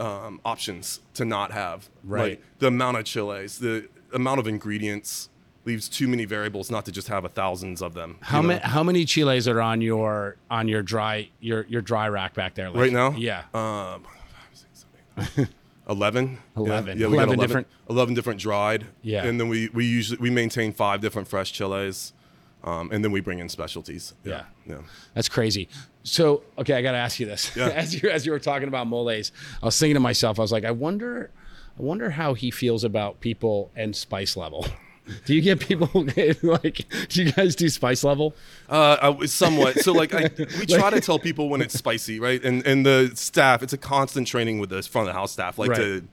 um, 0.00 0.40
options 0.44 0.98
to 1.14 1.24
not 1.24 1.52
have. 1.52 1.88
Right. 2.02 2.30
Like 2.30 2.42
the 2.58 2.66
amount 2.66 2.96
of 2.98 3.04
chiles, 3.04 3.58
the 3.60 3.88
amount 4.12 4.40
of 4.40 4.48
ingredients 4.48 5.28
leaves 5.64 5.88
too 5.88 6.06
many 6.08 6.24
variables 6.24 6.70
not 6.70 6.84
to 6.84 6.92
just 6.92 7.08
have 7.08 7.24
a 7.24 7.28
thousands 7.28 7.80
of 7.82 7.94
them. 7.94 8.18
how 8.20 8.42
many 8.42 8.60
how 8.60 8.82
many 8.82 9.04
chiles 9.04 9.48
are 9.48 9.60
on 9.60 9.80
your 9.80 10.36
on 10.50 10.68
your 10.68 10.82
dry 10.82 11.28
your 11.40 11.64
your 11.68 11.80
dry 11.82 12.08
rack 12.08 12.34
back 12.34 12.54
there 12.54 12.68
like, 12.70 12.78
right 12.80 12.92
now? 12.92 13.10
yeah 13.16 13.44
Um, 13.54 14.04
11 15.88 16.38
11. 16.56 16.98
yeah, 16.98 17.06
we 17.06 17.14
11 17.14 17.34
11 17.34 17.38
different- 17.38 17.66
11 17.90 18.14
different 18.14 18.40
dried 18.40 18.86
Yeah. 19.02 19.24
and 19.24 19.38
then 19.38 19.48
we 19.48 19.68
we 19.68 19.84
usually 19.84 20.18
we 20.18 20.30
maintain 20.30 20.72
five 20.72 21.00
different 21.00 21.28
fresh 21.28 21.52
chiles 21.52 22.12
um, 22.62 22.90
and 22.90 23.04
then 23.04 23.12
we 23.12 23.20
bring 23.20 23.38
in 23.38 23.48
specialties 23.50 24.14
Yeah. 24.24 24.44
yeah 24.66 24.78
That's 25.14 25.28
crazy. 25.28 25.68
So, 26.02 26.42
okay, 26.58 26.74
I 26.74 26.82
got 26.82 26.92
to 26.92 26.98
ask 26.98 27.18
you 27.20 27.24
this. 27.26 27.54
Yeah. 27.56 27.68
as 27.74 28.02
you 28.02 28.08
as 28.10 28.24
you 28.26 28.32
were 28.32 28.38
talking 28.38 28.68
about 28.68 28.86
moles, 28.86 29.32
I 29.62 29.66
was 29.66 29.78
thinking 29.78 29.94
to 29.94 30.00
myself, 30.00 30.38
I 30.38 30.42
was 30.42 30.52
like, 30.52 30.64
I 30.64 30.70
wonder, 30.70 31.30
I 31.78 31.82
wonder 31.82 32.10
how 32.10 32.34
he 32.34 32.50
feels 32.50 32.84
about 32.84 33.20
people 33.20 33.70
and 33.76 33.94
spice 33.96 34.36
level. 34.36 34.66
Do 35.26 35.34
you 35.34 35.42
get 35.42 35.60
people 35.60 35.88
like? 36.42 36.86
Do 37.08 37.22
you 37.24 37.32
guys 37.32 37.54
do 37.54 37.68
spice 37.68 38.04
level? 38.04 38.34
Uh, 38.68 39.14
I 39.20 39.26
somewhat. 39.26 39.80
So 39.80 39.92
like, 39.92 40.14
I, 40.14 40.30
we 40.58 40.66
try 40.66 40.90
to 40.90 41.00
tell 41.00 41.18
people 41.18 41.48
when 41.48 41.60
it's 41.60 41.74
spicy, 41.74 42.20
right? 42.20 42.42
And 42.42 42.66
and 42.66 42.86
the 42.86 43.12
staff, 43.14 43.62
it's 43.62 43.72
a 43.72 43.78
constant 43.78 44.26
training 44.26 44.58
with 44.60 44.70
the 44.70 44.82
front 44.82 45.08
of 45.08 45.14
the 45.14 45.18
house 45.18 45.32
staff, 45.32 45.58
like 45.58 45.70
Right. 45.70 45.78
to. 45.78 46.08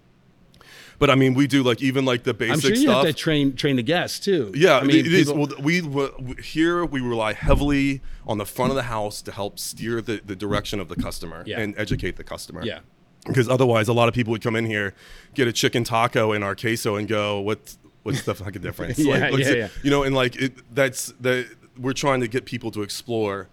But 0.99 1.09
I 1.09 1.15
mean, 1.15 1.33
we 1.33 1.47
do 1.47 1.63
like 1.63 1.81
even 1.81 2.05
like 2.05 2.23
the 2.23 2.33
basic 2.33 2.53
I'm 2.53 2.59
sure 2.59 2.69
you 2.71 2.75
stuff. 2.83 3.05
have 3.05 3.15
to 3.15 3.19
train 3.19 3.55
train 3.55 3.75
the 3.77 3.81
guests 3.81 4.19
too. 4.19 4.51
Yeah, 4.53 4.77
I 4.77 4.83
mean, 4.83 4.97
it 4.97 5.07
is. 5.11 5.27
people- 5.31 5.47
Well, 5.47 5.55
we, 5.59 5.81
we 5.81 6.35
here 6.43 6.85
we 6.85 7.01
rely 7.01 7.33
heavily 7.33 8.01
on 8.27 8.37
the 8.37 8.45
front 8.45 8.69
of 8.69 8.75
the 8.75 8.83
house 8.83 9.21
to 9.23 9.31
help 9.31 9.57
steer 9.57 9.99
the, 10.01 10.21
the 10.23 10.35
direction 10.35 10.79
of 10.79 10.89
the 10.89 10.95
customer 10.95 11.43
Yeah. 11.47 11.59
and 11.59 11.73
educate 11.75 12.17
the 12.17 12.23
customer. 12.23 12.63
yeah, 12.63 12.79
because 13.25 13.49
otherwise 13.49 13.87
a 13.87 13.93
lot 13.93 14.09
of 14.09 14.13
people 14.13 14.29
would 14.29 14.43
come 14.43 14.55
in 14.55 14.65
here 14.67 14.93
get 15.33 15.47
a 15.47 15.51
chicken 15.53 15.83
taco 15.83 16.33
in 16.33 16.43
our 16.43 16.55
queso 16.55 16.97
and 16.97 17.07
go 17.07 17.39
what 17.39 17.75
what's 18.03 18.23
the 18.23 18.35
fucking 18.35 18.61
difference 18.61 18.97
Yeah, 18.99 19.29
what's 19.31 19.47
yeah, 19.47 19.53
yeah. 19.55 19.67
you 19.83 19.91
know 19.91 20.03
and 20.03 20.15
like 20.15 20.35
it 20.35 20.53
that's 20.73 21.13
the 21.19 21.47
we're 21.79 21.93
trying 21.93 22.21
to 22.21 22.27
get 22.27 22.45
people 22.45 22.71
to 22.71 22.81
explore 22.81 23.47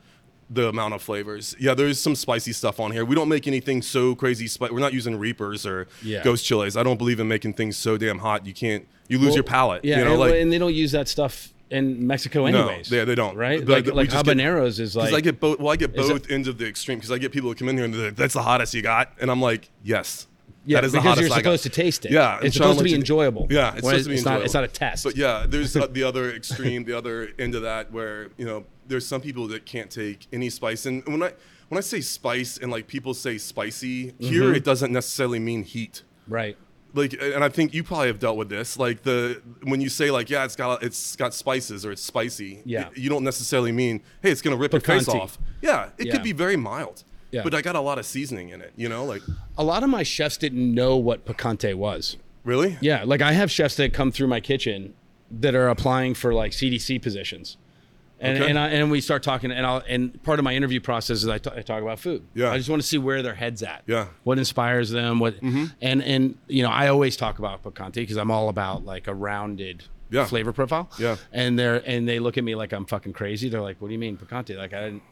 the 0.51 0.69
amount 0.69 0.95
of 0.95 1.03
flavors 1.03 1.55
yeah 1.61 1.75
there's 1.75 2.01
some 2.01 2.15
spicy 2.15 2.53
stuff 2.53 2.81
on 2.81 2.91
here 2.93 3.05
we 3.05 3.15
don't 3.15 3.29
make 3.29 3.47
anything 3.47 3.83
so 3.83 4.15
crazy 4.15 4.47
spicy 4.47 4.73
we're 4.73 4.81
not 4.81 4.95
using 4.95 5.17
reapers 5.19 5.67
or 5.67 5.87
Yeah. 6.03 6.23
ghost 6.25 6.45
chilies 6.45 6.77
i 6.77 6.83
don't 6.83 6.97
believe 6.97 7.21
in 7.21 7.29
making 7.29 7.53
things 7.53 7.77
so 7.77 7.99
damn 7.99 8.19
hot 8.21 8.47
you 8.47 8.55
can't 8.55 8.87
you 9.09 9.19
lose 9.19 9.29
Well, 9.29 9.35
your 9.37 9.45
palate 9.45 9.85
Yeah, 9.85 9.99
you 9.99 10.05
know 10.07 10.11
and, 10.13 10.21
like 10.21 10.35
and 10.37 10.53
they 10.53 10.59
don't 10.59 10.75
use 10.75 10.93
that 10.93 11.09
stuff 11.09 11.53
in 11.71 12.07
Mexico 12.07 12.47
No, 12.49 12.67
anyways. 12.67 12.91
yeah, 12.91 13.05
they 13.05 13.15
don't. 13.15 13.37
Right? 13.37 13.61
But 13.61 13.85
like 13.87 13.95
like 13.95 14.09
just 14.09 14.25
get- 14.25 14.37
habaneros 14.39 14.81
is 14.81 14.97
like 14.97 15.13
I 15.13 15.21
get 15.21 15.39
both. 15.39 15.59
Well, 15.59 15.71
I 15.71 15.77
get 15.77 15.95
Is 15.95 16.09
both 16.09 16.31
ends 16.31 16.49
of 16.49 16.57
the 16.57 16.67
extreme. 16.67 16.97
Because 16.97 17.13
I 17.13 17.19
get 17.19 17.31
people 17.31 17.51
who 17.51 17.55
come 17.55 17.69
in 17.69 17.77
here 17.77 17.85
and 17.85 17.93
they're 17.93 18.07
like, 18.07 18.17
"That's 18.17 18.33
the 18.33 18.43
hottest 18.43 18.73
you 18.73 18.81
got," 18.81 19.13
and 19.21 19.31
I'm 19.31 19.43
like, 19.43 19.69
"Yes, 19.85 20.27
Yeah, 20.67 20.81
that 20.81 20.87
is 20.87 20.93
because 20.93 21.21
you're 21.21 21.31
supposed 21.31 21.63
to 21.63 21.69
taste 21.71 22.05
it. 22.05 22.13
Yeah, 22.13 22.39
it's 22.43 22.57
supposed 22.57 22.79
to 22.79 22.85
be 22.85 22.95
enjoyable. 22.95 23.47
Yeah, 23.51 23.71
it's 23.75 23.85
supposed 23.87 24.05
to 24.05 24.11
be 24.11 24.17
it's 24.17 24.25
not. 24.25 24.31
enjoyable. 24.33 24.45
It's 24.45 24.55
not 24.55 24.65
a 24.65 24.69
test. 24.69 25.05
But 25.05 25.17
yeah, 25.17 25.47
there's 25.49 25.75
uh, 25.77 25.87
the 25.87 26.03
other 26.03 26.31
extreme, 26.33 26.85
the 26.85 26.93
other 26.97 27.31
end 27.39 27.55
of 27.55 27.63
that, 27.63 27.91
where 27.93 28.29
you 28.37 28.45
know, 28.45 28.65
there's 28.87 29.07
some 29.07 29.21
people 29.21 29.47
that 29.49 29.65
can't 29.67 29.91
take 29.91 30.27
any 30.33 30.51
spice, 30.51 30.85
and 30.87 31.05
when 31.07 31.23
I 31.23 31.33
when 31.69 31.79
I 31.79 31.83
say 31.83 32.01
spice 32.01 32.59
and 32.59 32.71
like 32.71 32.87
people 32.87 33.15
say 33.15 33.39
spicy, 33.39 34.15
here 34.19 34.43
Mm-hmm. 34.45 34.55
it 34.57 34.65
doesn't 34.65 34.93
necessarily 34.93 35.39
mean 35.39 35.63
heat. 35.63 36.03
right. 36.29 36.57
Like, 36.95 37.13
and 37.21 37.45
I 37.45 37.51
think 37.51 37.75
you 37.75 37.85
probably 37.85 38.07
have 38.07 38.19
dealt 38.19 38.39
with 38.39 38.49
this. 38.49 38.79
Like 38.79 39.03
the 39.03 39.43
when 39.65 39.83
you 39.83 39.91
say 39.91 40.11
like, 40.11 40.31
yeah, 40.31 40.45
it's 40.47 40.57
got 40.57 40.83
it's 40.83 41.17
got 41.17 41.35
spices 41.35 41.85
or 41.85 41.93
it's 41.93 42.03
spicy. 42.03 42.63
Yeah. 42.65 42.89
you 42.97 43.11
don't 43.11 43.25
necessarily 43.25 43.73
mean, 43.73 44.01
hey, 44.23 44.31
it's 44.31 44.41
gonna 44.41 44.57
rip 44.57 44.73
your 44.73 44.81
face 44.81 45.07
off. 45.07 45.39
Yeah, 45.61 45.91
it 45.99 46.07
Yeah. 46.07 46.13
could 46.15 46.23
be 46.23 46.33
very 46.33 46.57
mild. 46.57 47.05
Yeah. 47.31 47.43
But 47.45 47.55
I 47.55 47.61
got 47.63 47.77
a 47.77 47.81
lot 47.81 47.99
of 47.99 48.07
seasoning 48.07 48.49
in 48.51 48.61
it. 48.63 48.73
You 48.77 48.89
know, 48.89 49.05
like 49.05 49.23
A 49.57 49.65
lot 49.65 49.83
of 49.83 49.91
my 49.91 50.03
chefs 50.03 50.37
didn't 50.37 50.75
know 50.75 50.97
what 50.97 51.25
picante 51.27 51.75
was. 51.75 52.17
really. 52.45 52.79
Yeah, 52.81 53.03
like 53.05 53.21
I 53.21 53.33
have 53.33 53.51
chefs 53.51 53.75
that 53.77 53.93
come 53.93 54.11
through 54.11 54.29
my 54.29 54.41
kitchen 54.41 54.95
that 55.31 55.55
are 55.55 55.69
applying 55.69 56.15
for 56.15 56.33
like 56.33 56.53
CDC 56.53 57.03
positions. 57.03 57.59
And, 58.21 58.39
Okay. 58.39 58.51
and, 58.51 58.59
I, 58.59 58.69
and 58.71 58.91
we 58.91 59.01
start 59.01 59.23
talking, 59.23 59.53
and 59.53 59.65
I'll, 59.65 59.83
and 59.89 60.21
part 60.25 60.41
of 60.41 60.45
my 60.45 60.53
interview 60.55 60.81
process 60.81 61.19
is 61.19 61.29
I 61.29 61.39
talk 61.39 61.83
about 61.83 62.01
food. 62.01 62.25
Yeah. 62.35 62.51
I 62.51 62.57
just 62.57 62.69
want 62.69 62.83
to 62.83 62.89
see 62.89 62.99
where 62.99 63.23
their 63.23 63.35
heads 63.35 63.63
at. 63.63 63.83
Yeah. 63.87 64.05
Mm-hmm. 64.05 64.13
What 64.25 64.39
inspires 64.39 64.91
them? 64.91 65.21
What 65.21 65.35
and 65.43 65.73
and 66.03 66.37
you 66.49 66.63
know 66.65 66.71
I 66.71 66.89
always 66.89 67.17
talk 67.17 67.39
about 67.39 67.63
picante 67.63 67.93
because 67.95 68.17
I'm 68.17 68.31
all 68.33 68.49
about 68.49 68.85
like 68.85 69.07
a 69.07 69.15
rounded 69.15 69.85
Yeah. 70.11 70.25
flavor 70.25 70.53
profile. 70.53 70.91
Yeah. 70.99 71.17
And 71.33 71.57
they're 71.59 71.83
and 71.87 72.09
they 72.09 72.19
look 72.19 72.37
at 72.39 72.43
me 72.45 72.55
like 72.57 72.73
I'm 72.73 72.87
fucking 72.87 73.13
crazy. 73.13 73.49
They're 73.51 73.61
like, 73.63 73.81
"What 73.81 73.87
do 73.89 73.93
you 73.93 74.01
mean 74.01 74.17
picante?" 74.17 74.57
Like 74.57 74.73
I 74.73 74.81
didn't 74.87 75.03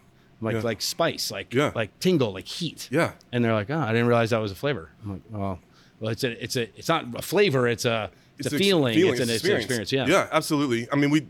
like 0.41 0.57
Yeah. 0.57 0.61
like 0.63 0.83
spice, 0.83 1.31
like 1.31 1.53
Yeah. 1.55 1.73
like 1.75 1.99
tingle, 2.01 2.33
like 2.33 2.47
heat. 2.47 2.89
Yeah. 2.91 3.13
And 3.33 3.45
they're 3.45 3.55
like, 3.55 3.71
"Oh, 3.71 3.79
I 3.79 3.93
didn't 3.93 4.07
realize 4.09 4.31
that 4.31 4.39
was 4.39 4.53
a 4.53 4.57
flavor." 4.57 4.91
I'm 5.05 5.13
like, 5.13 5.23
"Well, 5.31 5.59
well, 6.01 6.13
it's 6.13 6.25
a 6.25 6.43
it's 6.43 6.57
a 6.57 6.63
it's 6.79 6.89
not 6.89 7.07
a 7.19 7.23
flavor. 7.23 7.67
It's 7.69 7.85
a 7.85 8.11
it's, 8.39 8.53
a 8.53 8.55
ex- 8.57 8.63
feeling. 8.65 8.99
it's 8.99 9.21
an, 9.21 9.31
it's 9.31 9.45
an 9.45 9.57
experience. 9.57 9.93
Yeah. 9.93 10.07
Yeah, 10.07 10.29
absolutely. 10.31 10.89
I 10.93 10.97
mean, 10.97 11.09
we, 11.09 11.27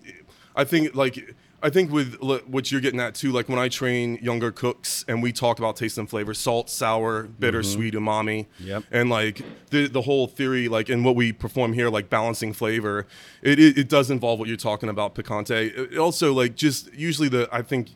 I 0.56 0.64
think 0.64 0.96
like, 0.96 1.36
I 1.62 1.70
think 1.70 1.92
with 1.92 2.16
what 2.20 2.72
you're 2.72 2.80
getting 2.80 2.98
at 2.98 3.14
too, 3.14 3.30
like 3.30 3.48
when 3.48 3.60
I 3.60 3.68
train 3.68 4.18
younger 4.20 4.50
cooks 4.50 5.04
and 5.06 5.22
we 5.22 5.32
talk 5.32 5.58
about 5.60 5.76
taste 5.76 5.98
and 5.98 6.10
flavor, 6.10 6.34
salt, 6.34 6.68
sour, 6.68 7.22
bitter, 7.24 7.62
sweet, 7.62 7.94
umami. 7.94 8.46
Mm-hmm. 8.58 8.66
Yep. 8.66 8.84
And 8.90 9.08
like 9.08 9.42
the 9.70 9.86
the 9.86 10.02
whole 10.02 10.26
theory, 10.26 10.66
like 10.68 10.90
in 10.90 11.04
what 11.04 11.14
we 11.14 11.32
perform 11.32 11.72
here, 11.74 11.88
like 11.88 12.10
balancing 12.10 12.52
flavor, 12.52 13.06
it 13.42 13.60
it, 13.60 13.78
it 13.78 13.88
does 13.88 14.10
involve 14.10 14.40
what 14.40 14.48
you're 14.48 14.56
talking 14.56 14.88
about, 14.88 15.14
picante. 15.14 15.92
It 15.92 15.98
also 15.98 16.32
like 16.32 16.56
just 16.56 16.92
usually 16.92 17.28
the 17.28 17.48
I 17.52 17.62
think 17.62 17.90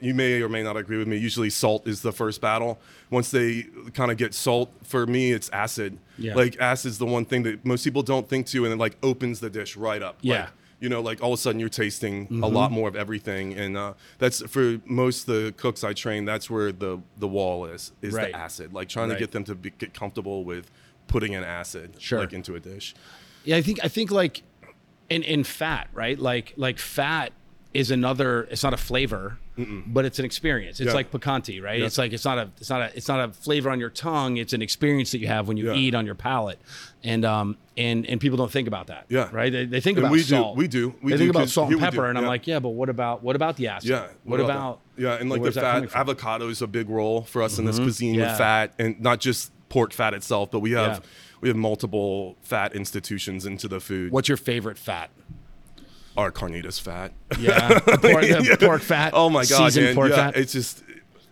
you 0.00 0.14
may 0.14 0.40
or 0.42 0.48
may 0.48 0.62
not 0.62 0.76
agree 0.76 0.98
with 0.98 1.08
me. 1.08 1.16
Usually, 1.16 1.50
salt 1.50 1.86
is 1.88 2.02
the 2.02 2.12
first 2.12 2.40
battle. 2.40 2.78
Once 3.10 3.30
they 3.30 3.64
kind 3.94 4.10
of 4.10 4.16
get 4.16 4.34
salt, 4.34 4.70
for 4.82 5.06
me, 5.06 5.32
it's 5.32 5.48
acid. 5.50 5.98
Yeah. 6.18 6.34
Like 6.34 6.60
acid's 6.60 6.98
the 6.98 7.06
one 7.06 7.24
thing 7.24 7.42
that 7.44 7.64
most 7.64 7.84
people 7.84 8.02
don't 8.02 8.28
think 8.28 8.46
to, 8.48 8.64
and 8.64 8.72
it 8.72 8.78
like 8.78 8.96
opens 9.02 9.40
the 9.40 9.50
dish 9.50 9.76
right 9.76 10.02
up. 10.02 10.18
Yeah. 10.20 10.40
Like, 10.40 10.48
you 10.80 10.88
know, 10.90 11.00
like 11.00 11.22
all 11.22 11.32
of 11.32 11.38
a 11.38 11.40
sudden 11.40 11.60
you're 11.60 11.68
tasting 11.70 12.26
a 12.42 12.48
lot 12.48 12.70
more 12.70 12.88
of 12.88 12.96
everything, 12.96 13.54
and 13.54 13.76
uh, 13.76 13.94
that's 14.18 14.42
for 14.42 14.80
most 14.84 15.26
of 15.28 15.34
the 15.34 15.52
cooks 15.56 15.82
I 15.82 15.92
train. 15.94 16.24
That's 16.26 16.50
where 16.50 16.72
the 16.72 17.00
the 17.16 17.28
wall 17.28 17.64
is 17.66 17.92
is 18.02 18.12
Right. 18.12 18.32
the 18.32 18.38
acid. 18.38 18.72
Like 18.74 18.88
trying 18.88 19.08
Right. 19.08 19.14
to 19.14 19.20
get 19.20 19.30
them 19.32 19.44
to 19.44 19.54
be, 19.54 19.70
get 19.70 19.94
comfortable 19.94 20.44
with 20.44 20.70
putting 21.06 21.34
an 21.34 21.44
acid 21.44 21.96
Sure. 21.98 22.18
like 22.20 22.32
into 22.34 22.54
a 22.54 22.60
dish. 22.60 22.94
Yeah, 23.44 23.56
I 23.56 23.62
think 23.62 23.78
I 23.82 23.88
think 23.88 24.10
like 24.10 24.42
in 25.08 25.22
in 25.22 25.44
fat, 25.44 25.88
right? 25.94 26.18
Like 26.18 26.52
like 26.56 26.78
fat 26.78 27.32
is 27.72 27.90
another. 27.90 28.42
It's 28.50 28.62
not 28.64 28.74
a 28.74 28.78
flavor, 28.78 29.38
but 29.56 30.04
it's 30.04 30.18
an 30.18 30.24
experience. 30.24 30.80
It's 30.80 30.88
Yeah. 30.88 30.94
like 30.94 31.10
picante, 31.12 31.62
right? 31.62 31.78
Yeah. 31.78 31.86
It's 31.86 31.96
like 31.98 32.12
it's 32.12 32.24
not 32.24 32.38
a 32.38 32.50
it's 32.58 32.70
not 32.70 32.82
a 32.82 32.96
it's 32.96 33.08
not 33.08 33.28
a 33.28 33.32
flavor 33.32 33.70
on 33.70 33.78
your 33.78 33.90
tongue. 33.90 34.36
It's 34.36 34.52
an 34.52 34.62
experience 34.62 35.12
that 35.12 35.18
you 35.18 35.28
have 35.28 35.46
when 35.48 35.56
you 35.56 35.68
Yeah. 35.72 35.76
eat 35.78 35.94
on 35.94 36.06
your 36.06 36.14
palate, 36.16 36.58
and 37.04 37.24
um 37.24 37.56
and 37.76 38.04
and 38.06 38.20
people 38.20 38.36
don't 38.36 38.50
think 38.50 38.66
about 38.68 38.88
that. 38.88 39.06
Yeah. 39.08 39.28
right. 39.32 39.52
They, 39.52 39.64
they 39.64 39.80
think 39.80 39.98
And 39.98 40.06
about 40.06 40.12
we 40.12 40.22
do- 40.24 40.52
we 40.56 40.66
do. 40.68 40.94
We 41.02 41.12
they 41.12 41.18
do, 41.18 41.24
think 41.24 41.30
about 41.36 41.48
salt 41.48 41.70
and 41.70 41.80
pepper, 41.80 42.06
and 42.06 42.18
I'm 42.18 42.26
like, 42.26 42.46
yeah, 42.46 42.58
but 42.58 42.70
what 42.70 42.88
about 42.88 43.22
what 43.22 43.36
about 43.36 43.56
the 43.56 43.68
acid? 43.68 43.90
Yeah. 43.90 44.06
What, 44.24 44.38
that? 44.38 44.44
about 44.44 44.80
yeah, 44.96 45.14
and 45.14 45.30
like 45.30 45.42
the 45.42 45.52
fat 45.52 45.94
avocado 45.94 46.48
is 46.48 46.60
a 46.62 46.66
big 46.66 46.88
role 46.88 47.22
for 47.22 47.42
us 47.42 47.58
in 47.58 47.64
this 47.64 47.78
cuisine 47.78 48.14
Mm-hmm. 48.14 48.20
Yeah. 48.20 48.28
with 48.30 48.38
fat 48.38 48.72
and 48.78 49.00
not 49.00 49.20
just 49.20 49.52
pork 49.68 49.92
fat 49.92 50.14
itself, 50.14 50.50
but 50.50 50.60
we 50.60 50.72
have 50.72 51.00
we 51.40 51.48
have 51.48 51.56
multiple 51.56 52.36
fat 52.42 52.74
institutions 52.74 53.44
into 53.44 53.68
the 53.68 53.78
food. 53.80 54.10
What's 54.12 54.28
your 54.28 54.36
favorite 54.38 54.78
fat? 54.78 55.10
Our 56.16 56.30
carnitas 56.32 56.80
fat? 56.80 57.12
Yeah, 57.38 57.78
pork, 57.80 57.98
the 57.98 58.56
pork 58.60 58.82
fat. 58.82 59.12
Oh 59.14 59.28
my 59.30 59.44
god, 59.44 59.66
seasoned 59.66 59.86
man. 59.86 59.94
pork 59.94 60.10
yeah, 60.10 60.16
fat. 60.16 60.36
it's 60.36 60.52
just 60.52 60.82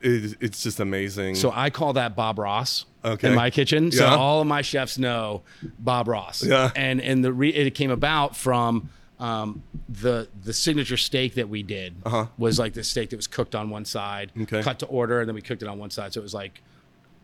it, 0.01 0.37
it's 0.41 0.63
just 0.63 0.81
amazing. 0.81 1.35
So 1.37 1.53
I 1.55 1.71
call 1.71 1.93
that 1.95 2.17
Bob 2.17 2.39
Ross 2.39 2.87
Okay. 3.05 3.29
in 3.31 3.35
my 3.35 3.51
kitchen. 3.51 3.91
So 3.93 4.05
Yeah. 4.05 4.15
all 4.17 4.41
of 4.41 4.47
my 4.47 4.63
chefs 4.63 4.97
know 4.99 5.43
Bob 5.79 6.09
Ross. 6.09 6.45
Yeah. 6.45 6.71
And 6.77 7.01
and 7.01 7.25
the 7.25 7.33
re- 7.33 7.51
it 7.55 7.71
came 7.75 7.91
about 7.91 8.37
from 8.37 8.91
um, 9.21 9.63
the 9.89 10.29
the 10.43 10.53
signature 10.53 10.97
steak 10.97 11.35
that 11.35 11.49
we 11.49 11.63
did 11.63 11.95
Uh-huh. 12.05 12.27
was 12.39 12.59
like 12.59 12.73
the 12.75 12.83
steak 12.85 13.11
that 13.11 13.17
was 13.17 13.29
cooked 13.29 13.55
on 13.55 13.71
one 13.71 13.85
side, 13.85 14.33
Okay. 14.43 14.63
cut 14.63 14.79
to 14.81 14.87
order, 14.87 15.21
and 15.21 15.29
then 15.29 15.35
we 15.37 15.43
cooked 15.43 15.63
it 15.63 15.69
on 15.69 15.79
one 15.79 15.91
side. 15.91 16.13
So 16.13 16.21
it 16.21 16.25
was 16.25 16.35
like 16.35 16.61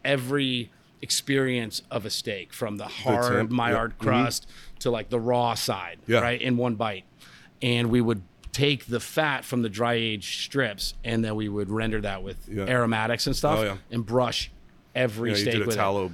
every 0.04 0.70
experience 1.02 1.82
of 1.90 2.04
a 2.04 2.10
steak 2.10 2.52
from 2.52 2.76
the 2.76 2.86
hard 2.86 3.32
temp, 3.32 3.50
Maillard 3.50 3.94
yeah. 4.00 4.04
Mhm. 4.04 4.08
crust 4.08 4.46
to 4.80 4.90
like 4.90 5.10
the 5.10 5.20
raw 5.20 5.54
side, 5.54 5.98
Yeah. 6.06 6.20
right, 6.20 6.40
in 6.40 6.56
one 6.56 6.74
bite. 6.74 7.04
And 7.62 7.90
we 7.90 8.00
would 8.00 8.22
take 8.52 8.86
the 8.86 9.00
fat 9.00 9.44
from 9.44 9.62
the 9.62 9.68
dry 9.68 9.94
aged 9.94 10.40
strips 10.42 10.94
and 11.04 11.24
then 11.24 11.36
we 11.36 11.48
would 11.48 11.70
render 11.70 12.00
that 12.00 12.22
with 12.22 12.48
Yeah. 12.50 12.64
aromatics 12.64 13.26
and 13.26 13.36
stuff 13.36 13.58
Oh, 13.58 13.62
yeah. 13.64 13.76
and 13.90 14.04
brush 14.04 14.50
every 14.94 15.30
yeah, 15.30 15.36
you 15.36 15.42
steak 15.42 15.52
did 15.54 15.62
a 15.62 15.66
with 15.66 15.74
it. 15.74 15.78
tallow. 15.78 16.12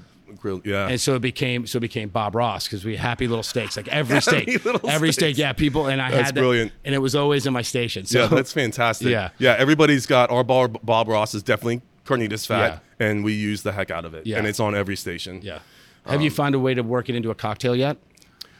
Yeah. 0.64 0.88
And 0.88 1.00
so 1.00 1.14
it 1.14 1.20
became 1.22 1.66
so 1.66 1.76
it 1.78 1.80
became 1.80 2.08
Bob 2.08 2.34
Ross 2.34 2.66
because 2.66 2.84
we 2.84 2.96
happy 2.96 3.28
little 3.28 3.42
steaks 3.44 3.76
like 3.76 3.88
every 3.88 4.20
steak, 4.20 4.48
every 4.66 5.12
steaks. 5.12 5.14
steak. 5.36 5.38
Yeah, 5.38 5.52
people 5.52 5.86
and 5.86 6.02
I 6.02 6.10
That's 6.10 6.26
had 6.26 6.34
that, 6.34 6.40
brilliant. 6.40 6.72
and 6.84 6.94
it 6.94 6.98
was 6.98 7.14
always 7.14 7.46
in 7.46 7.52
my 7.52 7.62
station. 7.62 8.04
So 8.04 8.22
yeah, 8.22 8.26
that's 8.26 8.52
fantastic. 8.52 9.08
Yeah. 9.08 9.30
Yeah, 9.38 9.54
everybody's 9.56 10.06
got 10.06 10.30
our 10.30 10.42
Bob, 10.44 10.78
Bob 10.82 11.08
Ross 11.08 11.34
is 11.34 11.42
definitely 11.42 11.82
carnitas 12.04 12.46
fat 12.46 12.82
and 12.98 13.24
we 13.24 13.32
use 13.32 13.62
the 13.62 13.72
heck 13.72 13.90
out 13.90 14.04
of 14.04 14.12
it. 14.14 14.26
Yeah. 14.26 14.38
And 14.38 14.46
it's 14.46 14.60
on 14.60 14.74
every 14.74 14.96
station. 14.96 15.40
yeah. 15.42 15.60
Have 16.06 16.20
you 16.20 16.28
um, 16.28 16.34
found 16.34 16.54
a 16.54 16.58
way 16.58 16.74
to 16.74 16.82
work 16.82 17.08
it 17.08 17.14
into 17.14 17.30
a 17.30 17.34
cocktail 17.34 17.74
yet? 17.74 17.96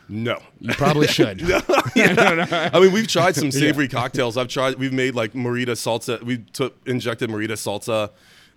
No. 0.08 0.42
You 0.60 0.74
probably 0.74 1.06
should. 1.06 1.42
I 1.96 2.78
mean, 2.80 2.92
we've 2.92 3.06
tried 3.08 3.34
some 3.36 3.50
savory 3.62 3.88
cocktails. 3.88 4.36
I've 4.36 4.48
tried. 4.48 4.76
We've 4.76 4.92
made 4.92 5.14
like 5.14 5.32
morita 5.32 5.70
salsa. 5.72 6.22
We 6.22 6.38
took 6.38 6.76
injected 6.86 7.30
morita 7.30 7.52
salsa. 7.52 8.10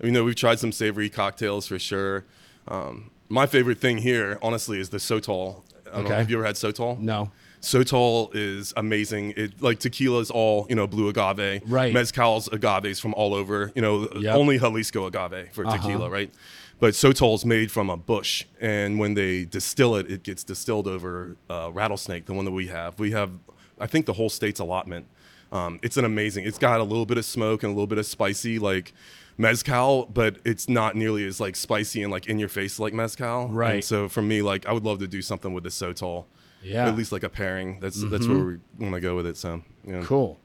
You 0.03 0.11
know, 0.11 0.23
we've 0.23 0.35
tried 0.35 0.59
some 0.59 0.71
savory 0.71 1.09
cocktails 1.09 1.67
for 1.67 1.79
sure. 1.79 2.25
Um, 2.67 3.11
my 3.29 3.45
favorite 3.45 3.79
thing 3.79 3.97
here, 3.97 4.37
honestly, 4.41 4.79
is 4.79 4.89
the 4.89 4.97
sotol. 4.97 5.63
I 5.87 5.89
don't 5.91 6.03
know, 6.03 6.09
Okay. 6.09 6.15
have 6.17 6.29
you 6.29 6.37
ever 6.37 6.45
had 6.45 6.55
sotol? 6.55 6.99
No. 6.99 7.31
Sotol 7.61 8.29
is 8.35 8.73
amazing. 8.77 9.33
It 9.35 9.61
like 9.61 9.79
tequila 9.79 10.19
is 10.19 10.29
all 10.29 10.67
you 10.69 10.75
know, 10.75 10.85
blue 10.85 11.09
agave. 11.09 11.61
Right. 11.65 11.93
Mezcal's 11.93 12.47
agaves 12.49 12.99
from 12.99 13.13
all 13.15 13.33
over. 13.33 13.71
You 13.75 13.81
know, 13.81 14.07
Yep. 14.15 14.35
only 14.35 14.59
Jalisco 14.59 15.07
agave 15.07 15.49
for 15.53 15.65
Uh-huh. 15.65 15.77
tequila, 15.77 16.09
right? 16.09 16.31
But 16.79 16.93
Sotol 16.93 17.33
is 17.35 17.45
made 17.45 17.71
from 17.71 17.89
a 17.89 17.97
bush, 17.97 18.45
and 18.61 18.99
when 18.99 19.15
they 19.15 19.45
distill 19.45 19.95
it, 19.95 20.11
it 20.11 20.23
gets 20.23 20.43
distilled 20.43 20.87
over 20.87 21.35
uh, 21.49 21.71
rattlesnake, 21.73 22.25
the 22.25 22.33
one 22.33 22.45
that 22.45 22.51
we 22.51 22.67
have. 22.67 22.99
We 22.99 23.11
have, 23.11 23.31
I 23.79 23.87
think, 23.87 24.05
the 24.05 24.13
whole 24.13 24.29
state's 24.29 24.59
allotment. 24.59 25.07
Um, 25.51 25.79
it's 25.81 25.97
an 25.97 26.05
amazing. 26.05 26.45
It's 26.45 26.59
got 26.59 26.79
a 26.79 26.83
little 26.83 27.05
bit 27.05 27.17
of 27.17 27.25
smoke 27.25 27.63
and 27.63 27.71
a 27.71 27.73
little 27.73 27.87
bit 27.87 27.97
of 27.97 28.05
spicy, 28.05 28.59
like 28.59 28.93
mezcal, 29.37 30.05
but 30.07 30.37
it's 30.45 30.67
not 30.67 30.95
nearly 30.95 31.25
as 31.25 31.39
like 31.39 31.55
spicy 31.55 32.03
and 32.03 32.11
like 32.11 32.27
in 32.27 32.39
your 32.39 32.49
face 32.49 32.79
like 32.79 32.93
mezcal. 32.93 33.47
Right. 33.47 33.75
And 33.75 33.83
so 33.83 34.09
for 34.09 34.21
me, 34.21 34.41
like 34.41 34.65
I 34.65 34.73
would 34.73 34.83
love 34.83 34.99
to 34.99 35.07
do 35.07 35.21
something 35.21 35.53
with 35.53 35.63
the 35.63 35.69
Sotol. 35.69 36.25
Yeah. 36.61 36.79
Mm-hmm. 36.79 36.87
At 36.89 36.95
least 36.97 37.11
like 37.11 37.23
a 37.23 37.29
pairing. 37.29 37.79
That's 37.79 38.03
that's 38.03 38.27
where 38.27 38.37
we 38.37 38.57
want 38.79 38.95
to 38.95 38.99
go 38.99 39.15
with 39.15 39.27
it. 39.27 39.37
So 39.37 39.63
yeah. 39.83 40.01
Cool. 40.03 40.39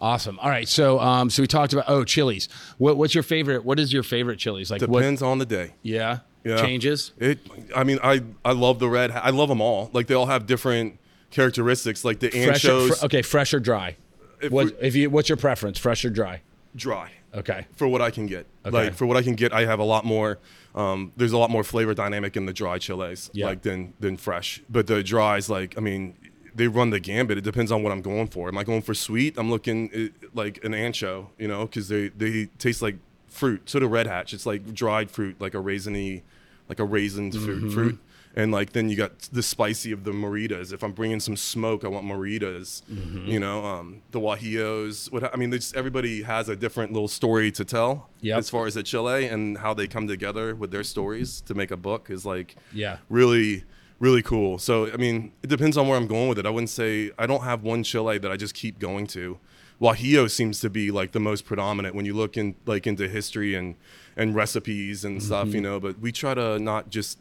Awesome. 0.00 0.38
All 0.38 0.48
right. 0.48 0.68
So 0.68 0.98
um 1.00 1.28
so 1.30 1.42
we 1.42 1.46
talked 1.46 1.72
about 1.72 1.84
oh 1.88 2.04
chilies. 2.04 2.48
What 2.78 2.96
what's 2.96 3.14
your 3.14 3.22
favorite? 3.22 3.64
What 3.64 3.78
is 3.78 3.92
your 3.92 4.02
favorite 4.02 4.38
chilies? 4.38 4.70
Like 4.70 4.80
what? 4.82 5.00
Depends 5.00 5.22
on 5.22 5.38
the 5.38 5.46
day. 5.46 5.74
Yeah. 5.82 6.20
Yeah. 6.44 6.56
Changes. 6.62 7.12
It. 7.18 7.38
I 7.76 7.84
mean, 7.84 7.98
I 8.02 8.22
I 8.44 8.52
love 8.52 8.78
the 8.78 8.88
red. 8.88 9.10
I 9.10 9.28
love 9.30 9.48
them 9.50 9.60
all. 9.60 9.90
Like 9.92 10.06
they 10.06 10.14
all 10.14 10.26
have 10.26 10.46
different 10.46 10.98
characteristics. 11.30 12.04
Like 12.04 12.20
the 12.20 12.30
Fresh. 12.30 12.64
or- 12.64 12.68
anchos, 12.88 12.98
fr- 13.00 13.06
okay. 13.06 13.22
Fresh 13.22 13.54
or 13.54 13.60
dry. 13.60 13.96
If 14.40 14.50
what 14.50 14.66
we- 14.66 14.72
if 14.80 14.96
you? 14.96 15.10
What's 15.10 15.28
your 15.28 15.36
preference? 15.36 15.78
Fresh 15.78 16.04
or 16.04 16.10
dry? 16.10 16.42
dry. 16.76 17.10
Okay. 17.34 17.66
For 17.76 17.86
what 17.88 18.00
I 18.00 18.10
can 18.10 18.26
get, 18.26 18.46
Okay. 18.64 18.72
like 18.76 18.94
for 18.94 19.04
what 19.06 19.16
I 19.16 19.22
can 19.22 19.34
get, 19.34 19.52
I 19.52 19.64
have 19.64 19.78
a 19.80 19.84
lot 19.84 20.04
more. 20.04 20.38
Um, 20.74 21.12
there's 21.16 21.32
a 21.32 21.38
lot 21.38 21.50
more 21.50 21.62
flavor 21.64 21.94
dynamic 21.94 22.36
in 22.36 22.46
the 22.46 22.52
dry 22.52 22.78
chiles, 22.78 23.28
Yeah. 23.32 23.46
like 23.46 23.62
than 23.62 23.92
than 24.00 24.16
fresh. 24.16 24.62
But 24.70 24.86
the 24.86 25.02
dries, 25.02 25.48
like 25.50 25.74
I 25.76 25.80
mean, 25.80 26.14
they 26.60 26.68
run 26.68 26.90
the 26.90 27.00
gambit. 27.00 27.38
It 27.38 27.44
depends 27.44 27.72
on 27.72 27.82
what 27.82 27.90
I'm 27.90 28.02
going 28.02 28.28
for. 28.28 28.48
Am 28.48 28.58
I 28.58 28.64
going 28.64 28.82
for 28.82 28.92
sweet? 28.94 29.38
I'm 29.38 29.50
looking 29.50 29.90
at, 29.94 30.34
like 30.36 30.62
an 30.62 30.72
ancho, 30.72 31.28
you 31.38 31.48
know, 31.48 31.64
because 31.66 31.88
they 31.88 32.08
they 32.10 32.46
taste 32.58 32.82
like 32.82 32.96
fruit. 33.28 33.62
So 33.70 33.78
do 33.80 33.86
red 33.86 34.06
hatch. 34.06 34.34
It's 34.34 34.44
like 34.46 34.74
dried 34.74 35.10
fruit, 35.10 35.40
like 35.40 35.54
a 35.54 35.58
raisiny, 35.58 36.22
like 36.68 36.78
a 36.78 36.86
raisined 36.86 37.32
fruit. 37.42 37.72
fruit. 37.72 37.98
and 38.36 38.52
like 38.52 38.72
then 38.72 38.88
you 38.90 38.96
got 38.96 39.18
the 39.32 39.42
spicy 39.42 39.90
of 39.90 40.04
the 40.04 40.12
moritas. 40.12 40.72
If 40.72 40.82
I'm 40.84 40.92
bringing 40.92 41.18
some 41.20 41.36
smoke, 41.36 41.82
I 41.84 41.88
want 41.88 42.04
moritas. 42.04 42.82
Mm-hmm. 42.92 43.26
You 43.26 43.40
know, 43.40 43.64
um, 43.64 44.02
the 44.10 44.20
guajillos. 44.20 45.10
What 45.10 45.32
I 45.32 45.36
mean, 45.36 45.50
there's, 45.50 45.72
everybody 45.72 46.22
has 46.22 46.48
a 46.48 46.56
different 46.56 46.92
little 46.92 47.08
story 47.08 47.50
to 47.52 47.64
tell 47.64 48.10
Yep. 48.20 48.38
as 48.38 48.50
far 48.50 48.66
as 48.66 48.74
the 48.74 48.82
Chile 48.82 49.26
and 49.26 49.56
how 49.58 49.72
they 49.74 49.86
come 49.86 50.06
together 50.06 50.54
with 50.54 50.70
their 50.72 50.84
stories 50.84 51.40
to 51.42 51.54
make 51.54 51.70
a 51.70 51.76
book 51.76 52.10
is 52.10 52.26
like 52.26 52.54
Yeah. 52.72 52.98
really 53.08 53.64
really 54.00 54.22
cool. 54.22 54.58
So 54.58 54.90
I 54.92 54.96
mean, 54.96 55.30
it 55.42 55.46
depends 55.48 55.76
on 55.76 55.86
where 55.86 55.96
I'm 55.96 56.08
going 56.08 56.28
with 56.28 56.38
it. 56.38 56.46
I 56.46 56.50
wouldn't 56.50 56.70
say 56.70 57.12
I 57.18 57.26
don't 57.26 57.42
have 57.44 57.62
one 57.62 57.82
Chile 57.84 58.18
that 58.18 58.30
I 58.32 58.36
just 58.36 58.54
keep 58.54 58.78
going 58.80 59.06
to. 59.08 59.38
Guajillo 59.80 60.28
seems 60.30 60.60
to 60.60 60.68
be 60.68 60.90
like 60.90 61.12
the 61.12 61.20
most 61.20 61.44
predominant 61.46 61.94
when 61.94 62.04
you 62.04 62.12
look 62.14 62.36
in 62.36 62.54
like 62.66 62.86
into 62.86 63.08
history 63.08 63.54
and 63.54 63.76
and 64.16 64.34
recipes 64.34 65.04
and 65.04 65.22
stuff, 65.22 65.46
Mm-hmm. 65.46 65.54
you 65.54 65.60
know. 65.62 65.78
But 65.80 66.00
we 66.00 66.10
try 66.12 66.34
to 66.34 66.58
not 66.58 66.90
just 66.90 67.18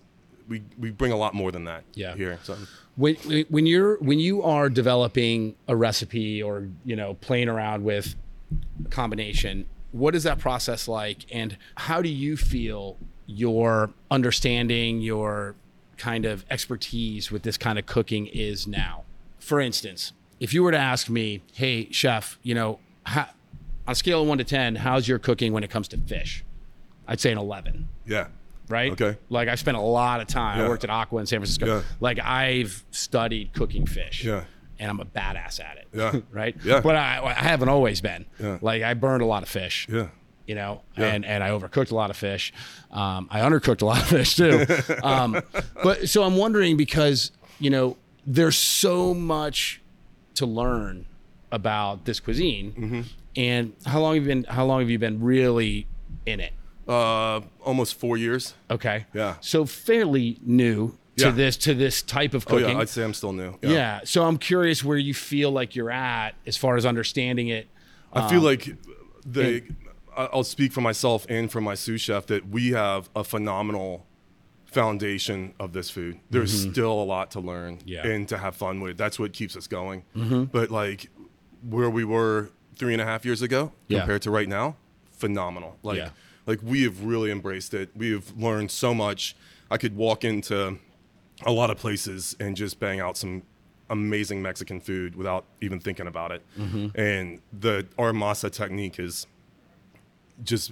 we 0.47 0.63
we 0.77 0.89
bring 0.91 1.11
a 1.11 1.17
lot 1.17 1.33
more 1.33 1.51
than 1.51 1.65
that. 1.65 1.83
Yeah. 1.93 2.15
Here. 2.15 2.39
So 2.43 2.57
when 2.97 3.15
when 3.49 3.65
you're 3.65 3.97
when 3.99 4.19
you 4.19 4.43
are 4.43 4.67
developing 4.69 5.55
a 5.69 5.75
recipe 5.75 6.41
or 6.43 6.67
you 6.83 6.95
know 6.97 7.13
playing 7.21 7.47
around 7.47 7.83
with 7.83 8.15
a 8.85 8.89
combination 8.89 9.65
what 9.91 10.13
is 10.15 10.23
that 10.23 10.37
process 10.37 10.87
like 10.87 11.25
and 11.31 11.57
how 11.75 12.01
do 12.01 12.09
you 12.09 12.35
feel 12.37 12.97
your 13.25 13.91
understanding 14.11 15.01
your 15.01 15.55
kind 15.99 16.25
of 16.25 16.43
expertise 16.49 17.29
with 17.31 17.43
this 17.43 17.57
kind 17.57 17.77
of 17.77 17.85
cooking 17.85 18.25
is 18.27 18.65
now 18.65 19.03
for 19.37 19.59
instance 19.59 20.13
if 20.39 20.53
you 20.53 20.63
were 20.63 20.71
to 20.71 20.77
ask 20.77 21.09
me 21.09 21.41
hey 21.53 21.87
chef 21.91 22.39
you 22.41 22.55
know 22.55 22.79
how, 23.05 23.27
on 23.87 23.91
a 23.91 23.95
scale 23.95 24.21
of 24.23 24.27
1 24.27 24.37
to 24.39 24.43
10 24.43 24.77
how's 24.77 25.07
your 25.07 25.19
cooking 25.19 25.53
when 25.53 25.63
it 25.63 25.69
comes 25.69 25.87
to 25.89 25.97
fish 25.97 26.43
i'd 27.07 27.19
say 27.19 27.31
an 27.31 27.37
11 27.37 27.87
yeah. 28.09 28.27
right? 28.67 28.91
Okay. 28.91 29.17
Like 29.29 29.47
I 29.47 29.55
spent 29.55 29.77
a 29.77 29.81
lot 29.81 30.21
of 30.21 30.27
time. 30.27 30.61
I 30.61 30.67
worked 30.67 30.83
at 30.83 30.89
Aqua 30.89 31.19
in 31.19 31.25
San 31.25 31.39
Francisco. 31.39 31.65
Yeah. 31.65 31.81
Like 31.99 32.19
I've 32.19 32.83
studied 32.91 33.53
cooking 33.53 33.85
fish. 33.85 34.23
Yeah. 34.23 34.45
And 34.79 34.89
I'm 34.89 34.99
a 34.99 35.05
badass 35.05 35.59
at 35.59 35.77
it. 35.77 35.87
Yeah. 35.93 36.19
right. 36.31 36.55
Yeah. 36.63 36.81
But 36.81 36.95
I, 36.95 37.21
I 37.23 37.33
haven't 37.33 37.69
always 37.69 38.01
been. 38.01 38.25
Yeah. 38.39 38.57
Like 38.61 38.81
I 38.81 38.93
burned 38.93 39.21
a 39.21 39.25
lot 39.25 39.43
of 39.43 39.49
fish. 39.49 39.87
Yeah. 39.89 40.07
You 40.49 40.55
know, 40.55 40.81
Yeah. 40.97 41.13
and 41.13 41.23
and 41.25 41.43
I 41.43 41.49
overcooked 41.51 41.91
a 41.91 41.95
lot 41.95 42.09
of 42.09 42.17
fish. 42.17 42.51
Um, 42.89 43.27
I 43.29 43.41
undercooked 43.41 43.83
a 43.83 43.85
lot 43.85 44.01
of 44.01 44.07
fish 44.07 44.35
too. 44.35 44.65
um, 45.03 45.39
but 45.83 46.09
so 46.09 46.23
I'm 46.23 46.37
wondering 46.37 46.75
because 46.75 47.31
you 47.59 47.69
know 47.69 47.97
there's 48.25 48.57
so 48.57 49.13
much 49.13 49.79
to 50.33 50.47
learn 50.47 51.05
about 51.51 52.05
this 52.05 52.19
cuisine. 52.19 52.71
Mm-hmm. 52.71 53.01
And 53.35 53.73
how 53.85 53.99
long 54.01 54.15
have 54.15 54.23
you 54.23 54.27
been? 54.29 54.43
How 54.45 54.65
long 54.65 54.79
have 54.79 54.89
you 54.89 54.97
been 54.97 55.21
really 55.21 55.85
in 56.25 56.39
it? 56.39 56.53
Uh 56.87 57.41
almost 57.63 57.99
4 57.99 58.17
years. 58.17 58.55
Okay. 58.71 59.05
Yeah. 59.13 59.35
So 59.41 59.65
fairly 59.67 60.39
new 60.41 60.97
to 61.17 61.25
Yeah. 61.25 61.31
this 61.31 61.57
to 61.57 61.75
this 61.75 62.01
type 62.01 62.33
of 62.33 62.45
Oh 62.47 62.57
cooking. 62.57 62.69
yeah, 62.75 62.81
I'd 62.81 62.89
say 62.89 63.03
I'm 63.03 63.13
still 63.13 63.33
new. 63.33 63.51
yeah. 63.61 63.69
yeah. 63.69 63.99
So 64.03 64.25
I'm 64.25 64.39
curious 64.39 64.83
where 64.83 64.97
you 64.97 65.13
feel 65.13 65.51
like 65.51 65.75
you're 65.75 65.91
at 65.91 66.31
as 66.47 66.57
far 66.57 66.75
as 66.75 66.87
understanding 66.87 67.49
it. 67.49 67.67
I 68.11 68.27
feel 68.27 68.41
like 68.41 68.63
the 69.23 69.41
Um, 69.41 69.53
and- 69.53 69.75
I'll 70.19 70.43
speak 70.43 70.73
for 70.73 70.81
myself 70.81 71.25
and 71.29 71.49
for 71.51 71.61
my 71.61 71.75
sous 71.75 72.01
chef 72.01 72.25
that 72.27 72.49
we 72.49 72.71
have 72.71 73.09
a 73.15 73.23
phenomenal 73.23 74.05
foundation 74.65 75.53
of 75.59 75.73
this 75.73 75.89
food. 75.89 76.19
There's 76.29 76.69
still 76.69 76.91
a 76.91 77.03
lot 77.03 77.31
to 77.31 77.39
learn 77.39 77.77
Mm-hmm. 77.77 77.87
Yeah. 77.87 78.01
Mm-hmm. 78.03 78.11
and 78.11 78.27
to 78.29 78.37
have 78.37 78.55
fun 78.55 78.81
with. 78.81 78.97
That's 78.97 79.17
what 79.19 79.33
keeps 79.33 79.55
us 79.55 79.67
going. 79.67 80.03
But 80.51 80.69
like 80.71 81.09
where 81.67 81.89
we 81.89 82.03
were 82.05 82.51
three 82.75 82.93
and 82.93 83.01
a 83.01 83.05
half 83.05 83.25
years 83.25 83.41
ago 83.41 83.71
Yeah. 83.87 83.99
compared 83.99 84.21
to 84.23 84.31
right 84.31 84.47
now, 84.47 84.75
phenomenal. 85.11 85.77
Like 85.83 85.97
Yeah. 85.97 86.09
like 86.45 86.59
we 86.63 86.83
have 86.83 87.03
really 87.03 87.31
embraced 87.31 87.73
it. 87.73 87.89
We 87.95 88.11
have 88.11 88.31
learned 88.37 88.71
so 88.71 88.93
much. 88.93 89.35
I 89.71 89.77
could 89.77 89.95
walk 89.95 90.23
into 90.23 90.77
a 91.45 91.51
lot 91.51 91.69
of 91.69 91.77
places 91.77 92.35
and 92.39 92.55
just 92.55 92.79
bang 92.79 92.99
out 92.99 93.17
some 93.17 93.43
amazing 93.89 94.41
Mexican 94.41 94.79
food 94.79 95.15
without 95.15 95.45
even 95.61 95.79
thinking 95.79 96.05
about 96.07 96.31
it. 96.31 96.43
Mm-hmm. 96.57 96.99
And 96.99 97.41
the 97.57 97.87
our 97.97 98.11
masa 98.11 98.51
technique 98.51 98.99
is 98.99 99.25
just 100.43 100.71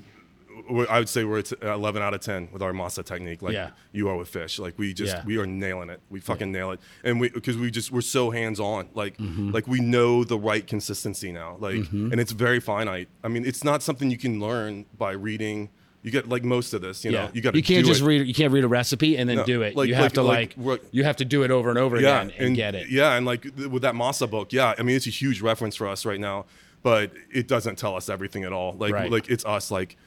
I 0.90 1.00
would 1.00 1.08
say 1.08 1.24
we're 1.24 1.40
at 1.40 1.52
11 1.62 2.02
out 2.02 2.14
of 2.14 2.20
10 2.22 2.50
with 2.52 2.62
our 2.64 2.74
masa 2.74 3.06
technique 3.06 3.42
like 3.42 3.54
Yeah. 3.54 3.70
you 3.92 4.10
are 4.10 4.18
with 4.18 4.28
fish. 4.28 4.58
Like 4.60 4.74
we 4.78 4.94
just 4.94 5.14
Yeah. 5.16 5.24
we 5.26 5.38
are 5.38 5.46
nailing 5.46 5.90
it. 5.90 6.02
We 6.10 6.20
fucking 6.20 6.52
nail 6.52 6.72
it. 6.72 6.80
And 7.04 7.20
we 7.22 7.30
because 7.30 7.58
we 7.58 7.70
just 7.72 7.92
we're 7.92 8.02
so 8.02 8.32
hands-on. 8.32 8.90
Like 8.96 9.18
Mm-hmm. 9.18 9.52
like 9.52 9.68
we 9.68 9.80
know 9.80 10.24
the 10.24 10.38
right 10.38 10.66
consistency 10.66 11.32
now. 11.32 11.58
Like 11.60 11.76
and 11.92 12.20
it's 12.20 12.32
very 12.32 12.60
finite. 12.60 13.08
I 13.24 13.28
mean, 13.28 13.46
it's 13.46 13.64
not 13.64 13.84
something 13.84 14.10
you 14.10 14.18
can 14.18 14.40
learn 14.40 14.86
by 14.98 15.12
reading 15.12 15.70
you 16.04 16.12
get 16.12 16.30
like 16.30 16.44
most 16.44 16.74
of 16.74 16.82
this, 16.82 17.04
you 17.04 17.12
know. 17.12 17.30
You 17.34 17.42
got 17.42 17.54
You 17.56 17.64
can't 17.64 17.86
just 17.86 18.02
it. 18.02 18.06
read. 18.06 18.26
You 18.28 18.34
can't 18.34 18.54
read 18.54 18.64
a 18.64 18.68
recipe 18.68 19.18
and 19.18 19.30
then 19.30 19.38
No, 19.38 19.46
do 19.46 19.62
it. 19.62 19.76
like- 19.76 19.90
you 19.90 19.96
have 19.96 20.04
like- 20.06 20.14
to 20.14 20.22
like 20.24 20.54
like. 20.58 20.82
you 20.92 21.04
have 21.04 21.18
to 21.18 21.26
do 21.26 21.44
it 21.44 21.52
over 21.52 21.70
and 21.70 21.78
over 21.78 21.98
again 21.98 22.32
and, 22.38 22.56
get 22.56 22.76
it. 22.76 22.90
Yeah, 22.90 23.14
and 23.16 23.26
like 23.26 23.44
with 23.44 23.82
that 23.82 23.94
Masa 23.94 24.30
book, 24.30 24.54
yeah, 24.54 24.74
I 24.78 24.84
mean 24.84 24.96
it's 24.96 25.08
a 25.08 25.12
huge 25.12 25.42
reference 25.42 25.76
for 25.76 25.88
us 25.88 26.06
right 26.06 26.20
now, 26.20 26.46
but 26.84 27.12
it 27.32 27.48
doesn't 27.48 27.78
tell 27.78 27.96
us 27.96 28.10
everything 28.10 28.44
at 28.44 28.54
all. 28.54 28.74
Like 28.74 28.94
Right. 28.94 29.12
like 29.12 29.30
it's 29.30 29.46
us 29.46 29.72
like 29.72 29.98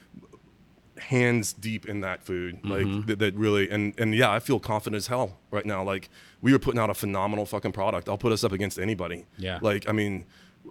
hands 0.99 1.53
deep 1.53 1.87
in 1.87 2.01
that 2.01 2.23
food, 2.23 2.61
Mm-hmm. 2.63 2.71
like 2.97 3.05
that, 3.07 3.19
that 3.19 3.35
really 3.35 3.69
and 3.69 3.93
and 3.99 4.13
yeah, 4.15 4.31
I 4.31 4.39
feel 4.39 4.59
confident 4.59 4.97
as 4.97 5.07
hell 5.07 5.37
right 5.49 5.65
now. 5.65 5.83
Like 5.83 6.09
we 6.41 6.53
are 6.53 6.59
putting 6.59 6.79
out 6.79 6.89
a 6.89 6.93
phenomenal 6.93 7.45
fucking 7.45 7.71
product. 7.71 8.07
I'll 8.09 8.17
put 8.17 8.31
us 8.31 8.43
up 8.43 8.51
against 8.51 8.77
anybody. 8.79 9.25
Yeah. 9.37 9.59
Like 9.61 9.87
I 9.89 9.91
mean, 9.91 10.25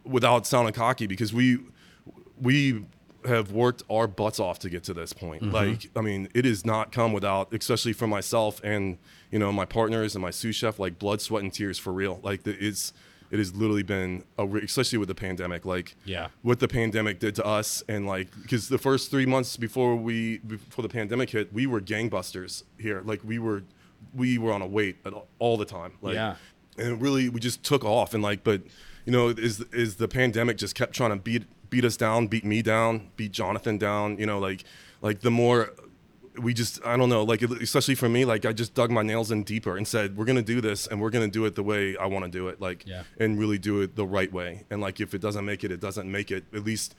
without 0.05 0.47
sounding 0.47 0.75
cocky, 0.75 1.07
because 1.07 1.33
we 1.33 1.59
we 2.41 2.85
have 3.27 3.53
worked 3.53 3.83
our 3.91 4.07
butts 4.07 4.41
off 4.41 4.59
to 4.61 4.71
get 4.71 4.83
to 4.85 4.95
this 4.95 5.13
point. 5.13 5.43
Mm-hmm. 5.43 5.55
Like, 5.55 5.91
I 5.95 6.01
mean, 6.01 6.29
it 6.35 6.47
has 6.47 6.65
not 6.65 6.91
come 6.91 7.13
without, 7.13 7.53
especially 7.53 7.93
for 7.93 8.07
myself 8.07 8.63
and 8.65 8.97
you 9.31 9.39
know 9.39 9.53
my 9.53 9.67
partners 9.67 10.15
and 10.15 10.23
my 10.23 10.31
sous 10.31 10.57
chef, 10.57 10.79
like 10.79 10.99
blood, 10.99 11.21
sweat, 11.21 11.43
and 11.43 11.53
tears 11.53 11.79
for 11.79 11.93
real. 11.93 12.21
Like, 12.23 12.45
the, 12.45 12.57
it's 12.59 12.95
it 13.31 13.39
has 13.39 13.55
literally 13.55 13.83
been 13.83 14.25
a, 14.39 14.47
re- 14.47 14.63
especially 14.63 14.99
with 14.99 15.09
the 15.09 15.15
pandemic. 15.15 15.65
Like, 15.65 15.95
Yeah. 16.05 16.29
what 16.43 16.59
the 16.61 16.69
pandemic 16.69 17.19
did 17.21 17.35
to 17.37 17.45
us, 17.47 17.83
and 17.89 18.07
like, 18.07 18.29
because 18.43 18.69
the 18.69 18.79
first 18.79 19.11
three 19.11 19.27
months 19.27 19.57
before 19.57 19.95
we 19.97 20.39
before 20.39 20.83
the 20.83 20.89
pandemic 20.89 21.31
hit, 21.31 21.53
we 21.53 21.67
were 21.67 21.81
gangbusters 21.81 22.65
here. 22.79 23.03
Like, 23.05 23.21
we 23.25 23.39
were 23.39 23.63
we 24.15 24.39
were 24.39 24.53
on 24.53 24.63
a 24.63 24.67
wait 24.67 24.97
at, 25.05 25.13
all 25.39 25.57
the 25.57 25.65
time. 25.65 25.93
Like, 26.03 26.15
Yeah. 26.15 26.37
and 26.79 26.89
it 26.95 26.99
really 27.01 27.29
we 27.29 27.39
just 27.41 27.63
took 27.63 27.85
off 27.85 28.15
and 28.15 28.23
like 28.23 28.43
but 28.45 28.63
you 29.05 29.13
know 29.13 29.29
is 29.29 29.61
is 29.73 29.97
the 29.97 30.09
pandemic 30.09 30.57
just 30.57 30.75
kept 30.75 30.93
trying 30.95 31.11
to 31.11 31.17
beat 31.17 31.45
beat 31.69 31.85
us 31.85 31.97
down 31.97 32.27
beat 32.29 32.45
me 32.45 32.63
down 32.63 33.11
beat 33.17 33.33
jonathan 33.33 33.77
down 33.79 34.17
you 34.19 34.27
know 34.27 34.39
like 34.39 34.65
like 35.03 35.21
the 35.21 35.31
more 35.31 35.71
we 36.39 36.55
just 36.55 36.85
i 36.87 36.97
don't 36.97 37.09
know 37.09 37.25
like 37.25 37.43
especially 37.43 37.95
for 37.97 38.09
me 38.09 38.25
like 38.25 38.47
i 38.47 38.53
just 38.53 38.73
dug 38.75 38.91
my 38.91 39.03
nails 39.03 39.31
in 39.33 39.43
deeper 39.43 39.77
and 39.77 39.87
said 39.87 40.17
we're 40.17 40.25
gonna 40.25 40.41
do 40.41 40.61
this 40.61 40.87
and 40.87 41.01
we're 41.01 41.11
gonna 41.11 41.27
do 41.29 41.45
it 41.45 41.55
the 41.57 41.63
way 41.63 41.97
i 41.97 42.07
want 42.07 42.25
to 42.25 42.31
do 42.31 42.49
it 42.49 42.61
like 42.61 42.85
Yeah. 42.87 43.03
and 43.19 43.39
really 43.39 43.59
do 43.59 43.81
it 43.81 43.97
the 43.97 44.07
right 44.07 44.33
way 44.33 44.65
and 44.71 44.81
like 44.81 45.01
if 45.01 45.13
it 45.13 45.21
doesn't 45.21 45.45
make 45.45 45.65
it 45.65 45.73
it 45.73 45.81
doesn't 45.81 46.11
make 46.11 46.31
it 46.31 46.45
at 46.55 46.65
least 46.65 46.95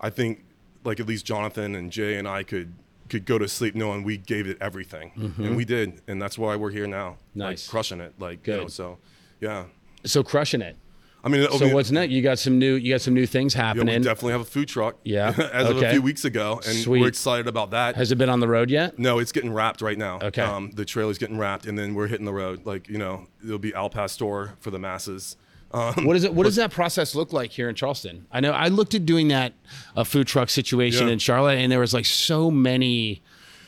i 0.00 0.08
think 0.08 0.44
like 0.84 1.00
at 1.00 1.06
least 1.06 1.26
jonathan 1.26 1.74
and 1.74 1.90
jay 1.90 2.16
and 2.16 2.28
i 2.28 2.42
could 2.44 2.72
could 3.08 3.24
go 3.24 3.38
to 3.38 3.48
sleep 3.48 3.74
knowing 3.74 4.04
we 4.04 4.16
gave 4.16 4.46
it 4.46 4.56
everything 4.60 5.10
and 5.38 5.56
we 5.56 5.64
did 5.64 6.00
and 6.06 6.22
that's 6.22 6.38
why 6.38 6.54
we're 6.54 6.70
here 6.70 6.86
now 6.86 7.16
Mm-hmm. 7.30 7.38
Nice. 7.40 7.66
like 7.66 7.70
crushing 7.70 8.00
it 8.00 8.14
like 8.20 8.46
you 8.46 8.56
know 8.56 8.68
so 8.68 8.98
yeah 9.40 9.64
So 10.04 10.22
crushing 10.22 10.62
it. 10.62 10.76
I 11.22 11.28
mean, 11.28 11.46
So 11.50 11.66
mean, 11.66 11.74
what's 11.74 11.90
next? 11.90 12.12
You 12.12 12.22
got 12.22 12.38
some 12.38 12.58
new. 12.58 12.74
You 12.74 12.94
got 12.94 13.00
some 13.02 13.14
new 13.14 13.26
things 13.26 13.54
yeah, 13.54 13.72
we 13.74 13.78
happening. 13.78 14.02
definitely 14.02 14.32
have 14.32 14.40
a 14.40 14.44
food 14.44 14.68
truck. 14.68 14.96
Yeah, 15.04 15.34
as 15.52 15.68
of 15.68 15.82
a 15.82 15.90
few 15.90 16.00
weeks 16.02 16.24
ago, 16.24 16.60
and 16.66 16.76
Sweet. 16.78 17.00
we're 17.02 17.08
excited 17.08 17.46
about 17.46 17.72
that. 17.72 17.96
Has 17.96 18.10
it 18.10 18.16
been 18.16 18.30
on 18.30 18.40
the 18.40 18.48
road 18.48 18.70
yet? 18.70 18.98
no, 18.98 19.18
it's 19.18 19.32
getting 19.32 19.52
wrapped 19.52 19.82
right 19.82 19.98
now. 19.98 20.18
Okay. 20.22 20.42
Um, 20.42 20.70
the 20.72 20.84
trailer's 20.84 21.18
getting 21.18 21.36
wrapped, 21.38 21.66
and 21.66 21.78
then 21.78 21.94
we're 21.94 22.06
hitting 22.06 22.24
the 22.26 22.32
road. 22.32 22.64
Like 22.64 22.88
you 22.88 22.98
know, 22.98 23.26
it'll 23.44 23.58
be 23.58 23.74
Al 23.74 23.90
Pastor 23.90 24.54
for 24.60 24.70
the 24.70 24.78
masses. 24.78 25.36
Um, 25.72 26.04
What 26.04 26.16
is 26.16 26.24
it? 26.24 26.34
What 26.34 26.44
does 26.44 26.56
that 26.56 26.70
process 26.72 27.14
look 27.14 27.32
like 27.32 27.50
here 27.50 27.68
in 27.68 27.74
Charleston? 27.74 28.26
I 28.32 28.40
know 28.40 28.52
I 28.52 28.68
looked 28.68 28.94
at 28.94 29.04
doing 29.06 29.28
that 29.28 29.52
a 29.94 30.04
food 30.04 30.26
truck 30.26 30.48
situation 30.50 31.06
Yeah. 31.06 31.12
in 31.12 31.18
Charlotte, 31.18 31.58
and 31.58 31.70
there 31.70 31.80
was 31.80 31.92
like 31.94 32.06
so 32.06 32.50
many. 32.50 33.22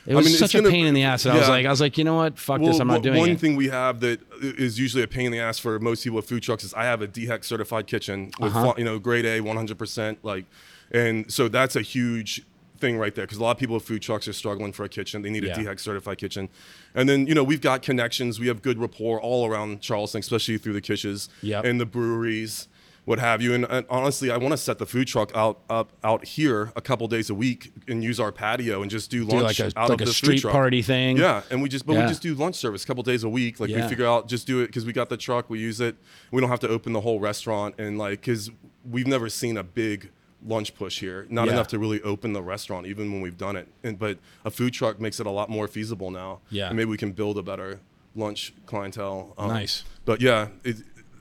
It 0.05 0.15
was 0.15 0.25
mean, 0.25 0.35
such 0.35 0.53
a 0.53 0.57
gonna- 0.57 0.69
pain 0.69 0.85
in 0.85 0.93
the 0.93 1.03
ass, 1.03 1.25
and 1.25 1.33
I 1.33 1.39
was 1.39 1.47
like, 1.47 1.65
I 1.65 1.69
was 1.69 1.79
like, 1.79 1.97
you 1.97 2.03
know 2.03 2.15
what? 2.15 2.37
Fuck 2.37 2.59
this. 2.61 2.79
I'm 2.79 2.87
not 2.87 3.01
doing 3.03 3.17
one 3.17 3.29
it. 3.29 3.31
One 3.33 3.37
thing 3.39 3.55
we 3.55 3.69
have 3.69 4.01
that 4.01 4.19
is 4.41 4.77
usually 4.77 5.03
a 5.03 5.07
pain 5.07 5.27
in 5.27 5.31
the 5.31 5.39
ass 5.39 5.59
for 5.59 5.79
most 5.79 6.03
people 6.03 6.17
with 6.17 6.27
food 6.27 6.43
trucks 6.43 6.63
is 6.65 6.73
I 6.73 6.83
have 6.83 7.01
a 7.01 7.07
DHEC 7.07 7.43
certified 7.45 7.87
kitchen 7.87 8.31
with 8.39 8.53
Uh-huh. 8.53 8.73
you 8.77 8.83
know 8.83 8.99
grade 8.99 9.25
A, 9.25 9.39
100%. 9.39 10.17
Like, 10.23 10.45
and 10.91 11.31
so 11.31 11.47
that's 11.47 11.75
a 11.77 11.81
huge 11.81 12.41
thing 12.79 12.97
right 12.97 13.15
there 13.15 13.23
because 13.25 13.37
a 13.37 13.41
lot 13.41 13.51
of 13.51 13.57
people 13.57 13.75
with 13.75 13.85
food 13.85 14.01
trucks 14.01 14.27
are 14.27 14.33
struggling 14.33 14.73
for 14.73 14.83
a 14.83 14.89
kitchen. 14.89 15.21
They 15.21 15.29
need 15.29 15.45
Yeah. 15.45 15.53
a 15.53 15.63
DHEC 15.63 15.79
certified 15.79 16.17
kitchen, 16.17 16.49
and 16.93 17.07
then 17.07 17.25
you 17.27 17.33
know 17.33 17.43
we've 17.43 17.61
got 17.61 17.81
connections. 17.81 18.41
We 18.41 18.47
have 18.47 18.61
good 18.61 18.77
rapport 18.79 19.21
all 19.21 19.47
around 19.47 19.79
Charleston, 19.79 20.19
especially 20.19 20.57
through 20.57 20.73
the 20.73 20.81
kitchens 20.81 21.29
Yep. 21.43 21.63
and 21.63 21.79
the 21.79 21.85
breweries. 21.85 22.67
What 23.05 23.19
have 23.19 23.41
you? 23.41 23.53
And, 23.53 23.65
and 23.65 23.85
honestly, 23.89 24.31
I 24.31 24.37
want 24.37 24.51
to 24.53 24.57
set 24.57 24.77
the 24.79 24.85
food 24.85 25.07
truck 25.07 25.35
out 25.35 25.59
up 25.69 25.91
out 26.05 26.23
here 26.25 26.71
a 26.75 26.81
couple 26.81 27.07
days 27.09 27.29
a 27.29 27.35
week 27.35 27.73
and 27.87 28.01
use 28.01 28.17
our 28.19 28.31
patio 28.31 28.81
and 28.81 28.89
just 28.89 29.11
do 29.11 29.25
Do 29.25 29.35
lunch 29.41 29.59
like 29.59 29.73
a 29.75 29.77
out 29.79 29.89
like 29.89 29.99
of 29.99 30.01
a 30.03 30.05
the 30.05 30.13
street 30.13 30.41
party 30.43 30.81
thing. 30.81 31.17
Yeah, 31.17 31.41
and 31.51 31.61
we 31.61 31.67
just 31.67 31.85
but 31.85 31.93
Yeah. 31.93 32.03
we 32.03 32.07
just 32.07 32.21
do 32.21 32.33
lunch 32.33 32.55
service 32.55 32.83
a 32.83 32.87
couple 32.87 33.03
days 33.03 33.23
a 33.25 33.29
week. 33.29 33.59
Like 33.59 33.69
Yeah. 33.69 33.83
we 33.83 33.89
figure 33.89 34.05
out 34.07 34.29
just 34.29 34.47
do 34.47 34.61
it 34.61 34.67
because 34.67 34.85
we 34.85 34.93
got 34.93 35.09
the 35.09 35.17
truck, 35.17 35.49
we 35.49 35.59
use 35.59 35.81
it. 35.81 35.97
We 36.31 36.39
don't 36.39 36.49
have 36.49 36.61
to 36.61 36.69
open 36.69 36.93
the 36.93 37.01
whole 37.01 37.19
restaurant 37.19 37.75
and 37.77 37.97
like 37.97 38.21
because 38.21 38.49
we've 38.89 39.07
never 39.07 39.27
seen 39.27 39.57
a 39.57 39.63
big 39.63 40.09
lunch 40.45 40.73
push 40.73 40.99
here. 41.01 41.25
Not 41.29 41.47
Yeah. 41.47 41.53
enough 41.53 41.67
to 41.69 41.79
really 41.79 42.01
open 42.03 42.31
the 42.31 42.41
restaurant, 42.41 42.85
even 42.87 43.11
when 43.11 43.19
we've 43.21 43.37
done 43.37 43.57
it. 43.57 43.67
And 43.83 43.99
but 43.99 44.17
a 44.45 44.49
food 44.51 44.71
truck 44.73 45.01
makes 45.01 45.19
it 45.19 45.25
a 45.25 45.29
lot 45.31 45.49
more 45.49 45.67
feasible 45.67 46.09
now. 46.09 46.39
Yeah. 46.49 46.67
and 46.67 46.77
maybe 46.77 46.89
we 46.89 46.97
can 46.97 47.11
build 47.11 47.37
a 47.37 47.43
better 47.43 47.81
lunch 48.15 48.53
clientele. 48.65 49.33
Um, 49.37 49.49
Nice. 49.49 49.83
But 50.05 50.21
yeah, 50.21 50.47
it, 50.63 50.77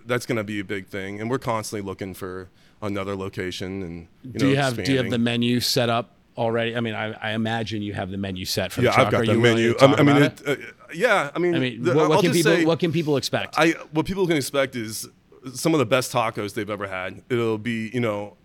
that's 0.07 0.27
going 0.27 0.37
to 0.37 0.45
be 0.45 0.61
a 0.61 0.65
big 0.65 0.87
thing, 0.87 1.21
and 1.21 1.31
we're 1.31 1.39
constantly 1.39 1.87
looking 1.87 2.15
for 2.15 2.49
another 2.81 3.15
location. 3.17 3.83
And 3.83 4.09
you 4.23 4.31
do 4.39 4.45
know, 4.47 4.51
you 4.51 4.57
have 4.57 4.83
do 4.83 4.93
you 4.93 4.99
have 4.99 5.11
the 5.11 5.19
menu 5.19 5.61
set 5.61 5.89
up 5.89 6.17
already? 6.37 6.77
I 6.77 6.81
mean, 6.81 6.95
I, 6.95 7.13
I 7.13 7.33
imagine 7.33 7.83
you 7.83 7.93
have 7.95 8.11
the 8.11 8.17
menu 8.17 8.45
set 8.45 8.73
for 8.73 8.83
Yeah. 8.83 8.95
I've 9.01 9.11
got 9.11 9.27
the 9.27 9.35
menu. 9.35 9.75
I, 9.81 9.85
I 9.87 10.03
mean, 10.03 10.17
it, 10.23 10.43
uh, 10.47 10.57
yeah. 10.95 11.31
I 11.35 11.39
mean, 11.39 11.55
I 11.55 11.59
mean, 11.59 11.83
the- 11.83 11.95
what, 11.95 12.09
what 12.09 12.21
can 12.23 12.33
people 12.33 12.65
what 12.65 12.79
can 12.81 12.93
people 12.93 13.17
expect? 13.17 13.55
I 13.59 13.71
what 13.93 14.07
people 14.07 14.27
can 14.27 14.37
expect 14.37 14.77
is 14.77 15.09
some 15.55 15.75
of 15.75 15.79
the 15.79 15.87
best 15.87 16.13
tacos 16.13 16.55
they've 16.55 16.71
ever 16.71 16.87
had. 16.89 17.23
It'll 17.29 17.59
be 17.59 17.91
you 17.93 18.01
know, 18.01 18.37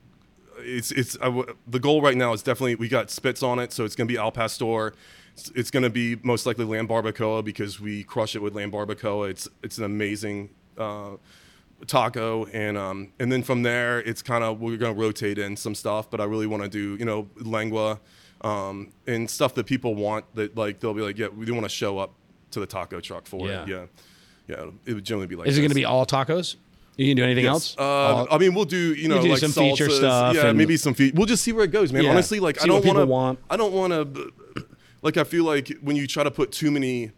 it's 0.60 0.92
it's 0.92 1.16
w- 1.18 1.56
the 1.68 1.80
goal 1.80 2.02
right 2.02 2.18
now 2.18 2.34
is 2.34 2.42
definitely 2.44 2.76
we 2.76 2.88
got 2.90 3.10
spits 3.12 3.44
on 3.44 3.60
it, 3.60 3.72
so 3.74 3.86
it's 3.86 3.96
gonna 3.96 4.08
be 4.08 4.18
al 4.18 4.32
pastor. 4.32 4.94
It's, 5.34 5.52
it's 5.56 5.72
gonna 5.72 5.92
be 5.92 6.16
most 6.24 6.46
likely 6.48 6.66
lamb 6.66 6.88
barbacoa 6.88 7.44
because 7.46 7.80
we 7.80 8.04
crush 8.04 8.36
it 8.36 8.42
with 8.42 8.56
lamb 8.56 8.72
barbacoa. 8.72 9.30
It's 9.30 9.48
it's 9.64 9.78
an 9.78 9.84
amazing. 9.84 10.50
Uh, 10.78 11.18
taco 11.86 12.46
and 12.48 12.78
um 12.78 13.12
and 13.20 13.32
then 13.32 13.44
from 13.44 13.62
there 13.64 14.00
it's 14.00 14.22
kind 14.24 14.44
of 14.44 14.60
we're 14.60 14.78
gonna 14.78 14.94
rotate 14.94 15.38
in 15.38 15.56
some 15.56 15.76
stuff 15.76 16.10
but 16.10 16.20
i 16.20 16.24
really 16.24 16.48
want 16.48 16.64
to 16.64 16.68
do 16.70 16.96
you 16.96 17.06
know 17.06 17.28
lengua 17.40 18.00
um 18.42 18.92
and 19.06 19.30
stuff 19.30 19.54
that 19.54 19.66
people 19.66 19.94
want 19.94 20.26
that 20.36 20.58
like 20.58 20.80
they'll 20.80 20.94
be 20.94 21.02
like 21.02 21.18
yeah 21.18 21.28
we 21.28 21.46
do 21.46 21.54
want 21.54 21.64
to 21.66 21.70
show 21.70 22.00
up 22.00 22.14
to 22.52 22.60
the 22.60 22.66
taco 22.66 23.00
truck 23.00 23.28
for 23.28 23.48
Yeah. 23.48 23.62
it 23.64 23.68
yeah 23.70 23.86
yeah 24.48 24.66
it 24.86 24.94
would 24.96 25.04
generally 25.04 25.28
be 25.28 25.36
like 25.36 25.48
Is 25.48 25.58
it 25.58 25.62
going 25.62 25.70
to 25.70 25.76
be 25.76 25.86
all 25.86 26.06
tacos? 26.06 26.56
You 26.96 27.06
can 27.12 27.18
do 27.18 27.24
anything 27.24 27.46
else? 27.46 27.76
Uh, 27.78 28.26
I 28.32 28.40
mean, 28.40 28.56
we'll 28.56 28.66
do 28.66 28.96
you 28.96 29.08
know 29.08 29.22
do 29.22 29.28
like 29.30 29.38
some 29.38 29.52
feature 29.52 29.88
stuff 29.88 30.34
Yeah, 30.36 30.48
and- 30.48 30.58
maybe 30.58 30.78
some. 30.78 30.96
Fe- 30.96 31.12
we'll 31.14 31.28
just 31.28 31.44
see 31.44 31.52
where 31.52 31.64
it 31.64 31.72
goes, 31.72 31.94
man. 31.94 32.04
Yeah. 32.04 32.10
Honestly, 32.10 32.40
like 32.40 32.58
See 32.58 32.64
I 32.64 32.66
don't 32.68 32.84
want 32.84 33.08
want. 33.08 33.40
to. 33.40 33.54
I 33.54 33.58
don't 33.58 33.72
want 33.72 33.94
to. 33.94 34.34
Like 35.04 35.16
I 35.18 35.24
feel 35.24 35.44
like 35.44 35.78
when 35.82 35.96
you 35.96 36.08
try 36.08 36.24
to 36.24 36.32
put 36.32 36.52
too 36.52 36.72
many, 36.72 37.12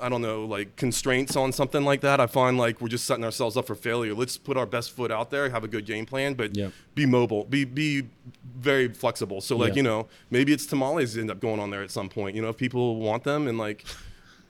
I 0.00 0.08
don't 0.08 0.22
know, 0.22 0.44
like 0.44 0.76
constraints 0.76 1.36
on 1.36 1.52
something 1.52 1.84
like 1.84 2.00
that, 2.02 2.20
I 2.20 2.26
find 2.26 2.58
like 2.58 2.80
we're 2.80 2.88
just 2.88 3.04
setting 3.04 3.24
ourselves 3.24 3.56
up 3.56 3.66
for 3.66 3.74
failure. 3.74 4.14
Let's 4.14 4.36
put 4.38 4.56
our 4.56 4.66
best 4.66 4.90
foot 4.92 5.10
out 5.10 5.30
there, 5.30 5.48
have 5.50 5.64
a 5.64 5.68
good 5.68 5.86
game 5.86 6.06
plan, 6.06 6.34
but 6.34 6.56
be 6.94 7.06
mobile, 7.06 7.44
be 7.44 7.64
be 7.64 8.08
very 8.58 8.88
flexible. 8.88 9.40
So 9.40 9.56
like 9.56 9.70
Yeah. 9.70 9.76
you 9.76 9.82
know, 9.82 10.08
maybe 10.30 10.52
it's 10.52 10.66
tamales 10.66 11.16
end 11.16 11.30
up 11.30 11.40
going 11.40 11.60
on 11.60 11.70
there 11.70 11.82
at 11.82 11.90
some 11.90 12.08
point. 12.08 12.36
You 12.36 12.42
know, 12.42 12.48
if 12.48 12.56
people 12.56 12.96
want 12.96 13.24
them 13.24 13.48
and 13.48 13.58
like. 13.58 13.84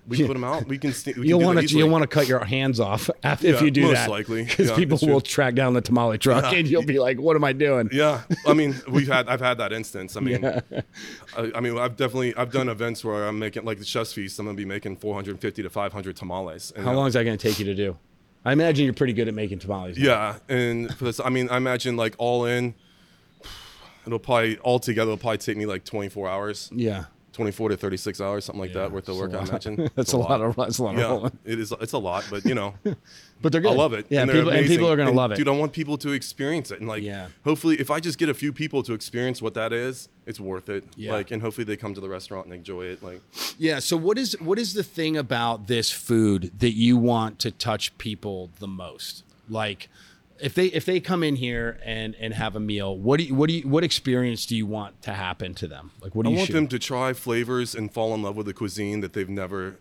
We 0.07 0.17
can 0.17 0.27
put 0.27 0.33
them 0.33 0.43
out. 0.43 0.67
We 0.67 0.79
can. 0.79 0.93
st- 0.93 1.17
We 1.17 1.29
You'll 1.29 1.41
want 1.41 1.61
to 1.61 1.67
you'll 1.79 1.89
want 1.89 2.03
to 2.03 2.09
cut 2.09 2.27
your 2.27 2.45
hands 2.45 2.81
off 2.81 3.09
after, 3.23 3.47
if 3.47 3.57
Yeah, 3.61 3.65
you 3.65 3.71
do 3.71 3.83
most 3.83 3.93
that. 3.95 4.11
likely. 4.11 4.45
because 4.45 4.71
Yeah, 4.71 4.75
people 4.77 4.99
will 5.01 5.21
track 5.21 5.55
down 5.55 5.75
the 5.75 5.81
tamale 5.81 6.19
truck 6.19 6.51
Yeah. 6.51 6.59
and 6.59 6.67
you'll 6.69 6.85
be 6.85 6.99
like, 6.99 7.21
"What 7.21 7.37
am 7.37 7.45
I 7.45 7.53
doing?" 7.53 7.89
Yeah, 7.93 8.23
I 8.47 8.53
mean, 8.53 8.75
we've 8.89 9.07
had 9.07 9.29
I've 9.29 9.41
had 9.41 9.59
that 9.59 9.73
instance. 9.73 10.17
I 10.17 10.21
mean, 10.21 10.45
I, 10.45 10.63
I 11.55 11.61
mean, 11.61 11.79
I've 11.79 11.97
definitely 11.97 12.35
I've 12.35 12.51
done 12.51 12.69
events 12.69 13.05
where 13.05 13.29
I'm 13.29 13.39
making 13.39 13.65
like 13.65 13.79
the 13.79 13.85
chef's 13.85 14.13
feast. 14.13 14.39
I'm 14.41 14.47
gonna 14.47 14.57
be 14.57 14.65
making 14.65 14.97
450 14.97 15.63
to 15.63 15.71
500 15.71 16.17
tamales. 16.17 16.73
How 16.77 16.93
long 16.95 17.07
is 17.07 17.15
that 17.15 17.23
going 17.25 17.39
to 17.39 17.49
take 17.49 17.59
you 17.61 17.65
to 17.67 17.75
do? 17.75 17.97
I 18.45 18.53
imagine 18.53 18.85
you're 18.87 18.95
pretty 18.95 19.13
good 19.13 19.29
at 19.29 19.35
making 19.35 19.61
tamales. 19.61 19.97
now. 19.97 20.05
Yeah, 20.05 20.39
and 20.57 20.93
for 20.97 21.05
this, 21.05 21.21
I 21.21 21.29
mean, 21.29 21.49
I 21.49 21.59
imagine 21.59 21.97
like 21.97 22.17
all 22.19 22.45
in, 22.45 22.75
it'll 24.05 24.19
probably 24.19 24.59
all 24.59 24.81
together 24.81 25.13
it'll 25.13 25.21
probably 25.21 25.39
take 25.39 25.57
me 25.57 25.65
like 25.67 25.85
24 25.85 26.29
hours, 26.29 26.69
Yeah. 26.75 27.05
24 27.33 27.71
to 27.71 27.77
36 27.77 28.21
hours, 28.21 28.45
something 28.45 28.61
like 28.61 28.75
Yeah, 28.75 28.83
that 28.83 28.93
worth 28.93 29.09
of 29.09 29.17
work. 29.17 29.33
I 29.33 29.39
lot. 29.39 29.49
imagine 29.49 29.77
That's 29.95 29.97
It's 29.97 30.13
a 30.13 30.19
lot 30.19 30.41
of 30.41 30.55
that's 30.57 30.79
a 30.79 30.83
lot 30.83 30.95
of 30.97 31.01
rolling. 31.03 31.39
it 31.45 31.59
is. 31.59 31.73
It's 31.81 31.93
a 31.95 31.99
lot, 31.99 32.27
but 32.31 32.45
you 32.45 32.55
know, 32.55 32.75
But 33.43 33.51
they're 33.51 33.61
good. 33.61 33.73
I 33.73 33.75
love 33.75 33.93
it. 33.93 34.07
Yeah, 34.09 34.23
and 34.23 34.31
people, 34.31 34.51
and 34.51 34.67
people 34.69 34.87
are 34.89 34.95
going 34.95 35.07
to 35.07 35.11
And, 35.11 35.17
love 35.17 35.33
it. 35.33 35.37
Dude, 35.37 35.49
I 35.49 35.53
want 35.53 35.73
people 35.73 35.99
to 35.99 36.13
experience 36.13 36.71
it, 36.71 36.79
and 36.79 36.87
like, 36.89 37.03
Yeah. 37.03 37.29
hopefully, 37.45 37.77
if 37.81 37.91
I 37.91 37.99
just 37.99 38.17
get 38.19 38.29
a 38.29 38.35
few 38.35 38.53
people 38.53 38.83
to 38.85 38.93
experience 38.93 39.43
what 39.43 39.55
that 39.55 39.73
is, 39.73 40.09
it's 40.27 40.39
worth 40.39 40.69
it. 40.69 40.85
Yeah. 40.97 41.13
Like, 41.13 41.31
and 41.33 41.43
hopefully 41.43 41.65
they 41.65 41.77
come 41.77 41.93
to 41.95 42.01
the 42.01 42.09
restaurant 42.09 42.45
and 42.47 42.55
enjoy 42.55 42.83
it. 42.85 43.03
Like, 43.03 43.21
Yeah. 43.59 43.81
So 43.81 43.97
what 43.97 44.17
is 44.19 44.37
what 44.41 44.59
is 44.59 44.75
the 44.75 44.85
thing 44.85 45.17
about 45.17 45.67
this 45.67 45.91
food 45.91 46.53
that 46.61 46.75
you 46.77 46.97
want 46.97 47.39
to 47.41 47.51
touch 47.51 47.97
people 47.99 48.51
the 48.61 48.69
most? 48.69 49.25
Like, 49.49 49.89
if 50.43 50.55
they 50.55 50.67
if 50.67 50.85
they 50.85 51.01
come 51.01 51.23
in 51.23 51.37
here 51.37 51.79
and 51.85 52.15
and 52.17 52.35
have 52.35 52.57
a 52.57 52.61
meal, 52.61 52.97
what 52.97 53.19
do 53.19 53.25
you 53.25 53.35
what 53.35 53.49
do 53.49 53.55
you 53.55 53.69
what 53.69 53.85
experience 53.85 54.45
do 54.47 54.57
you 54.57 54.67
want 54.67 55.01
to 55.03 55.13
happen 55.15 55.55
to 55.55 55.67
them? 55.69 55.93
Like, 56.01 56.15
what 56.15 56.25
do 56.25 56.29
I 56.29 56.33
you 56.33 56.37
want 56.39 56.49
shoot? 56.49 56.53
them 56.55 56.69
to 56.69 56.79
try 56.79 57.13
flavors 57.13 57.75
and 57.75 57.93
fall 57.93 58.15
in 58.15 58.23
love 58.23 58.37
with 58.37 58.47
the 58.47 58.55
cuisine 58.55 59.01
that 59.01 59.13
they've 59.13 59.29
never 59.29 59.77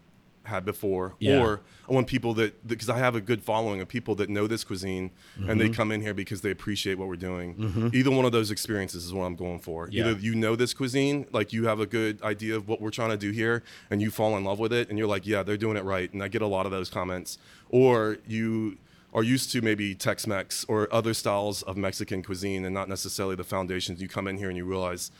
had 0.45 0.65
before. 0.65 1.13
Yeah. 1.19 1.39
Or 1.43 1.61
I 1.87 1.93
want 1.93 2.07
people 2.07 2.33
that 2.33 2.67
because 2.67 2.89
I 2.89 2.97
have 2.97 3.15
a 3.15 3.21
good 3.21 3.43
following 3.43 3.79
of 3.79 3.87
people 3.87 4.15
that 4.15 4.27
know 4.29 4.47
this 4.47 4.63
cuisine 4.63 5.11
and 5.35 5.45
Mm-hmm. 5.45 5.57
they 5.59 5.69
come 5.69 5.91
in 5.91 6.01
here 6.01 6.15
because 6.15 6.41
they 6.41 6.49
appreciate 6.49 6.97
what 6.97 7.07
we're 7.07 7.15
doing. 7.15 7.91
Either 7.93 8.09
one 8.09 8.25
of 8.25 8.31
those 8.31 8.49
experiences 8.49 9.05
is 9.05 9.13
what 9.13 9.25
I'm 9.25 9.35
going 9.35 9.59
for. 9.59 9.87
Yeah. 9.91 10.07
Either 10.07 10.19
you 10.19 10.33
know 10.33 10.55
this 10.55 10.73
cuisine, 10.73 11.27
like 11.31 11.53
you 11.53 11.67
have 11.67 11.79
a 11.79 11.85
good 11.85 12.21
idea 12.23 12.55
of 12.55 12.67
what 12.67 12.81
we're 12.81 12.89
trying 12.89 13.11
to 13.11 13.17
do 13.17 13.29
here, 13.31 13.61
and 13.91 14.01
you 14.01 14.09
fall 14.09 14.35
in 14.35 14.43
love 14.43 14.57
with 14.57 14.73
it, 14.73 14.89
and 14.89 14.97
you're 14.97 15.07
like, 15.07 15.27
yeah, 15.27 15.43
they're 15.43 15.57
doing 15.57 15.77
it 15.77 15.83
right. 15.83 16.11
And 16.11 16.23
I 16.23 16.27
get 16.27 16.41
a 16.41 16.47
lot 16.47 16.65
of 16.65 16.71
those 16.71 16.89
comments. 16.89 17.37
Or 17.69 18.17
you 18.27 18.77
are 19.13 19.23
used 19.23 19.51
to 19.51 19.61
maybe 19.61 19.93
Tex-Mex 19.93 20.65
or 20.67 20.87
other 20.93 21.13
styles 21.13 21.63
of 21.63 21.77
Mexican 21.77 22.23
cuisine, 22.23 22.65
and 22.65 22.73
not 22.73 22.87
necessarily 22.87 23.35
the 23.35 23.43
foundations. 23.43 24.01
You 24.01 24.07
come 24.07 24.27
in 24.27 24.37
here 24.37 24.49
and 24.49 24.57
you 24.57 24.65
realize 24.65 25.11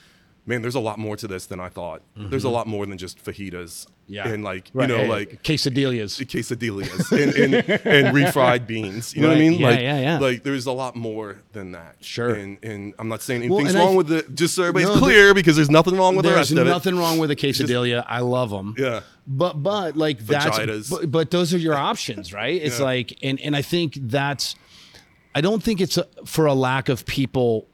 man, 0.46 0.62
there's 0.62 0.76
a 0.76 0.80
lot 0.80 0.98
more 0.98 1.16
to 1.16 1.28
this 1.28 1.46
than 1.46 1.60
I 1.60 1.70
thought. 1.70 2.02
There's 2.16 2.44
a 2.44 2.48
mm-hmm. 2.48 2.56
lot 2.56 2.68
more 2.68 2.86
than 2.86 2.98
just 2.98 3.24
fajitas. 3.24 3.88
Yeah. 4.12 4.28
And 4.28 4.44
like, 4.44 4.70
Right, 4.74 4.90
you 4.90 4.98
know, 4.98 5.06
like 5.06 5.42
quesadillas. 5.42 6.20
quesadillas 6.26 7.12
and, 7.12 7.34
and, 7.34 7.54
and 7.86 8.16
refried 8.16 8.68
beans. 8.68 9.16
You 9.16 9.22
know 9.22 9.30
what 9.30 9.38
I 9.38 9.40
mean? 9.40 9.54
yeah, 9.54 9.68
like, 9.70 9.80
yeah, 9.80 10.00
yeah. 10.00 10.20
like 10.20 10.44
there's 10.44 10.66
a 10.66 10.72
lot 10.72 10.96
more 10.96 11.38
than 11.54 11.72
that. 11.72 11.96
Sure. 12.02 12.34
And 12.36 12.58
and 12.64 12.94
I'm 13.00 13.08
not 13.08 13.22
saying 13.22 13.50
Well, 13.50 13.60
anything's 13.60 13.76
I 13.76 13.80
wrong 13.80 13.94
th- 13.94 13.98
with 13.98 14.12
it. 14.12 14.36
Just 14.36 14.56
so 14.56 14.64
everybody's 14.64 14.88
No, 14.90 14.94
there- 14.96 15.02
clear, 15.02 15.34
because 15.34 15.56
there's 15.56 15.70
nothing 15.70 15.96
wrong 15.96 16.16
with 16.18 16.26
the 16.26 16.34
rest 16.34 16.52
of 16.52 16.58
it. 16.58 16.64
There's 16.66 16.74
nothing 16.76 16.98
wrong 16.98 17.18
with 17.20 17.32
a 17.32 17.36
quesadilla. 17.36 18.06
I 18.08 18.20
love 18.20 18.50
them. 18.50 18.76
Yeah. 18.78 19.02
But 19.26 19.64
but 19.64 19.96
like 19.96 20.20
that's 20.20 20.58
Vaginas. 20.60 20.90
but, 20.90 21.10
but 21.10 21.32
those 21.32 21.54
are 21.54 21.58
your 21.58 21.76
options, 21.76 22.34
right? 22.34 22.62
It's 22.62 22.80
Yeah. 22.80 22.86
like 22.86 23.18
and 23.24 23.40
and 23.40 23.56
I 23.56 23.62
think 23.62 23.94
that's 23.96 24.56
I 25.34 25.40
don't 25.40 25.64
think 25.64 25.80
it's 25.80 25.98
a, 25.98 26.06
for 26.26 26.46
a 26.48 26.54
lack 26.54 26.90
of 26.90 27.06
people 27.06 27.68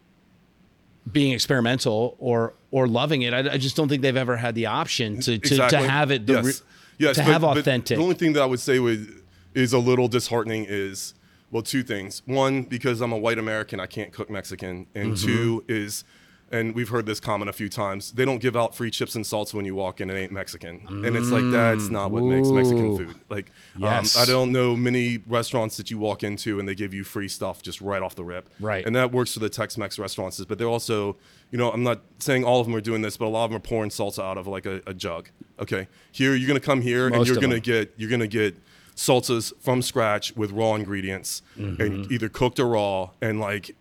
being 1.12 1.32
experimental 1.32 2.16
or 2.20 2.54
or 2.72 2.88
loving 2.88 3.22
it. 3.22 3.34
I, 3.34 3.54
I 3.54 3.58
just 3.58 3.76
don't 3.76 3.88
think 3.90 4.02
they've 4.02 4.16
ever 4.18 4.38
had 4.38 4.56
the 4.56 4.66
option 4.68 5.16
to 5.22 5.24
to, 5.24 5.34
Exactly. 5.36 5.80
to 5.80 5.88
have 5.90 6.12
it 6.12 6.26
the 6.28 6.34
yes. 6.34 6.64
yes, 6.98 7.16
to 7.16 7.24
but- 7.24 7.32
have 7.32 7.44
authentic. 7.44 7.98
the 7.98 8.04
only 8.04 8.16
thing 8.16 8.34
that 8.34 8.42
I 8.44 8.46
would 8.46 8.60
say 8.60 8.80
with 8.80 9.24
is 9.54 9.74
a 9.74 9.80
little 9.80 10.08
disheartening 10.08 10.66
is 10.68 11.14
well, 11.50 11.64
two 11.64 11.82
things. 11.82 12.22
One, 12.26 12.64
because 12.64 13.00
I'm 13.00 13.14
a 13.14 13.18
white 13.18 13.38
American, 13.40 13.80
I 13.80 13.86
can't 13.86 14.12
cook 14.12 14.30
Mexican, 14.30 14.86
and 14.94 15.14
Mm-hmm. 15.14 15.26
two 15.28 15.64
is. 15.70 16.04
And 16.50 16.74
we've 16.74 16.88
heard 16.88 17.06
this 17.06 17.20
comment 17.20 17.50
a 17.50 17.54
few 17.54 17.68
times. 17.68 18.14
They 18.14 18.24
don't 18.24 18.38
give 18.38 18.56
out 18.56 18.74
free 18.74 18.90
chips 18.90 19.16
and 19.16 19.26
salts 19.28 19.54
when 19.54 19.66
you 19.66 19.76
walk 19.76 20.00
in. 20.00 20.10
It 20.10 20.16
ain't 20.18 20.32
Mexican, 20.32 20.82
and 20.88 21.16
it's 21.18 21.30
like 21.30 21.44
that's 21.52 21.90
not 21.90 22.10
what 22.12 22.24
makes 22.24 22.48
Mexican 22.50 22.96
food. 22.98 23.16
Like, 23.30 23.52
Yes. 23.78 24.16
um, 24.16 24.22
I 24.24 24.26
don't 24.26 24.52
know 24.54 24.76
many 24.76 25.18
restaurants 25.28 25.76
that 25.76 25.92
you 25.92 25.98
walk 25.98 26.24
into 26.24 26.58
and 26.60 26.68
they 26.68 26.74
give 26.76 26.94
you 26.94 27.04
free 27.04 27.28
stuff 27.28 27.62
just 27.62 27.82
right 27.82 28.02
off 28.02 28.16
the 28.16 28.24
rip. 28.24 28.50
Right. 28.62 28.86
And 28.86 28.96
that 28.96 29.12
works 29.12 29.34
for 29.34 29.40
the 29.40 29.50
Tex-Mex 29.50 30.00
restaurants, 30.00 30.44
but 30.46 30.58
they're 30.58 30.68
also, 30.70 31.18
you 31.52 31.58
know, 31.58 31.70
I'm 31.72 31.84
not 31.84 32.02
saying 32.20 32.46
all 32.46 32.62
of 32.62 32.66
them 32.68 32.76
are 32.76 32.82
doing 32.82 33.02
this, 33.02 33.18
but 33.18 33.26
a 33.26 33.28
lot 33.28 33.44
of 33.44 33.52
them 33.52 33.58
are 33.58 33.62
pouring 33.62 33.90
salsa 33.90 34.24
out 34.24 34.38
of 34.38 34.48
like 34.48 34.66
a, 34.66 34.82
a 34.88 34.94
jug. 34.94 35.30
Okay, 35.60 35.88
here 36.14 36.34
you're 36.34 36.48
gonna 36.48 36.60
come 36.62 36.82
here 36.82 37.08
and 37.08 37.26
you're 37.28 37.36
gonna 37.36 37.56
them. 37.56 37.60
get 37.62 37.94
you're 37.98 38.10
gonna 38.10 38.26
get 38.28 38.56
salsas 38.96 39.54
from 39.60 39.82
scratch 39.82 40.36
with 40.36 40.52
raw 40.52 40.76
ingredients 40.76 41.42
Mm-hmm. 41.58 41.82
and 41.82 42.12
either 42.12 42.30
cooked 42.30 42.60
or 42.60 42.68
raw, 42.68 43.10
and 43.22 43.40
like 43.40 43.76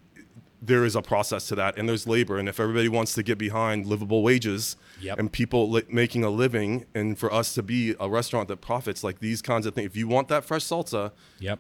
there 0.66 0.84
is 0.84 0.94
a 0.96 1.02
process 1.02 1.46
to 1.48 1.54
that, 1.56 1.76
and 1.78 1.88
there's 1.88 2.06
labor, 2.06 2.38
and 2.38 2.48
if 2.48 2.58
everybody 2.60 2.88
wants 2.88 3.14
to 3.14 3.22
get 3.22 3.38
behind 3.38 3.86
livable 3.86 4.22
wages 4.22 4.76
Yep. 5.00 5.18
and 5.18 5.30
people 5.32 5.70
li- 5.70 5.82
making 5.90 6.24
a 6.24 6.30
living, 6.30 6.86
and 6.94 7.18
for 7.18 7.32
us 7.32 7.54
to 7.54 7.62
be 7.62 7.94
a 8.00 8.08
restaurant 8.08 8.48
that 8.48 8.60
profits 8.60 9.04
like 9.04 9.20
these 9.20 9.42
kinds 9.42 9.66
of 9.66 9.74
things, 9.74 9.86
if 9.86 9.96
you 9.96 10.08
want 10.08 10.28
that 10.28 10.44
fresh 10.44 10.64
salsa, 10.64 11.12
Yep. 11.40 11.58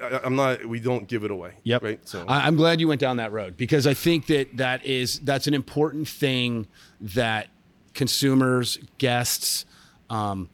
I, 0.00 0.20
I'm 0.24 0.34
not. 0.36 0.66
We 0.66 0.80
don't 0.80 1.06
give 1.06 1.22
it 1.24 1.30
away. 1.30 1.52
Yep. 1.62 1.82
Right. 1.82 2.08
So 2.08 2.24
I, 2.26 2.46
I'm 2.46 2.56
glad 2.56 2.80
you 2.80 2.88
went 2.88 3.00
down 3.00 3.18
that 3.18 3.30
road 3.32 3.56
because 3.56 3.86
I 3.86 3.94
think 3.94 4.26
that 4.26 4.56
that 4.56 4.84
is 4.84 5.20
that's 5.20 5.46
an 5.46 5.54
important 5.54 6.08
thing 6.08 6.66
that 7.00 7.46
consumers, 7.94 8.78
guests, 8.98 9.64
um, 10.10 10.50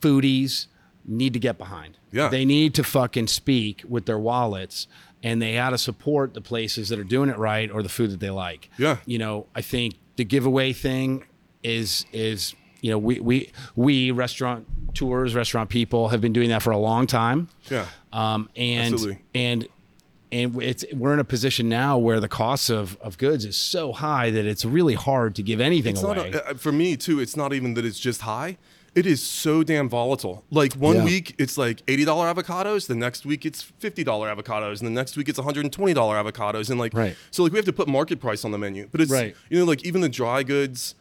foodies 0.00 0.66
need 1.04 1.32
to 1.34 1.38
get 1.38 1.58
behind. 1.58 1.98
Yeah. 2.10 2.28
They 2.28 2.44
need 2.44 2.74
to 2.74 2.84
fucking 2.84 3.26
speak 3.26 3.82
with 3.88 4.06
their 4.06 4.18
wallets 4.18 4.86
and 5.24 5.42
they 5.42 5.58
ought 5.58 5.70
to 5.70 5.78
support 5.78 6.34
the 6.34 6.40
places 6.40 6.90
that 6.90 6.98
are 7.00 7.04
doing 7.04 7.28
it 7.30 7.38
right 7.38 7.70
or 7.70 7.82
the 7.82 7.88
food 7.88 8.10
that 8.12 8.20
they 8.20 8.30
like. 8.30 8.70
Yeah. 8.78 8.98
You 9.06 9.18
know, 9.18 9.46
I 9.56 9.62
think 9.62 9.94
the 10.16 10.24
giveaway 10.24 10.72
thing 10.72 11.24
is 11.64 12.04
is 12.12 12.54
you 12.82 12.90
know 12.90 12.98
we 12.98 13.18
we 13.18 13.50
we 13.74 14.10
restaurant 14.12 14.66
tours 14.94 15.34
restaurant 15.34 15.70
people 15.70 16.10
have 16.10 16.20
been 16.20 16.32
doing 16.34 16.50
that 16.50 16.62
for 16.62 16.70
a 16.70 16.78
long 16.78 17.06
time 17.06 17.48
yeah. 17.70 17.86
um, 18.12 18.48
and 18.54 18.92
Absolutely. 18.94 19.22
and 19.34 19.66
and 20.30 20.62
it's 20.62 20.84
we're 20.92 21.14
in 21.14 21.18
a 21.20 21.24
position 21.24 21.68
now 21.68 21.96
where 21.96 22.20
the 22.20 22.28
cost 22.28 22.68
of, 22.68 22.96
of 23.00 23.16
goods 23.18 23.44
is 23.44 23.56
so 23.56 23.92
high 23.92 24.30
that 24.30 24.44
it's 24.44 24.64
really 24.64 24.94
hard 24.94 25.34
to 25.36 25.42
give 25.42 25.60
anything 25.60 25.92
It's 25.94 26.02
away. 26.02 26.30
not 26.30 26.34
a, 26.34 26.50
uh, 26.50 26.54
for 26.54 26.72
me 26.72 26.96
too. 26.96 27.20
It's 27.20 27.36
not 27.36 27.52
even 27.52 27.74
that 27.74 27.84
it's 27.84 27.98
just 28.00 28.22
high. 28.22 28.58
It 28.94 29.06
is 29.06 29.22
so 29.22 29.62
damn 29.64 29.88
volatile. 29.88 30.44
Like 30.50 30.74
one 30.74 30.96
Yeah. 30.96 31.04
week 31.04 31.34
it's 31.38 31.58
like 31.58 31.82
eighty 31.88 32.04
dollar 32.04 32.32
avocados, 32.32 32.86
the 32.86 32.94
next 32.94 33.26
week 33.26 33.44
it's 33.44 33.60
fifty 33.62 34.04
dollar 34.04 34.34
avocados, 34.34 34.78
and 34.80 34.86
the 34.86 34.90
next 35.00 35.16
week 35.16 35.28
it's 35.28 35.38
one 35.38 35.44
hundred 35.44 35.64
and 35.64 35.72
twenty 35.72 35.94
dollar 35.94 36.16
avocados, 36.16 36.70
and 36.70 36.78
like 36.78 36.94
Right. 36.94 37.16
so 37.30 37.42
like 37.42 37.52
we 37.52 37.58
have 37.58 37.66
to 37.66 37.72
put 37.72 37.88
market 37.88 38.20
price 38.20 38.44
on 38.44 38.52
the 38.52 38.58
menu. 38.58 38.88
But 38.90 39.00
it's 39.00 39.10
Right. 39.10 39.34
you 39.50 39.58
know 39.58 39.64
like 39.64 39.84
even 39.84 40.00
the 40.00 40.08
dry 40.08 40.42
goods, 40.44 40.94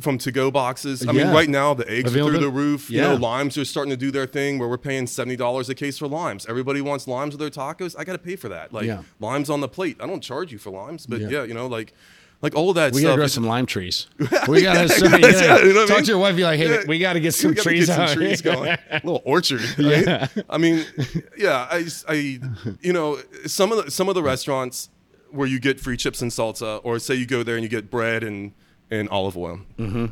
from 0.00 0.18
to-go 0.18 0.50
boxes. 0.50 1.06
I 1.06 1.12
mean, 1.12 1.28
right 1.28 1.48
now 1.48 1.74
the 1.74 1.88
eggs 1.88 2.14
are 2.16 2.24
through 2.28 2.38
the 2.40 2.50
roof. 2.50 2.90
Yeah. 2.90 3.02
You 3.02 3.08
know, 3.10 3.14
limes 3.16 3.56
are 3.56 3.64
starting 3.64 3.90
to 3.90 3.96
do 3.96 4.10
their 4.10 4.26
thing 4.26 4.58
where 4.58 4.68
we're 4.68 4.76
paying 4.78 5.06
seventy 5.06 5.36
dollars 5.36 5.68
a 5.68 5.74
case 5.76 5.96
for 5.98 6.08
limes. 6.08 6.44
Everybody 6.48 6.80
wants 6.80 7.06
limes 7.06 7.34
with 7.36 7.40
their 7.40 7.50
tacos. 7.50 7.94
I 7.98 8.02
got 8.04 8.12
to 8.12 8.18
pay 8.18 8.34
for 8.36 8.48
that. 8.48 8.72
Like 8.72 8.86
Yeah. 8.86 9.02
limes 9.20 9.48
on 9.48 9.60
the 9.60 9.68
plate. 9.68 9.96
I 10.00 10.06
don't 10.06 10.22
charge 10.22 10.50
you 10.52 10.58
for 10.58 10.70
limes, 10.70 11.06
but 11.06 11.20
Yeah. 11.20 11.28
yeah, 11.28 11.42
you 11.44 11.54
know, 11.54 11.66
like 11.68 11.92
like 12.42 12.54
all 12.54 12.70
of 12.70 12.76
that 12.76 12.92
We 12.92 13.00
stuff. 13.00 13.10
gotta 13.10 13.18
grow 13.20 13.26
some 13.26 13.44
lime 13.46 13.66
trees. 13.66 14.06
We 14.48 14.62
gotta, 14.62 14.80
Yeah, 14.80 14.86
so, 14.86 15.04
you 15.04 15.10
guys, 15.10 15.20
gotta 15.20 15.44
yeah, 15.46 15.58
you 15.66 15.72
know 15.74 15.80
what 15.80 15.84
I 15.84 15.86
talk 15.86 15.96
mean? 15.96 16.04
to 16.04 16.10
your 16.12 16.18
wife. 16.18 16.36
Be 16.36 16.44
like, 16.44 16.58
hey, 16.58 16.70
Yeah. 16.70 16.82
we 16.88 16.98
gotta 16.98 17.20
get 17.20 17.34
some 17.34 17.52
gotta 17.54 17.68
trees 17.68 17.86
get 17.86 17.96
some 18.08 18.16
trees 18.16 18.40
going. 18.42 18.68
A 18.90 18.94
little 19.04 19.22
orchard. 19.24 19.60
Right? 19.78 20.28
I 20.48 20.58
mean, 20.58 20.84
yeah, 21.38 21.66
I, 21.70 21.86
I, 22.08 22.40
you 22.80 22.92
know, 22.92 23.18
some 23.46 23.72
of 23.72 23.84
the 23.84 23.90
some 23.90 24.08
of 24.08 24.14
the 24.14 24.22
restaurants 24.22 24.88
where 25.30 25.46
you 25.46 25.60
get 25.60 25.78
free 25.78 25.96
chips 25.96 26.22
and 26.22 26.30
salsa, 26.30 26.80
or 26.82 26.98
say 26.98 27.14
you 27.14 27.26
go 27.26 27.42
there 27.42 27.54
and 27.56 27.62
you 27.62 27.68
get 27.68 27.90
bread 27.90 28.22
and 28.24 28.52
and 28.90 29.08
olive 29.10 29.36
oil. 29.36 29.60
Mm-hmm. 29.78 30.06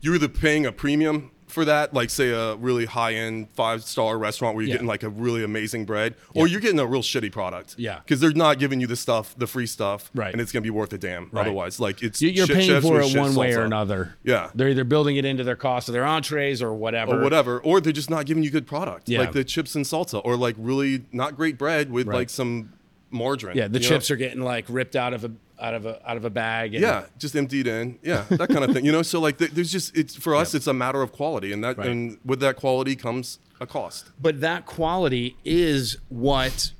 You're 0.00 0.16
either 0.16 0.28
paying 0.28 0.66
a 0.66 0.72
premium 0.72 1.30
for 1.54 1.64
that, 1.64 1.94
like 1.94 2.10
say 2.10 2.28
a 2.30 2.56
really 2.56 2.84
high 2.84 3.14
end 3.14 3.48
five 3.54 3.82
star 3.84 4.18
restaurant 4.18 4.54
where 4.56 4.62
you're 4.62 4.68
Yeah. 4.70 4.74
getting 4.74 4.86
like 4.88 5.02
a 5.02 5.08
really 5.08 5.42
amazing 5.44 5.84
bread, 5.86 6.14
or 6.34 6.46
you're 6.46 6.60
getting 6.60 6.78
a 6.80 6.86
real 6.86 7.02
shitty 7.02 7.32
product. 7.32 7.76
Yeah. 7.78 8.00
because 8.00 8.20
they're 8.20 8.32
not 8.32 8.58
giving 8.58 8.80
you 8.80 8.86
the 8.86 8.96
stuff, 8.96 9.34
the 9.38 9.46
free 9.46 9.66
stuff, 9.66 10.10
Right. 10.14 10.32
and 10.32 10.40
it's 10.40 10.52
gonna 10.52 10.62
be 10.62 10.70
worth 10.70 10.92
a 10.92 10.98
damn. 10.98 11.28
Right. 11.32 11.42
Otherwise, 11.42 11.80
like 11.80 12.02
it's 12.02 12.20
You- 12.20 12.30
You're 12.30 12.46
shit 12.46 12.56
paying 12.56 12.80
for 12.82 13.00
it 13.00 13.16
one 13.16 13.34
way 13.34 13.52
or 13.54 13.60
salsa. 13.60 13.64
another. 13.66 14.16
Yeah. 14.24 14.50
They're 14.54 14.68
either 14.68 14.84
building 14.84 15.16
it 15.16 15.24
into 15.24 15.44
their 15.44 15.56
cost 15.56 15.88
of 15.88 15.92
their 15.94 16.04
entrees 16.04 16.60
or 16.60 16.74
whatever. 16.74 17.20
or 17.20 17.22
whatever, 17.22 17.60
or 17.60 17.80
they're 17.80 17.92
just 17.92 18.10
not 18.10 18.26
giving 18.26 18.42
you 18.42 18.50
good 18.50 18.66
product, 18.66 19.08
Yeah. 19.08 19.20
like 19.20 19.32
the 19.32 19.44
chips 19.44 19.74
and 19.74 19.84
salsa, 19.84 20.20
or 20.24 20.36
like 20.36 20.56
really 20.58 21.04
not 21.12 21.36
great 21.36 21.56
bread 21.56 21.90
with 21.92 22.06
Right. 22.08 22.16
like 22.16 22.30
some 22.30 22.70
margarine. 23.10 23.56
Yeah, 23.56 23.68
the 23.68 23.78
you 23.78 23.84
know? 23.84 23.88
chips 23.96 24.10
are 24.10 24.16
getting 24.16 24.40
like 24.42 24.64
ripped 24.68 24.96
out 24.96 25.14
of 25.14 25.24
a 25.24 25.30
out 25.60 25.74
of 25.74 25.86
a 25.86 26.00
out 26.10 26.16
of 26.16 26.24
a 26.24 26.30
bag. 26.30 26.74
And, 26.74 26.82
yeah, 26.82 27.04
just 27.18 27.34
emptied 27.36 27.66
in, 27.66 27.98
yeah, 28.02 28.24
that 28.30 28.48
kind 28.48 28.64
of 28.64 28.72
thing. 28.72 28.84
You 28.84 28.92
know, 28.92 29.02
so 29.02 29.20
like 29.20 29.38
there's 29.38 29.70
just 29.72 29.96
it's 29.96 30.14
for 30.16 30.34
us, 30.34 30.54
it's 30.54 30.66
a 30.66 30.74
matter 30.74 31.00
of 31.02 31.12
quality, 31.12 31.52
and 31.52 31.62
that 31.64 31.78
Right. 31.78 31.88
and 31.88 32.18
with 32.24 32.40
that 32.40 32.56
quality 32.56 32.96
comes 32.96 33.38
a 33.60 33.66
cost. 33.66 34.10
But 34.20 34.40
that 34.40 34.66
quality 34.66 35.36
is 35.44 35.98
what 36.08 36.72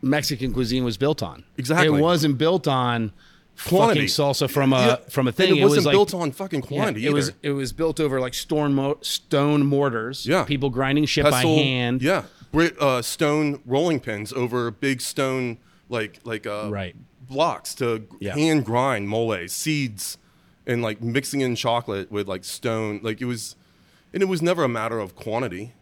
Mexican 0.00 0.52
cuisine 0.52 0.84
was 0.84 0.96
built 0.96 1.22
on. 1.22 1.44
Exactly. 1.56 1.86
It 1.98 2.00
wasn't 2.00 2.38
built 2.38 2.66
on 2.66 3.12
Quantity. 3.68 4.08
fucking 4.08 4.24
salsa 4.46 4.50
from 4.50 4.72
a 4.72 4.76
Yeah, 4.80 4.96
from 5.10 5.26
a 5.26 5.28
and 5.28 5.36
thing. 5.36 5.56
it 5.56 5.62
wasn't 5.62 5.76
was 5.78 5.86
like, 5.86 5.92
built 5.92 6.14
on 6.14 6.32
fucking 6.32 6.62
Yeah, 6.62 6.66
quantity. 6.66 7.06
it 7.06 7.12
was 7.12 7.32
it 7.42 7.50
was 7.50 7.72
built 7.72 8.00
over 8.00 8.20
like 8.20 8.34
stone 8.34 8.74
mo- 8.74 8.98
stone 9.02 9.66
mortars. 9.66 10.26
Yeah. 10.26 10.44
people 10.44 10.70
grinding 10.70 11.04
shit 11.04 11.24
pestle, 11.24 11.56
by 11.56 11.62
hand. 11.62 12.02
Yeah, 12.02 12.22
Brit, 12.50 12.74
uh, 12.80 13.02
stone 13.02 13.60
rolling 13.66 14.00
pins 14.00 14.32
over 14.32 14.70
big 14.70 15.00
stone 15.00 15.58
like 15.88 16.18
like 16.24 16.46
uh, 16.46 16.68
Right. 16.70 16.96
Blocks 17.32 17.74
to 17.76 18.06
Yeah. 18.20 18.34
hand 18.34 18.64
grind 18.64 19.08
mole 19.08 19.48
seeds 19.48 20.18
and 20.66 20.82
like 20.82 21.00
mixing 21.02 21.40
in 21.40 21.56
chocolate 21.56 22.10
with 22.12 22.28
like 22.28 22.44
stone. 22.44 23.00
Like 23.02 23.20
it 23.20 23.24
was, 23.26 23.56
and 24.12 24.22
it 24.22 24.26
was 24.26 24.42
never 24.42 24.64
a 24.64 24.68
matter 24.68 24.98
of 24.98 25.16
quantity. 25.16 25.72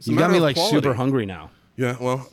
You 0.00 0.16
got 0.16 0.30
me 0.30 0.40
like 0.40 0.56
quality. 0.56 0.76
super 0.76 0.94
hungry 0.94 1.26
now. 1.26 1.50
Yeah, 1.76 1.96
well, 2.00 2.28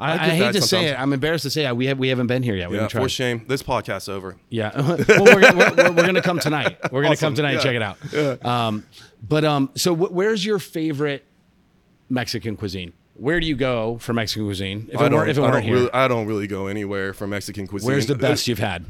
I, 0.00 0.12
I, 0.12 0.16
get 0.16 0.36
hate 0.36 0.52
to 0.54 0.62
say 0.62 0.86
it. 0.86 0.98
I'm 0.98 1.12
embarrassed 1.12 1.44
to 1.44 1.50
say 1.50 1.66
it. 1.66 1.76
We 1.76 1.86
have 1.86 1.98
we 1.98 2.08
haven't 2.08 2.26
been 2.26 2.42
here 2.42 2.56
yet. 2.56 2.70
We 2.70 2.76
yeah. 2.76 2.88
For 2.88 3.08
shame, 3.08 3.44
this 3.46 3.62
podcast's 3.62 4.08
over. 4.08 4.36
Yeah. 4.48 4.72
well, 4.80 4.96
we're, 5.08 5.40
gonna- 5.40 5.74
we're, 5.76 5.92
we're, 5.92 6.06
gonna 6.06 6.22
come 6.22 6.38
tonight. 6.40 6.78
We're 6.90 7.02
gonna 7.02 7.16
come 7.16 7.34
tonight 7.34 7.52
and 7.54 7.60
check 7.62 7.76
it 7.76 7.82
out. 7.82 8.44
Um, 8.44 8.84
but 9.26 9.44
um, 9.44 9.70
so 9.76 9.94
wh- 9.94 10.12
where's 10.12 10.44
your 10.44 10.58
favorite 10.58 11.24
Mexican 12.08 12.56
cuisine? 12.56 12.92
Where 13.22 13.38
do 13.38 13.46
you 13.46 13.54
go 13.54 13.98
for 13.98 14.12
Mexican 14.12 14.44
cuisine? 14.46 14.88
If 14.92 14.98
I 15.00 15.06
it 15.06 15.08
don't, 15.10 15.18
weren't, 15.18 15.30
if 15.30 15.36
it 15.36 15.40
I 15.40 15.42
weren't 15.44 15.52
don't 15.54 15.62
here, 15.62 15.74
really, 15.74 15.92
I 15.92 16.08
don't 16.08 16.26
really 16.26 16.48
go 16.48 16.66
anywhere 16.66 17.14
for 17.14 17.28
Mexican 17.28 17.68
cuisine. 17.68 17.86
where's 17.86 18.06
the 18.06 18.14
Uh, 18.14 18.18
best 18.18 18.48
you've 18.48 18.58
had? 18.58 18.84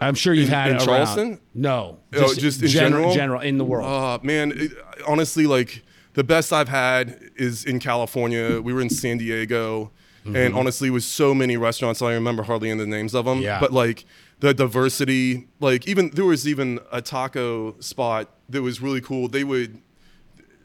I'm 0.00 0.14
sure 0.14 0.32
you've 0.34 0.48
In- 0.48 0.54
had 0.54 0.70
in 0.70 0.76
it 0.76 0.78
around. 0.78 0.86
Charleston? 0.86 1.40
No, 1.52 1.98
Oh, 2.14 2.32
just 2.34 2.62
in 2.62 2.68
general? 2.68 3.12
general 3.12 3.40
in 3.40 3.58
the 3.58 3.64
world. 3.64 3.86
Uh, 3.88 4.18
man, 4.24 4.52
it, 4.54 4.70
honestly, 5.08 5.46
like 5.48 5.82
the 6.12 6.22
best 6.22 6.52
I've 6.52 6.68
had 6.68 7.18
is 7.34 7.64
in 7.64 7.80
California. 7.80 8.60
We 8.60 8.72
were 8.72 8.80
in 8.80 8.88
San 8.90 9.18
Diego, 9.18 9.90
and 10.24 10.54
honestly, 10.54 10.88
it 10.88 10.92
was 10.92 11.04
so 11.04 11.34
many 11.34 11.56
restaurants. 11.56 12.00
I 12.02 12.12
remember 12.14 12.44
hardly 12.44 12.70
any 12.70 12.80
of 12.80 12.86
the 12.88 12.90
names 12.96 13.14
of 13.14 13.24
them. 13.24 13.40
Yeah. 13.40 13.58
But 13.58 13.72
like 13.72 14.04
the 14.38 14.54
diversity, 14.54 15.48
like 15.58 15.88
even 15.88 16.10
there 16.10 16.24
was 16.24 16.46
even 16.46 16.78
a 16.92 17.02
taco 17.02 17.74
spot 17.80 18.30
that 18.48 18.62
was 18.62 18.80
really 18.80 19.00
cool. 19.00 19.26
They 19.26 19.42
would 19.42 19.80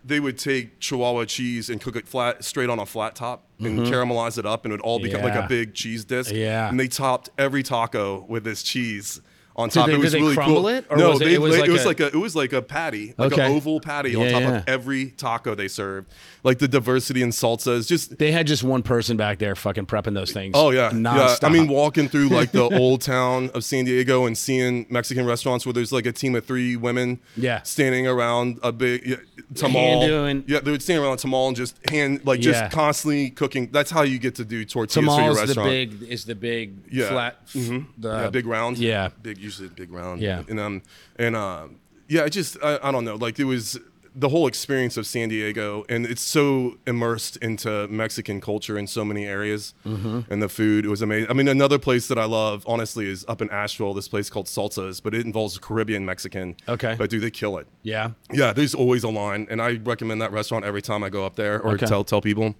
they 0.09 0.19
would 0.19 0.37
take 0.37 0.79
Chihuahua 0.79 1.25
cheese 1.25 1.69
and 1.69 1.79
cook 1.79 1.95
it 1.95 2.07
flat 2.07 2.43
straight 2.43 2.69
on 2.69 2.79
a 2.79 2.85
flat 2.85 3.15
top 3.15 3.45
and 3.59 3.79
mm-hmm. 3.79 3.93
caramelize 3.93 4.37
it 4.37 4.45
up, 4.45 4.65
and 4.65 4.73
it 4.73 4.75
would 4.75 4.81
all 4.81 4.99
become 4.99 5.21
like 5.21 5.35
a 5.35 5.47
big 5.47 5.73
cheese 5.73 6.03
disc. 6.03 6.31
Yeah. 6.33 6.67
And 6.69 6.79
they 6.79 6.87
topped 6.87 7.29
every 7.37 7.63
taco 7.63 8.25
with 8.27 8.43
this 8.43 8.63
cheese. 8.63 9.21
On 9.55 9.67
Did 9.67 9.73
top, 9.73 9.87
they- 9.87 9.93
it 9.93 9.95
did 9.97 10.03
was 10.03 10.13
really 10.13 10.35
cool. 10.37 10.67
it, 10.69 10.85
or 10.89 10.95
no, 10.95 11.09
was 11.09 11.21
it- 11.21 11.25
they, 11.25 11.33
it 11.33 11.41
was 11.41 11.55
it 11.55 11.61
like 11.61 11.69
was 11.69 11.83
a- 11.83 11.87
like 11.87 11.99
a 11.99 12.07
it 12.07 12.15
was 12.15 12.33
like 12.35 12.53
a 12.53 12.61
patty, 12.61 13.13
like 13.17 13.33
Okay. 13.33 13.45
an 13.45 13.51
oval 13.51 13.81
patty 13.81 14.15
on 14.15 14.23
Yeah, 14.23 14.31
top 14.31 14.41
yeah. 14.41 14.57
of 14.57 14.63
every 14.67 15.07
taco 15.11 15.53
they 15.53 15.67
served. 15.67 16.09
Like 16.43 16.59
the 16.59 16.67
diversity 16.69 17.21
in 17.21 17.29
salsa 17.31 17.73
is 17.75 17.85
just 17.87 18.17
they 18.17 18.31
had 18.31 18.47
just 18.47 18.63
one 18.63 18.81
person 18.81 19.17
back 19.17 19.39
there 19.39 19.55
fucking 19.55 19.87
prepping 19.87 20.13
those 20.13 20.31
things. 20.31 20.53
Oh 20.55 20.69
yeah, 20.69 20.91
yeah. 20.93 21.35
I 21.43 21.49
mean, 21.49 21.67
walking 21.67 22.07
through 22.07 22.29
like 22.39 22.51
the 22.51 22.63
old 22.63 23.01
town 23.01 23.49
of 23.53 23.63
San 23.65 23.83
Diego 23.85 24.25
and 24.25 24.37
seeing 24.37 24.85
Mexican 24.89 25.25
restaurants 25.25 25.65
where 25.65 25.73
there's 25.73 25.91
like 25.91 26.05
a 26.05 26.13
team 26.13 26.35
of 26.35 26.45
three 26.45 26.77
women, 26.77 27.19
Yeah. 27.35 27.61
standing 27.63 28.07
around 28.07 28.59
a 28.63 28.71
big 28.71 29.05
yeah, 29.05 29.15
Hand 29.17 29.75
tamal. 29.75 30.07
doing- 30.07 30.43
yeah, 30.47 30.59
they 30.61 30.71
would 30.71 30.81
stand 30.81 31.03
around 31.03 31.13
a 31.13 31.17
tamal 31.17 31.47
and 31.49 31.57
just 31.57 31.75
hand 31.89 32.21
like 32.25 32.39
just 32.39 32.61
Yeah. 32.61 32.69
constantly 32.69 33.31
cooking. 33.31 33.69
That's 33.71 33.91
how 33.91 34.03
you 34.03 34.17
get 34.17 34.35
to 34.35 34.45
do 34.45 34.63
tortillas 34.63 34.93
for 35.13 35.21
your 35.21 35.31
Tamal's 35.33 35.35
the 35.41 35.45
restaurant. 35.47 35.69
big 35.69 36.03
is 36.09 36.23
the 36.23 36.35
big 36.35 36.75
Yeah. 36.89 37.09
flat. 37.09 37.45
Mhm. 37.53 37.85
The, 37.97 38.09
yeah, 38.09 38.29
big 38.29 38.45
round. 38.45 38.77
Yeah. 38.77 39.09
big 39.21 39.37
usually 39.39 39.67
big 39.69 39.91
round. 39.91 40.21
Yeah. 40.21 40.43
and 40.47 40.59
um 40.59 40.81
and 41.17 41.35
um 41.35 41.75
yeah, 42.07 42.21
it 42.25 42.29
just 42.29 42.57
I, 42.63 42.79
I 42.81 42.91
don't 42.91 43.03
know. 43.03 43.15
Like 43.15 43.39
it 43.39 43.43
was 43.43 43.77
the 44.19 44.29
whole 44.29 44.47
experience 44.47 44.97
of 44.97 45.07
San 45.07 45.29
Diego, 45.29 45.85
and 45.87 46.05
it's 46.05 46.21
so 46.21 46.77
immersed 46.85 47.37
into 47.37 47.87
Mexican 47.87 48.41
culture 48.41 48.77
in 48.77 48.85
so 48.87 49.05
many 49.05 49.25
areas, 49.25 49.73
Mm-hmm. 49.85 50.31
and 50.31 50.41
the 50.43 50.49
food 50.49 50.85
it 50.85 50.89
was 50.89 51.01
amazing. 51.01 51.29
I 51.29 51.33
mean, 51.33 51.47
another 51.47 51.79
place 51.79 52.07
that 52.09 52.17
I 52.19 52.25
love, 52.25 52.63
honestly, 52.67 53.07
is 53.09 53.23
up 53.27 53.41
in 53.41 53.49
Asheville. 53.49 53.93
This 53.93 54.07
place 54.07 54.29
called 54.29 54.47
Salsas, 54.47 55.01
but 55.01 55.13
it 55.15 55.25
involves 55.25 55.57
Caribbean 55.57 56.05
Mexican. 56.05 56.55
Okay. 56.67 56.95
but 56.97 57.09
do 57.09 57.19
they 57.19 57.31
kill 57.31 57.57
it. 57.57 57.67
Yeah. 57.83 58.11
Yeah, 58.31 58.51
there's 58.53 58.75
always 58.75 59.03
a 59.03 59.09
line, 59.09 59.47
and 59.49 59.61
I 59.61 59.77
recommend 59.83 60.21
that 60.21 60.31
restaurant 60.31 60.65
every 60.65 60.81
time 60.81 61.03
I 61.03 61.09
go 61.09 61.25
up 61.25 61.35
there 61.35 61.61
or 61.61 61.73
Okay. 61.73 61.85
tell 61.85 62.03
tell 62.03 62.21
people. 62.21 62.55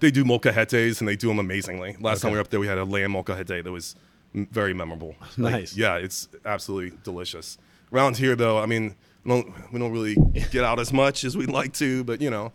They 0.00 0.10
do 0.12 0.24
molcajetes, 0.24 1.00
and 1.00 1.08
they 1.08 1.16
do 1.16 1.26
them 1.28 1.40
amazingly. 1.40 1.96
Last 2.00 2.22
time 2.22 2.30
we 2.30 2.36
were 2.38 2.42
up 2.42 2.50
there, 2.50 2.60
we 2.60 2.68
had 2.68 2.78
a 2.78 2.84
lamb 2.84 3.12
molcajete 3.14 3.64
that 3.64 3.72
was 3.72 3.96
very 4.34 4.72
memorable. 4.74 5.16
Like, 5.36 5.52
Nice. 5.54 5.76
yeah, 5.76 5.96
it's 5.96 6.28
absolutely 6.44 6.96
delicious. 7.02 7.58
Around 7.92 8.18
here, 8.18 8.36
though, 8.36 8.58
I 8.58 8.66
mean, 8.66 8.94
don't, 9.28 9.72
we 9.72 9.78
don't 9.78 9.92
really 9.92 10.16
get 10.50 10.64
out 10.64 10.80
as 10.80 10.92
much 10.92 11.24
as 11.24 11.36
we'd 11.36 11.50
like 11.50 11.72
to, 11.74 12.02
but 12.04 12.20
you 12.20 12.30
know, 12.30 12.52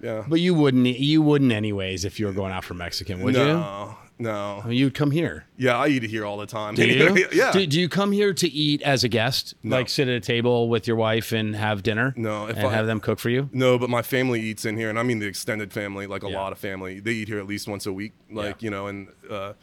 yeah. 0.00 0.24
But 0.28 0.40
you 0.40 0.54
wouldn't. 0.54 0.86
You 0.86 1.22
wouldn't 1.22 1.52
anyways 1.52 2.04
if 2.04 2.20
you 2.20 2.26
were 2.26 2.32
going 2.32 2.52
out 2.52 2.64
for 2.64 2.74
Mexican, 2.74 3.22
would 3.22 3.34
you? 3.34 3.42
no, 3.44 3.96
no. 4.18 4.60
I 4.62 4.68
mean, 4.68 4.76
you'd 4.78 4.92
come 4.94 5.10
here. 5.10 5.46
Yeah, 5.56 5.78
I 5.78 5.88
eat 5.88 6.04
it 6.04 6.10
here 6.10 6.26
all 6.26 6.36
the 6.36 6.44
time. 6.46 6.74
Do 6.74 6.86
you? 6.86 7.26
yeah. 7.32 7.50
Do, 7.50 7.66
do 7.66 7.80
you 7.80 7.88
come 7.88 8.12
here 8.12 8.34
to 8.34 8.46
eat 8.46 8.82
as 8.82 9.04
a 9.04 9.08
guest? 9.08 9.54
No. 9.62 9.76
Like 9.76 9.88
sit 9.88 10.06
at 10.06 10.14
a 10.14 10.20
table 10.20 10.68
with 10.68 10.86
your 10.86 10.96
wife 10.96 11.32
and 11.32 11.56
have 11.56 11.82
dinner? 11.82 12.12
No, 12.16 12.46
if 12.46 12.58
and 12.58 12.66
I- 12.66 12.72
have 12.72 12.86
them 12.86 13.00
cook 13.00 13.18
for 13.18 13.30
you? 13.30 13.48
No, 13.54 13.78
but 13.78 13.88
my 13.88 14.02
family 14.02 14.40
eats 14.42 14.66
in 14.66 14.76
here, 14.76 14.90
and 14.90 14.98
I 14.98 15.02
mean 15.02 15.18
the 15.18 15.26
extended 15.26 15.72
family, 15.72 16.06
like 16.06 16.22
a 16.24 16.28
Yeah. 16.30 16.36
lot 16.40 16.52
of 16.52 16.58
family. 16.58 17.00
They 17.00 17.12
eat 17.12 17.28
here 17.28 17.38
at 17.38 17.46
least 17.46 17.66
once 17.66 17.86
a 17.86 17.92
week, 17.92 18.12
like 18.30 18.60
Yeah. 18.60 18.66
you 18.66 18.70
know, 18.70 18.86
and 18.88 19.08
uh, 19.30 19.54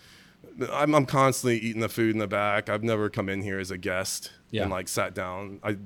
I'm, 0.71 0.95
I'm 0.95 1.05
constantly 1.05 1.57
eating 1.59 1.81
the 1.81 1.89
food 1.89 2.11
in 2.13 2.17
the 2.19 2.27
back. 2.27 2.69
I've 2.69 2.83
never 2.83 3.07
come 3.09 3.29
in 3.29 3.43
here 3.43 3.59
as 3.59 3.69
a 3.71 3.77
guest 3.77 4.31
Yeah. 4.49 4.63
and 4.63 4.71
like 4.71 4.87
sat 4.87 5.13
down. 5.13 5.59
I, 5.63 5.77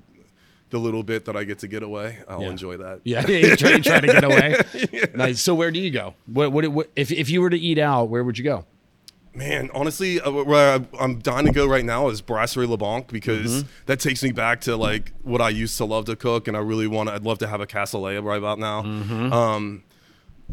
the 0.69 0.77
little 0.79 1.03
bit 1.03 1.25
that 1.25 1.35
I 1.37 1.43
get 1.45 1.59
to 1.59 1.67
get 1.67 1.81
away, 1.83 2.19
I'll 2.27 2.41
Yeah. 2.41 2.49
enjoy 2.49 2.77
that. 2.77 3.01
Yeah, 3.03 3.25
you 3.27 3.55
try, 3.55 3.71
you 3.71 3.81
try 3.81 3.99
to 4.01 4.07
get 4.07 4.23
away. 4.23 4.55
Nice. 5.15 5.41
So 5.41 5.55
where 5.55 5.71
do 5.71 5.79
you 5.79 5.91
go? 5.91 6.13
What, 6.25 6.51
what, 6.51 6.67
what 6.67 6.89
if 6.95 7.11
if 7.11 7.29
you 7.29 7.41
were 7.41 7.49
to 7.49 7.57
eat 7.57 7.77
out? 7.79 8.05
Where 8.09 8.23
would 8.23 8.37
you 8.37 8.43
go? 8.43 8.65
Man, 9.33 9.69
honestly, 9.73 10.19
uh, 10.19 10.31
where 10.31 10.79
I- 10.79 10.85
I'm 10.99 11.19
dying 11.19 11.45
to 11.45 11.51
go 11.51 11.67
right 11.67 11.85
now 11.85 12.07
is 12.09 12.21
Brasserie 12.21 12.65
La 12.67 12.75
Banque 12.75 13.11
because 13.11 13.63
Mm-hmm. 13.63 13.67
that 13.85 13.99
takes 13.99 14.23
me 14.23 14.31
back 14.31 14.61
to 14.61 14.75
like 14.75 15.13
what 15.21 15.41
I 15.41 15.49
used 15.49 15.77
to 15.77 15.85
love 15.85 16.05
to 16.05 16.15
cook, 16.15 16.47
and 16.47 16.57
I 16.57 16.59
really 16.59 16.87
want 16.87 17.09
to. 17.09 17.13
I'd 17.15 17.23
love 17.23 17.37
to 17.39 17.47
have 17.47 17.61
a 17.61 17.67
cassoulet 17.67 18.23
right 18.23 18.37
about 18.39 18.57
now. 18.57 18.81
Mm-hmm. 18.81 19.31
Um, 19.31 19.83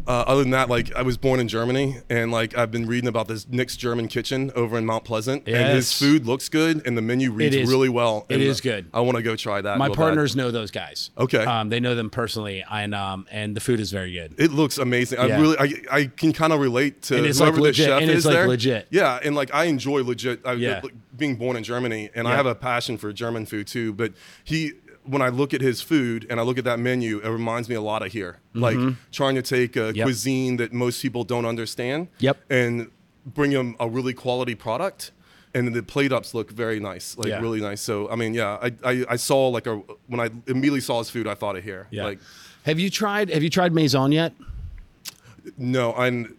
uh, 0.07 0.11
other 0.27 0.41
than 0.41 0.51
that, 0.51 0.69
like 0.69 0.93
I 0.95 1.01
was 1.01 1.17
born 1.17 1.39
in 1.39 1.47
Germany, 1.47 1.97
and 2.09 2.31
like 2.31 2.57
I've 2.57 2.71
been 2.71 2.85
reading 2.85 3.07
about 3.07 3.27
this 3.27 3.47
Nick's 3.47 3.75
German 3.75 4.07
Kitchen 4.07 4.51
over 4.55 4.77
in 4.77 4.85
Mount 4.85 5.03
Pleasant, 5.03 5.47
and 5.47 5.73
his 5.75 5.91
food 5.97 6.25
looks 6.25 6.49
good, 6.49 6.85
and 6.85 6.97
the 6.97 7.01
menu 7.01 7.31
reads 7.31 7.55
really 7.69 7.89
well. 7.89 8.25
It 8.29 8.41
is 8.41 8.55
is 8.55 8.61
good. 8.61 8.87
I 8.93 9.01
want 9.01 9.17
to 9.17 9.23
go 9.23 9.35
try 9.35 9.61
that. 9.61 9.77
My 9.77 9.85
real 9.87 9.95
bad. 9.95 10.01
partners 10.01 10.35
know 10.35 10.51
those 10.51 10.71
guys. 10.71 11.11
Okay. 11.17 11.43
Um, 11.43 11.69
they 11.69 11.79
know 11.79 11.95
them 11.95 12.09
personally, 12.09 12.63
and 12.69 12.93
um, 12.93 13.25
and 13.31 13.55
the 13.55 13.61
food 13.61 13.79
is 13.79 13.91
very 13.91 14.13
good. 14.13 14.35
It 14.37 14.51
looks 14.51 14.77
amazing. 14.77 15.19
I 15.19 15.39
really, 15.39 15.57
I, 15.57 15.73
I 15.91 16.05
can 16.05 16.33
kind 16.33 16.53
of 16.53 16.59
relate 16.59 17.01
to 17.03 17.17
And 17.17 17.25
it's, 17.25 17.39
like, 17.39 17.49
whoever 17.49 17.61
legit- 17.61 17.85
the 17.85 17.91
chef 17.91 18.01
and 18.01 18.11
it's, 18.11 18.19
is 18.19 18.25
like, 18.25 18.35
there. 18.35 18.47
legit. 18.47 18.87
Yeah, 18.91 19.19
and 19.23 19.35
like 19.35 19.53
I 19.53 19.65
enjoy 19.65 20.03
legit. 20.03 20.45
I, 20.45 20.53
Yeah. 20.53 20.81
being 21.17 21.35
born 21.35 21.55
in 21.57 21.63
Germany, 21.63 22.09
and 22.13 22.27
I 22.27 22.35
have 22.35 22.45
a 22.45 22.55
passion 22.55 22.97
for 22.97 23.11
German 23.13 23.45
food 23.45 23.67
too. 23.67 23.93
But 23.93 24.13
he, 24.43 24.73
when 25.05 25.21
I 25.21 25.29
look 25.29 25.53
at 25.53 25.61
his 25.61 25.81
food 25.81 26.25
and 26.29 26.39
I 26.39 26.43
look 26.43 26.57
at 26.57 26.63
that 26.65 26.79
menu, 26.79 27.19
it 27.19 27.29
reminds 27.29 27.69
me 27.69 27.75
a 27.75 27.81
lot 27.81 28.01
of 28.05 28.11
here. 28.11 28.39
Like 28.53 28.77
trying 29.11 29.35
to 29.35 29.41
take 29.41 29.75
a 29.75 29.79
Mm-hmm. 29.79 29.97
Yep. 29.97 30.05
cuisine 30.05 30.57
that 30.57 30.73
most 30.73 31.01
people 31.01 31.23
don't 31.23 31.45
understand. 31.45 32.07
Yep. 32.19 32.37
And 32.49 32.89
bring 33.25 33.51
them 33.51 33.75
a 33.79 33.87
really 33.87 34.13
quality 34.13 34.55
product. 34.55 35.11
and 35.53 35.73
the 35.73 35.81
plate 35.81 36.11
ups 36.11 36.33
look 36.33 36.51
very 36.51 36.79
nice, 36.81 37.17
like 37.17 37.27
Yeah. 37.29 37.39
really 37.39 37.61
nice. 37.61 37.79
So 37.81 38.09
I 38.11 38.15
mean, 38.15 38.33
yeah, 38.33 38.57
I, 38.61 38.69
I 38.91 39.05
I 39.11 39.15
saw 39.15 39.47
like 39.57 39.67
a 39.67 39.75
when 40.07 40.19
I 40.19 40.29
immediately 40.47 40.81
saw 40.81 40.97
his 40.99 41.09
food, 41.09 41.27
I 41.27 41.35
thought 41.35 41.55
of 41.55 41.63
here. 41.63 41.87
Yeah. 41.91 42.03
Like 42.09 42.19
have 42.63 42.77
you 42.79 42.89
tried 42.89 43.29
Have 43.29 43.43
you 43.43 43.49
tried 43.49 43.71
Maison 43.73 44.11
yet? 44.11 44.33
no, 45.57 45.93
I'm. 45.93 46.35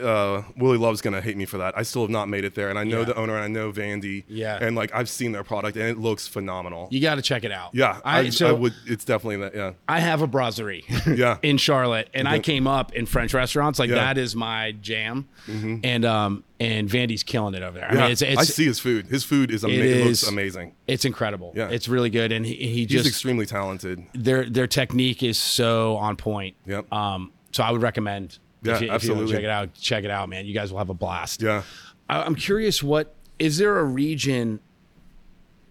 Uh, 0.00 0.42
Willie 0.56 0.78
Love's 0.78 1.00
gonna 1.00 1.20
hate 1.20 1.36
me 1.36 1.44
for 1.44 1.58
that. 1.58 1.76
I 1.76 1.82
still 1.82 2.02
have 2.02 2.10
not 2.10 2.28
made 2.28 2.44
it 2.44 2.54
there, 2.54 2.68
and 2.70 2.78
I 2.78 2.84
know 2.84 3.00
Yeah. 3.00 3.04
the 3.06 3.16
owner, 3.16 3.34
and 3.34 3.44
I 3.44 3.48
know 3.48 3.72
Vandy, 3.72 4.24
Yeah. 4.28 4.58
and 4.60 4.76
like 4.76 4.94
I've 4.94 5.08
seen 5.08 5.32
their 5.32 5.44
product, 5.44 5.76
and 5.76 5.86
it 5.88 5.98
looks 5.98 6.26
phenomenal. 6.28 6.88
You 6.90 7.00
got 7.00 7.16
to 7.16 7.22
check 7.22 7.44
it 7.44 7.52
out. 7.52 7.70
yeah, 7.72 8.00
I, 8.04 8.20
I, 8.20 8.28
so 8.30 8.48
I 8.48 8.52
would. 8.52 8.72
It's 8.86 9.04
definitely 9.04 9.36
that. 9.38 9.54
Yeah, 9.54 9.72
I 9.88 10.00
have 10.00 10.22
a 10.22 10.26
brasserie 10.26 10.84
Yeah. 11.06 11.38
in 11.42 11.56
Charlotte, 11.56 12.08
and 12.14 12.28
I 12.28 12.38
Mhm. 12.38 12.42
came 12.44 12.66
up 12.66 12.92
in 12.92 13.06
French 13.06 13.34
restaurants. 13.34 13.78
Like 13.78 13.90
Yeah. 13.90 13.96
Mm-hmm. 13.96 14.04
that 14.06 14.18
is 14.18 14.36
my 14.36 14.72
jam, 14.80 15.28
and 15.48 16.04
um 16.04 16.44
and 16.60 16.88
Vandy's 16.88 17.22
killing 17.22 17.54
it 17.54 17.62
over 17.62 17.78
there. 17.78 17.90
I 17.90 17.94
yeah. 17.94 18.02
mean, 18.02 18.10
it's 18.12 18.22
I 18.22 18.44
see 18.44 18.64
his 18.66 18.78
food. 18.78 19.06
His 19.08 19.24
food 19.24 19.50
is 19.50 19.64
it 19.64 19.68
amazing. 19.70 20.00
It 20.00 20.04
looks 20.06 20.22
amazing. 20.28 20.72
it's 20.86 21.04
incredible. 21.04 21.52
Yeah. 21.56 21.68
it's 21.68 21.88
really 21.88 22.10
good, 22.10 22.32
and 22.32 22.46
he, 22.46 22.54
he 22.54 22.66
He's 22.84 22.86
just 22.88 23.06
extremely 23.08 23.46
talented. 23.46 24.04
their 24.14 24.48
their 24.48 24.66
technique 24.66 25.22
is 25.22 25.36
so 25.38 25.96
on 25.96 26.16
point. 26.16 26.54
Yep. 26.66 26.92
Um, 26.92 27.32
so 27.52 27.62
I 27.62 27.70
would 27.70 27.82
recommend. 27.82 28.38
Yeah, 28.64 28.74
if 28.76 28.80
you, 28.80 28.92
if 28.92 29.04
you 29.04 29.10
want 29.10 29.22
absolutely. 29.22 29.26
to 29.26 29.32
check 29.32 29.44
it 29.44 29.50
out, 29.50 29.74
check 29.74 30.04
it 30.04 30.10
out, 30.10 30.28
man. 30.28 30.46
You 30.46 30.54
guys 30.54 30.70
will 30.72 30.78
have 30.78 30.90
a 30.90 30.94
blast. 30.94 31.42
Yeah. 31.42 31.62
I, 32.08 32.22
I'm 32.22 32.34
curious, 32.34 32.82
what 32.82 33.14
is 33.38 33.58
there 33.58 33.78
a 33.78 33.84
region 33.84 34.60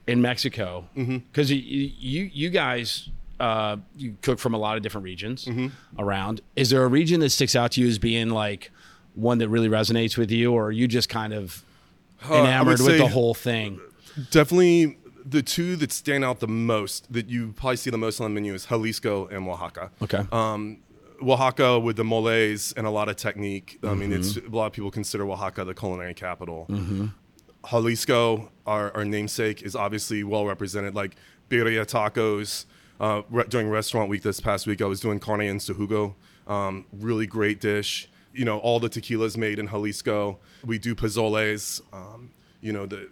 in 0.08 0.22
Mexico? 0.22 0.86
Mm-hmm. 0.96 1.18
Because 1.18 1.52
you, 1.52 1.58
you 1.58 2.30
you 2.34 2.50
guys 2.50 3.10
uh, 3.40 3.78
you 3.96 4.16
cook 4.22 4.40
from 4.40 4.54
a 4.54 4.58
lot 4.58 4.78
of 4.78 4.84
different 4.84 5.06
regions 5.06 5.46
Mm-hmm. 5.46 5.68
around. 6.00 6.42
Is 6.56 6.70
there 6.70 6.84
a 6.84 6.88
region 6.88 7.20
that 7.22 7.30
sticks 7.32 7.56
out 7.56 7.72
to 7.74 7.82
you 7.82 7.88
as 7.88 8.00
being 8.00 8.30
like 8.30 8.72
one 9.16 9.38
that 9.40 9.50
really 9.50 9.70
resonates 9.70 10.18
with 10.18 10.32
you, 10.32 10.54
or 10.54 10.68
are 10.68 10.72
you 10.72 10.88
just 10.88 11.10
kind 11.10 11.34
of 11.34 11.64
Uh, 12.30 12.36
enamored 12.36 12.80
with 12.80 12.98
the 12.98 13.08
whole 13.08 13.34
thing? 13.34 13.80
Definitely 14.32 14.98
the 15.26 15.42
two 15.42 15.76
that 15.78 15.92
stand 15.92 16.24
out 16.24 16.40
the 16.42 16.48
most 16.48 17.12
that 17.12 17.30
you 17.30 17.54
probably 17.56 17.78
see 17.78 17.90
the 17.90 17.98
most 17.98 18.20
on 18.20 18.26
the 18.26 18.34
menu 18.34 18.54
is 18.54 18.66
Jalisco 18.66 19.28
and 19.28 19.48
Oaxaca. 19.48 19.90
Okay. 20.02 20.26
Um, 20.32 20.78
Oaxaca 21.22 21.80
with 21.80 21.96
the 21.98 22.04
moles 22.04 22.74
and 22.78 22.86
a 22.88 22.90
lot 22.90 23.10
of 23.10 23.16
technique. 23.16 23.80
I 23.84 23.94
mean, 23.94 24.12
it's 24.14 24.34
Mm-hmm. 24.34 24.54
a 24.54 24.56
lot 24.58 24.68
of 24.68 24.74
people 24.74 24.92
consider 24.92 25.30
Oaxaca 25.30 25.64
the 25.66 25.74
culinary 25.74 26.14
capital. 26.14 26.68
Jalisco, 27.70 28.52
our, 28.66 28.92
our 28.96 29.06
namesake, 29.06 29.62
is 29.64 29.76
obviously 29.76 30.24
well 30.24 30.46
represented. 30.46 30.96
Like 30.96 31.16
birria 31.50 31.86
tacos. 31.86 32.66
Uh, 33.00 33.22
re- 33.30 33.46
during 33.50 33.70
restaurant 33.70 34.10
week 34.10 34.22
this 34.22 34.40
past 34.40 34.68
week, 34.68 34.82
I 34.82 34.86
was 34.86 35.00
doing 35.00 35.20
carne 35.20 35.42
en 35.42 35.60
su 35.60 35.74
jugo. 35.74 36.16
Um, 36.48 36.86
really 36.94 37.26
great 37.26 37.60
dish. 37.60 38.10
You 38.34 38.46
know, 38.46 38.60
all 38.60 38.80
the 38.80 38.90
tequilas 38.90 39.38
made 39.38 39.60
in 39.60 39.68
Jalisco. 39.68 40.40
We 40.66 40.78
do 40.80 40.96
pozoles. 40.96 41.82
Um, 41.94 42.32
you 42.62 42.72
know, 42.74 42.86
the 42.86 43.10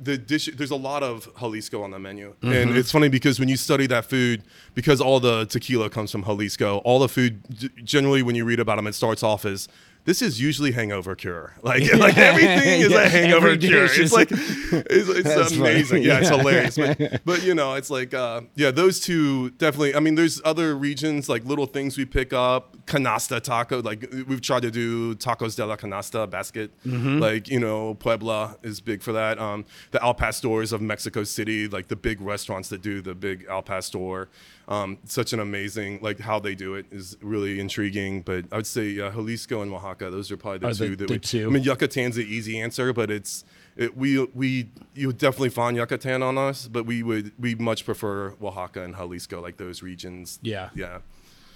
the 0.00 0.18
dish. 0.18 0.50
There's 0.54 0.70
a 0.70 0.76
lot 0.76 1.02
of 1.02 1.28
Jalisco 1.38 1.82
on 1.82 1.90
the 1.90 1.98
menu, 1.98 2.34
and 2.42 2.52
mm-hmm. 2.52 2.76
it's 2.76 2.90
funny 2.90 3.08
because 3.08 3.38
when 3.38 3.48
you 3.48 3.56
study 3.56 3.86
that 3.88 4.04
food, 4.06 4.42
because 4.74 5.00
all 5.00 5.20
the 5.20 5.46
tequila 5.46 5.90
comes 5.90 6.10
from 6.10 6.24
Jalisco, 6.24 6.78
all 6.78 6.98
the 6.98 7.08
food 7.08 7.42
generally 7.84 8.22
when 8.22 8.34
you 8.34 8.44
read 8.44 8.60
about 8.60 8.76
them, 8.76 8.86
it 8.86 8.94
starts 8.94 9.22
off 9.22 9.44
as 9.44 9.68
this 10.04 10.20
is 10.22 10.40
usually 10.40 10.72
hangover 10.72 11.14
cure. 11.14 11.54
Like 11.62 11.92
like 11.96 12.18
everything 12.18 12.80
is 12.82 12.90
Yeah, 12.90 13.02
a 13.02 13.08
hangover 13.08 13.56
cure. 13.56 13.86
It's 13.86 14.12
like 14.12 14.28
it's, 14.32 15.08
it's 15.08 15.32
funny. 15.32 15.56
amazing. 15.56 16.02
Yeah, 16.02 16.18
it's 16.20 16.28
hilarious. 16.28 16.76
But, 16.76 17.24
but 17.24 17.42
you 17.42 17.54
know, 17.54 17.74
it's 17.74 17.88
like 17.88 18.12
uh, 18.12 18.42
yeah, 18.54 18.70
those 18.70 19.00
two 19.00 19.50
definitely. 19.50 19.94
I 19.94 20.00
mean, 20.00 20.14
there's 20.14 20.42
other 20.44 20.76
regions 20.76 21.28
like 21.28 21.44
little 21.44 21.66
things 21.66 21.96
we 21.96 22.04
pick 22.04 22.32
up. 22.32 22.76
Canasta 22.86 23.40
taco, 23.40 23.80
like 23.80 24.06
we've 24.28 24.42
tried 24.42 24.60
to 24.62 24.70
do 24.70 25.14
tacos 25.14 25.56
de 25.56 25.64
la 25.64 25.76
canasta 25.76 26.28
basket. 26.28 26.70
Mm-hmm. 26.86 27.18
Like 27.18 27.48
you 27.48 27.58
know, 27.58 27.94
Puebla 27.94 28.58
is 28.62 28.80
big 28.80 29.02
for 29.02 29.12
that. 29.12 29.38
Um, 29.38 29.64
the 29.90 30.02
Al 30.04 30.12
Pastors 30.12 30.70
of 30.72 30.82
Mexico 30.82 31.24
City, 31.24 31.66
like 31.66 31.88
the 31.88 31.96
big 31.96 32.20
restaurants 32.20 32.68
that 32.68 32.82
do 32.82 33.00
the 33.00 33.14
big 33.14 33.46
Al 33.48 33.62
Pastor. 33.62 34.28
Um, 34.66 34.98
such 35.04 35.32
an 35.34 35.40
amazing 35.40 35.98
like 36.00 36.18
how 36.20 36.38
they 36.38 36.54
do 36.54 36.74
it 36.74 36.86
is 36.90 37.16
really 37.20 37.60
intriguing. 37.60 38.22
But 38.22 38.46
I 38.50 38.56
would 38.56 38.66
say 38.66 38.84
yeah, 38.88 39.10
Jalisco 39.10 39.60
and 39.62 39.70
Oaxaca, 39.72 40.10
those 40.10 40.30
are 40.32 40.36
probably 40.38 40.58
the 40.60 40.66
Are 40.68 40.74
the- 40.74 40.86
two 40.88 40.96
that 40.96 41.08
the 41.08 41.14
we. 41.14 41.18
two? 41.20 41.46
I 41.48 41.50
mean, 41.52 41.64
Yucatan's 41.64 42.16
the 42.16 42.24
easy 42.24 42.58
answer, 42.60 42.92
but 42.94 43.10
it's 43.10 43.44
it, 43.76 43.96
we 43.96 44.24
we 44.34 44.70
you 44.94 45.08
would 45.08 45.18
definitely 45.18 45.50
find 45.50 45.76
Yucatan 45.76 46.22
on 46.22 46.38
us, 46.38 46.66
but 46.68 46.86
we 46.86 47.02
would 47.02 47.32
we 47.38 47.54
much 47.56 47.84
prefer 47.84 48.34
Oaxaca 48.42 48.82
and 48.84 48.94
Jalisco, 48.96 49.42
like 49.42 49.58
those 49.58 49.82
regions. 49.82 50.38
Yeah. 50.42 50.70
yeah. 50.74 50.98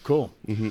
Cool. 0.04 0.34
Mm-hmm. 0.46 0.70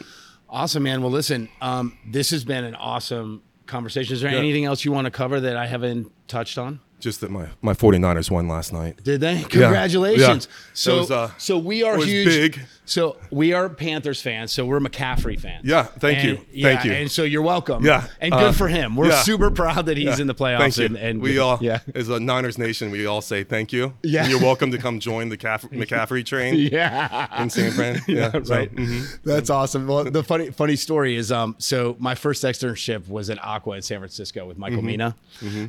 Awesome, 0.50 0.84
man. 0.84 1.02
Well, 1.02 1.12
listen, 1.12 1.50
um, 1.62 1.98
this 2.06 2.30
has 2.32 2.46
been 2.46 2.64
an 2.64 2.76
awesome 2.76 3.42
conversation. 3.66 4.14
Is 4.14 4.22
there 4.22 4.32
Yeah. 4.32 4.38
anything 4.38 4.66
else 4.66 4.86
you 4.86 4.92
want 4.92 5.06
to 5.06 5.12
cover 5.12 5.40
that 5.42 5.58
I 5.58 5.66
haven't 5.68 6.12
touched 6.28 6.58
on? 6.58 6.80
Just 7.00 7.22
that 7.22 7.30
my 7.30 7.48
my 7.62 7.74
49ers 7.74 8.32
won 8.32 8.48
last 8.48 8.74
night. 8.74 9.04
Did 9.04 9.22
they? 9.22 9.42
Congratulations. 9.44 10.48
Yeah. 10.50 10.56
So, 10.74 10.98
was, 10.98 11.12
uh, 11.12 11.32
so 11.38 11.58
we 11.60 11.84
are 11.84 11.98
huge. 11.98 12.26
big. 12.26 12.66
So 12.88 13.18
we 13.32 13.52
are 13.52 13.68
Panthers 13.68 14.22
fans. 14.22 14.54
So 14.54 14.66
we're 14.66 14.80
McCaffrey 14.80 15.38
fans. 15.38 15.66
Yeah, 15.66 15.84
thank 15.84 16.20
And- 16.20 16.28
you. 16.40 16.46
yeah, 16.54 16.64
Thank 16.74 16.86
you. 16.86 16.94
And 16.94 17.12
so 17.12 17.24
you're 17.24 17.42
welcome. 17.42 17.84
Yeah, 17.86 18.08
And 18.22 18.32
good 18.32 18.42
uh, 18.42 18.52
for 18.54 18.70
him. 18.70 18.96
We're 18.96 19.10
yeah. 19.10 19.22
super 19.24 19.52
proud 19.52 19.88
that 19.88 19.98
he's 19.98 20.06
Yeah. 20.06 20.22
in 20.22 20.28
the 20.28 20.34
playoffs. 20.34 20.60
Thank 20.60 20.78
you. 20.78 20.86
And, 20.86 20.96
and 20.98 21.22
we 21.22 21.38
all, 21.38 21.58
yeah. 21.60 21.80
as 21.96 22.08
a 22.08 22.18
Niners 22.18 22.58
nation, 22.58 22.90
we 22.90 23.06
all 23.06 23.20
say 23.20 23.44
thank 23.44 23.74
you. 23.74 23.94
Yeah. 24.04 24.22
And 24.22 24.32
you're 24.32 24.40
welcome 24.40 24.72
to 24.72 24.78
come 24.78 25.00
join 25.02 25.28
the 25.28 25.36
Caff- 25.36 25.64
McCaffrey 25.70 26.26
train 26.26 26.56
Yeah. 26.72 27.42
in 27.44 27.50
San 27.50 27.72
Fran. 27.74 28.02
Yeah, 28.08 28.32
so, 28.42 28.56
right. 28.56 28.74
mhm. 28.74 29.20
That's 29.24 29.50
awesome. 29.50 29.86
Well, 29.86 30.06
the 30.06 30.24
funny 30.24 30.50
funny 30.52 30.78
story 30.78 31.18
is, 31.18 31.30
um, 31.30 31.56
so 31.58 31.98
my 32.00 32.16
first 32.16 32.44
externship 32.44 33.10
was 33.10 33.30
at 33.30 33.44
Aqua 33.44 33.76
in 33.76 33.82
San 33.82 34.00
Francisco 34.00 34.46
with 34.46 34.58
Michael 34.58 34.82
Mina, 34.82 35.14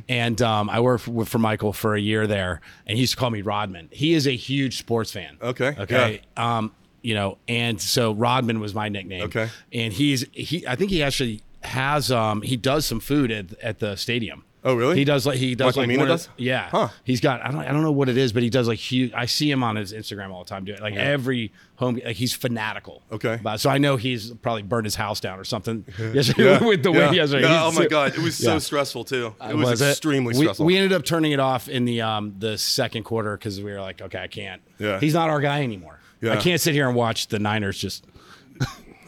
and 0.07 0.41
um, 0.41 0.69
I 0.69 0.79
worked 0.79 1.03
for, 1.03 1.25
for 1.25 1.37
Michael 1.37 1.73
for 1.73 1.95
a 1.95 1.99
year 1.99 2.27
there, 2.27 2.61
and 2.87 2.95
he 2.97 3.01
used 3.01 3.13
to 3.13 3.19
call 3.19 3.29
me 3.29 3.41
Rodman. 3.41 3.89
He 3.91 4.13
is 4.13 4.25
a 4.25 4.35
huge 4.35 4.77
sports 4.77 5.11
fan. 5.11 5.37
Okay, 5.41 5.75
Okay. 5.77 6.21
Um, 6.37 6.71
you 7.01 7.13
know, 7.15 7.37
and 7.47 7.79
so 7.81 8.13
Rodman 8.13 8.59
was 8.59 8.73
my 8.73 8.89
nickname. 8.89 9.23
Okay. 9.23 9.49
And 9.73 9.93
he's 9.93 10.25
he. 10.33 10.65
I 10.67 10.75
think 10.75 10.91
he 10.91 11.01
actually 11.03 11.41
has 11.63 12.11
um 12.11 12.41
he 12.41 12.55
does 12.57 12.85
some 12.85 12.99
food 12.99 13.31
at 13.31 13.53
at 13.61 13.79
the 13.79 13.95
stadium. 13.95 14.43
Oh, 14.61 14.75
really? 14.75 14.97
He 14.97 15.05
does 15.05 15.25
like 15.25 15.37
he 15.37 15.55
does 15.55 15.77
like 15.77 15.87
Mina 15.87 16.03
one 16.03 16.11
of- 16.11 16.27
yeah. 16.35 16.67
Huh. 16.69 16.89
He's 17.05 17.21
got 17.21 17.41
I 17.45 17.49
don't 17.49 17.61
I 17.61 17.71
don't 17.71 17.81
know 17.81 17.93
what 17.93 18.09
it 18.09 18.17
is, 18.17 18.33
but 18.33 18.43
he 18.43 18.49
does 18.49 18.67
like 18.67 18.77
huge. 18.77 19.13
I 19.13 19.25
see 19.25 19.49
him 19.49 19.63
on 19.63 19.77
his 19.77 19.93
Instagram 19.93 20.31
all 20.31 20.43
the 20.43 20.49
time 20.49 20.65
doing 20.65 20.81
like 20.81 20.95
every 20.95 21.53
home 21.77 22.01
like 22.03 22.17
he's 22.17 22.33
fanatical. 22.33 23.01
Okay. 23.09 23.35
About, 23.35 23.61
so 23.61 23.69
I 23.69 23.77
know 23.77 23.95
he's 23.95 24.33
probably 24.33 24.63
burned 24.63 24.85
his 24.85 24.95
house 24.95 25.21
down 25.21 25.39
or 25.39 25.45
something. 25.45 25.85
yesterday 26.13 26.43
Yeah. 26.43 26.63
with 26.67 26.83
the 26.83 26.91
yeah. 26.91 27.09
way 27.09 27.15
yesterday. 27.15 27.47
Yeah, 27.47 27.63
oh 27.63 27.71
my 27.71 27.87
god, 27.87 28.11
it 28.13 28.19
was 28.19 28.37
Yeah. 28.41 28.49
so 28.51 28.59
stressful 28.59 29.05
too. 29.05 29.33
It 29.41 29.53
Uh, 29.53 29.57
was, 29.57 29.81
extremely 29.81 30.33
we, 30.37 30.43
stressful. 30.43 30.65
We 30.65 30.75
ended 30.75 30.91
up 30.91 31.05
turning 31.05 31.31
it 31.31 31.39
off 31.39 31.69
in 31.69 31.85
the 31.85 32.01
um 32.01 32.35
the 32.37 32.57
second 32.57 33.03
quarter 33.03 33.37
because 33.37 33.61
we 33.61 33.71
were 33.71 33.79
like, 33.79 34.01
okay, 34.01 34.19
I 34.19 34.27
can't. 34.27 34.61
Yeah. 34.77 34.99
He's 34.99 35.13
not 35.13 35.29
our 35.29 35.39
guy 35.39 35.63
anymore. 35.63 35.98
Yeah. 36.21 36.33
I 36.33 36.37
can't 36.37 36.59
sit 36.61 36.73
here 36.73 36.87
and 36.87 36.95
watch 36.95 37.27
the 37.27 37.39
Niners 37.39 37.77
just. 37.77 38.05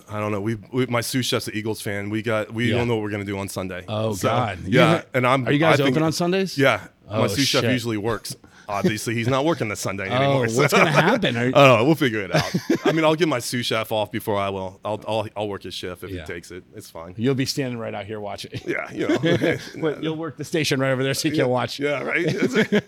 I 0.09 0.19
don't 0.19 0.31
know. 0.33 0.41
We, 0.41 0.55
we 0.73 0.85
my 0.87 0.99
sous 1.01 1.25
chef's 1.25 1.47
an 1.47 1.55
Eagles 1.55 1.81
fan. 1.81 2.09
We 2.09 2.21
got 2.21 2.53
we 2.53 2.69
Yeah. 2.69 2.77
don't 2.77 2.87
know 2.89 2.95
what 2.95 3.03
we're 3.03 3.11
gonna 3.11 3.23
do 3.23 3.37
on 3.37 3.47
Sunday. 3.47 3.85
Oh 3.87 4.13
God. 4.15 4.59
Yeah, 4.65 5.03
and 5.13 5.25
I'm. 5.25 5.47
Are 5.47 5.51
you 5.51 5.59
guys 5.59 5.79
I 5.79 5.83
think- 5.85 5.95
open 5.95 6.03
on 6.03 6.11
Sundays? 6.11 6.57
Yeah, 6.57 6.87
Oh, 7.09 7.21
my 7.21 7.27
sous 7.27 7.47
chef 7.47 7.61
shit. 7.61 7.71
usually 7.71 7.97
works. 7.97 8.35
Obviously, 8.67 9.13
he's 9.15 9.27
not 9.27 9.43
working 9.45 9.67
this 9.69 9.79
Sunday 9.79 10.07
Oh, 10.09 10.13
anymore. 10.13 10.47
so- 10.49 10.61
what's 10.61 10.73
gonna 10.73 10.91
happen? 10.91 11.37
Are- 11.37 11.39
I 11.47 11.49
don't 11.51 11.79
know. 11.79 11.85
We'll 11.85 11.95
figure 11.95 12.21
it 12.21 12.35
out. 12.35 12.43
I 12.85 12.91
mean, 12.91 13.05
I'll 13.05 13.15
give 13.15 13.29
my 13.29 13.39
sous 13.39 13.65
chef 13.65 13.91
off 13.93 14.11
before 14.11 14.37
I 14.37 14.49
will. 14.49 14.81
I'll 14.83 15.01
I'll, 15.07 15.27
I'll 15.37 15.47
work 15.47 15.63
his 15.63 15.73
shift 15.73 16.03
if 16.03 16.09
Yeah. 16.09 16.21
he 16.21 16.25
takes 16.33 16.51
it. 16.51 16.65
It's 16.75 16.89
fine. 16.89 17.13
You'll 17.17 17.35
be 17.35 17.45
standing 17.45 17.79
right 17.79 17.93
out 17.93 18.05
here 18.05 18.19
watching. 18.19 18.51
Yeah, 18.65 18.91
you 18.91 19.07
know. 19.07 19.17
Wait, 19.77 20.03
You'll 20.03 20.17
work 20.17 20.35
the 20.35 20.43
station 20.45 20.79
right 20.81 20.91
over 20.91 21.03
there 21.03 21.13
so 21.13 21.29
you 21.29 21.35
can 21.35 21.47
watch. 21.47 21.79
yeah, 21.79 22.01
right. 22.03 22.25
It's 22.27 22.85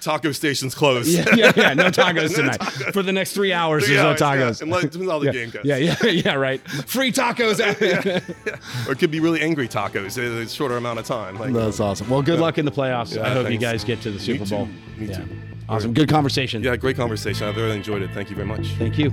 taco 0.00 0.32
station's 0.32 0.74
closed. 0.74 1.08
yeah, 1.10 1.24
yeah, 1.34 1.52
yeah. 1.56 1.74
No 1.74 1.84
tacos 1.90 2.34
tonight. 2.36 2.62
For 2.92 3.02
the 3.02 3.12
next 3.12 3.32
three 3.32 3.52
hours, 3.52 3.86
there's 3.86 3.96
no 3.98 4.10
Yeah, 4.10 4.10
yeah. 4.10 4.46
tacos. 4.48 4.62
And 4.62 4.70
let, 4.70 4.90
depends 4.90 5.10
how 5.10 5.18
the 5.18 5.26
yeah. 5.26 5.32
game 5.32 5.50
goes. 5.50 5.64
yeah, 5.64 5.76
yeah, 5.76 5.96
yeah, 6.04 6.34
right. 6.34 6.60
Free 6.86 7.12
tacos. 7.12 7.58
Or 8.88 8.92
it 8.92 8.98
could 8.98 9.10
be 9.10 9.20
really 9.20 9.40
angry 9.42 9.68
tacos 9.68 10.16
in 10.18 10.24
a 10.42 10.48
shorter 10.48 10.76
amount 10.76 10.98
of 10.98 11.04
time. 11.06 11.38
Like, 11.38 11.52
That's 11.52 11.80
awesome. 11.80 12.08
Well, 12.08 12.22
good 12.22 12.40
luck 12.40 12.58
in 12.58 12.64
the 12.64 12.72
playoffs. 12.72 13.14
Yeah, 13.14 13.26
I 13.26 13.30
hope 13.30 13.50
you 13.50 13.58
guys 13.58 13.84
get 13.84 14.00
to 14.02 14.10
the 14.10 14.18
Super 14.20 14.44
too. 14.44 14.50
Bowl. 14.54 14.66
Me 14.96 15.06
Yeah. 15.08 15.18
too. 15.18 15.28
Awesome. 15.68 15.92
Good 15.92 16.08
conversation. 16.08 16.62
yeah, 16.62 16.76
great 16.76 16.96
conversation. 16.96 17.46
I 17.46 17.50
really 17.54 17.76
enjoyed 17.76 18.00
it. 18.02 18.10
Thank 18.12 18.30
you 18.30 18.36
very 18.36 18.48
much. 18.48 18.68
Thank 18.78 18.96
you. 18.98 19.12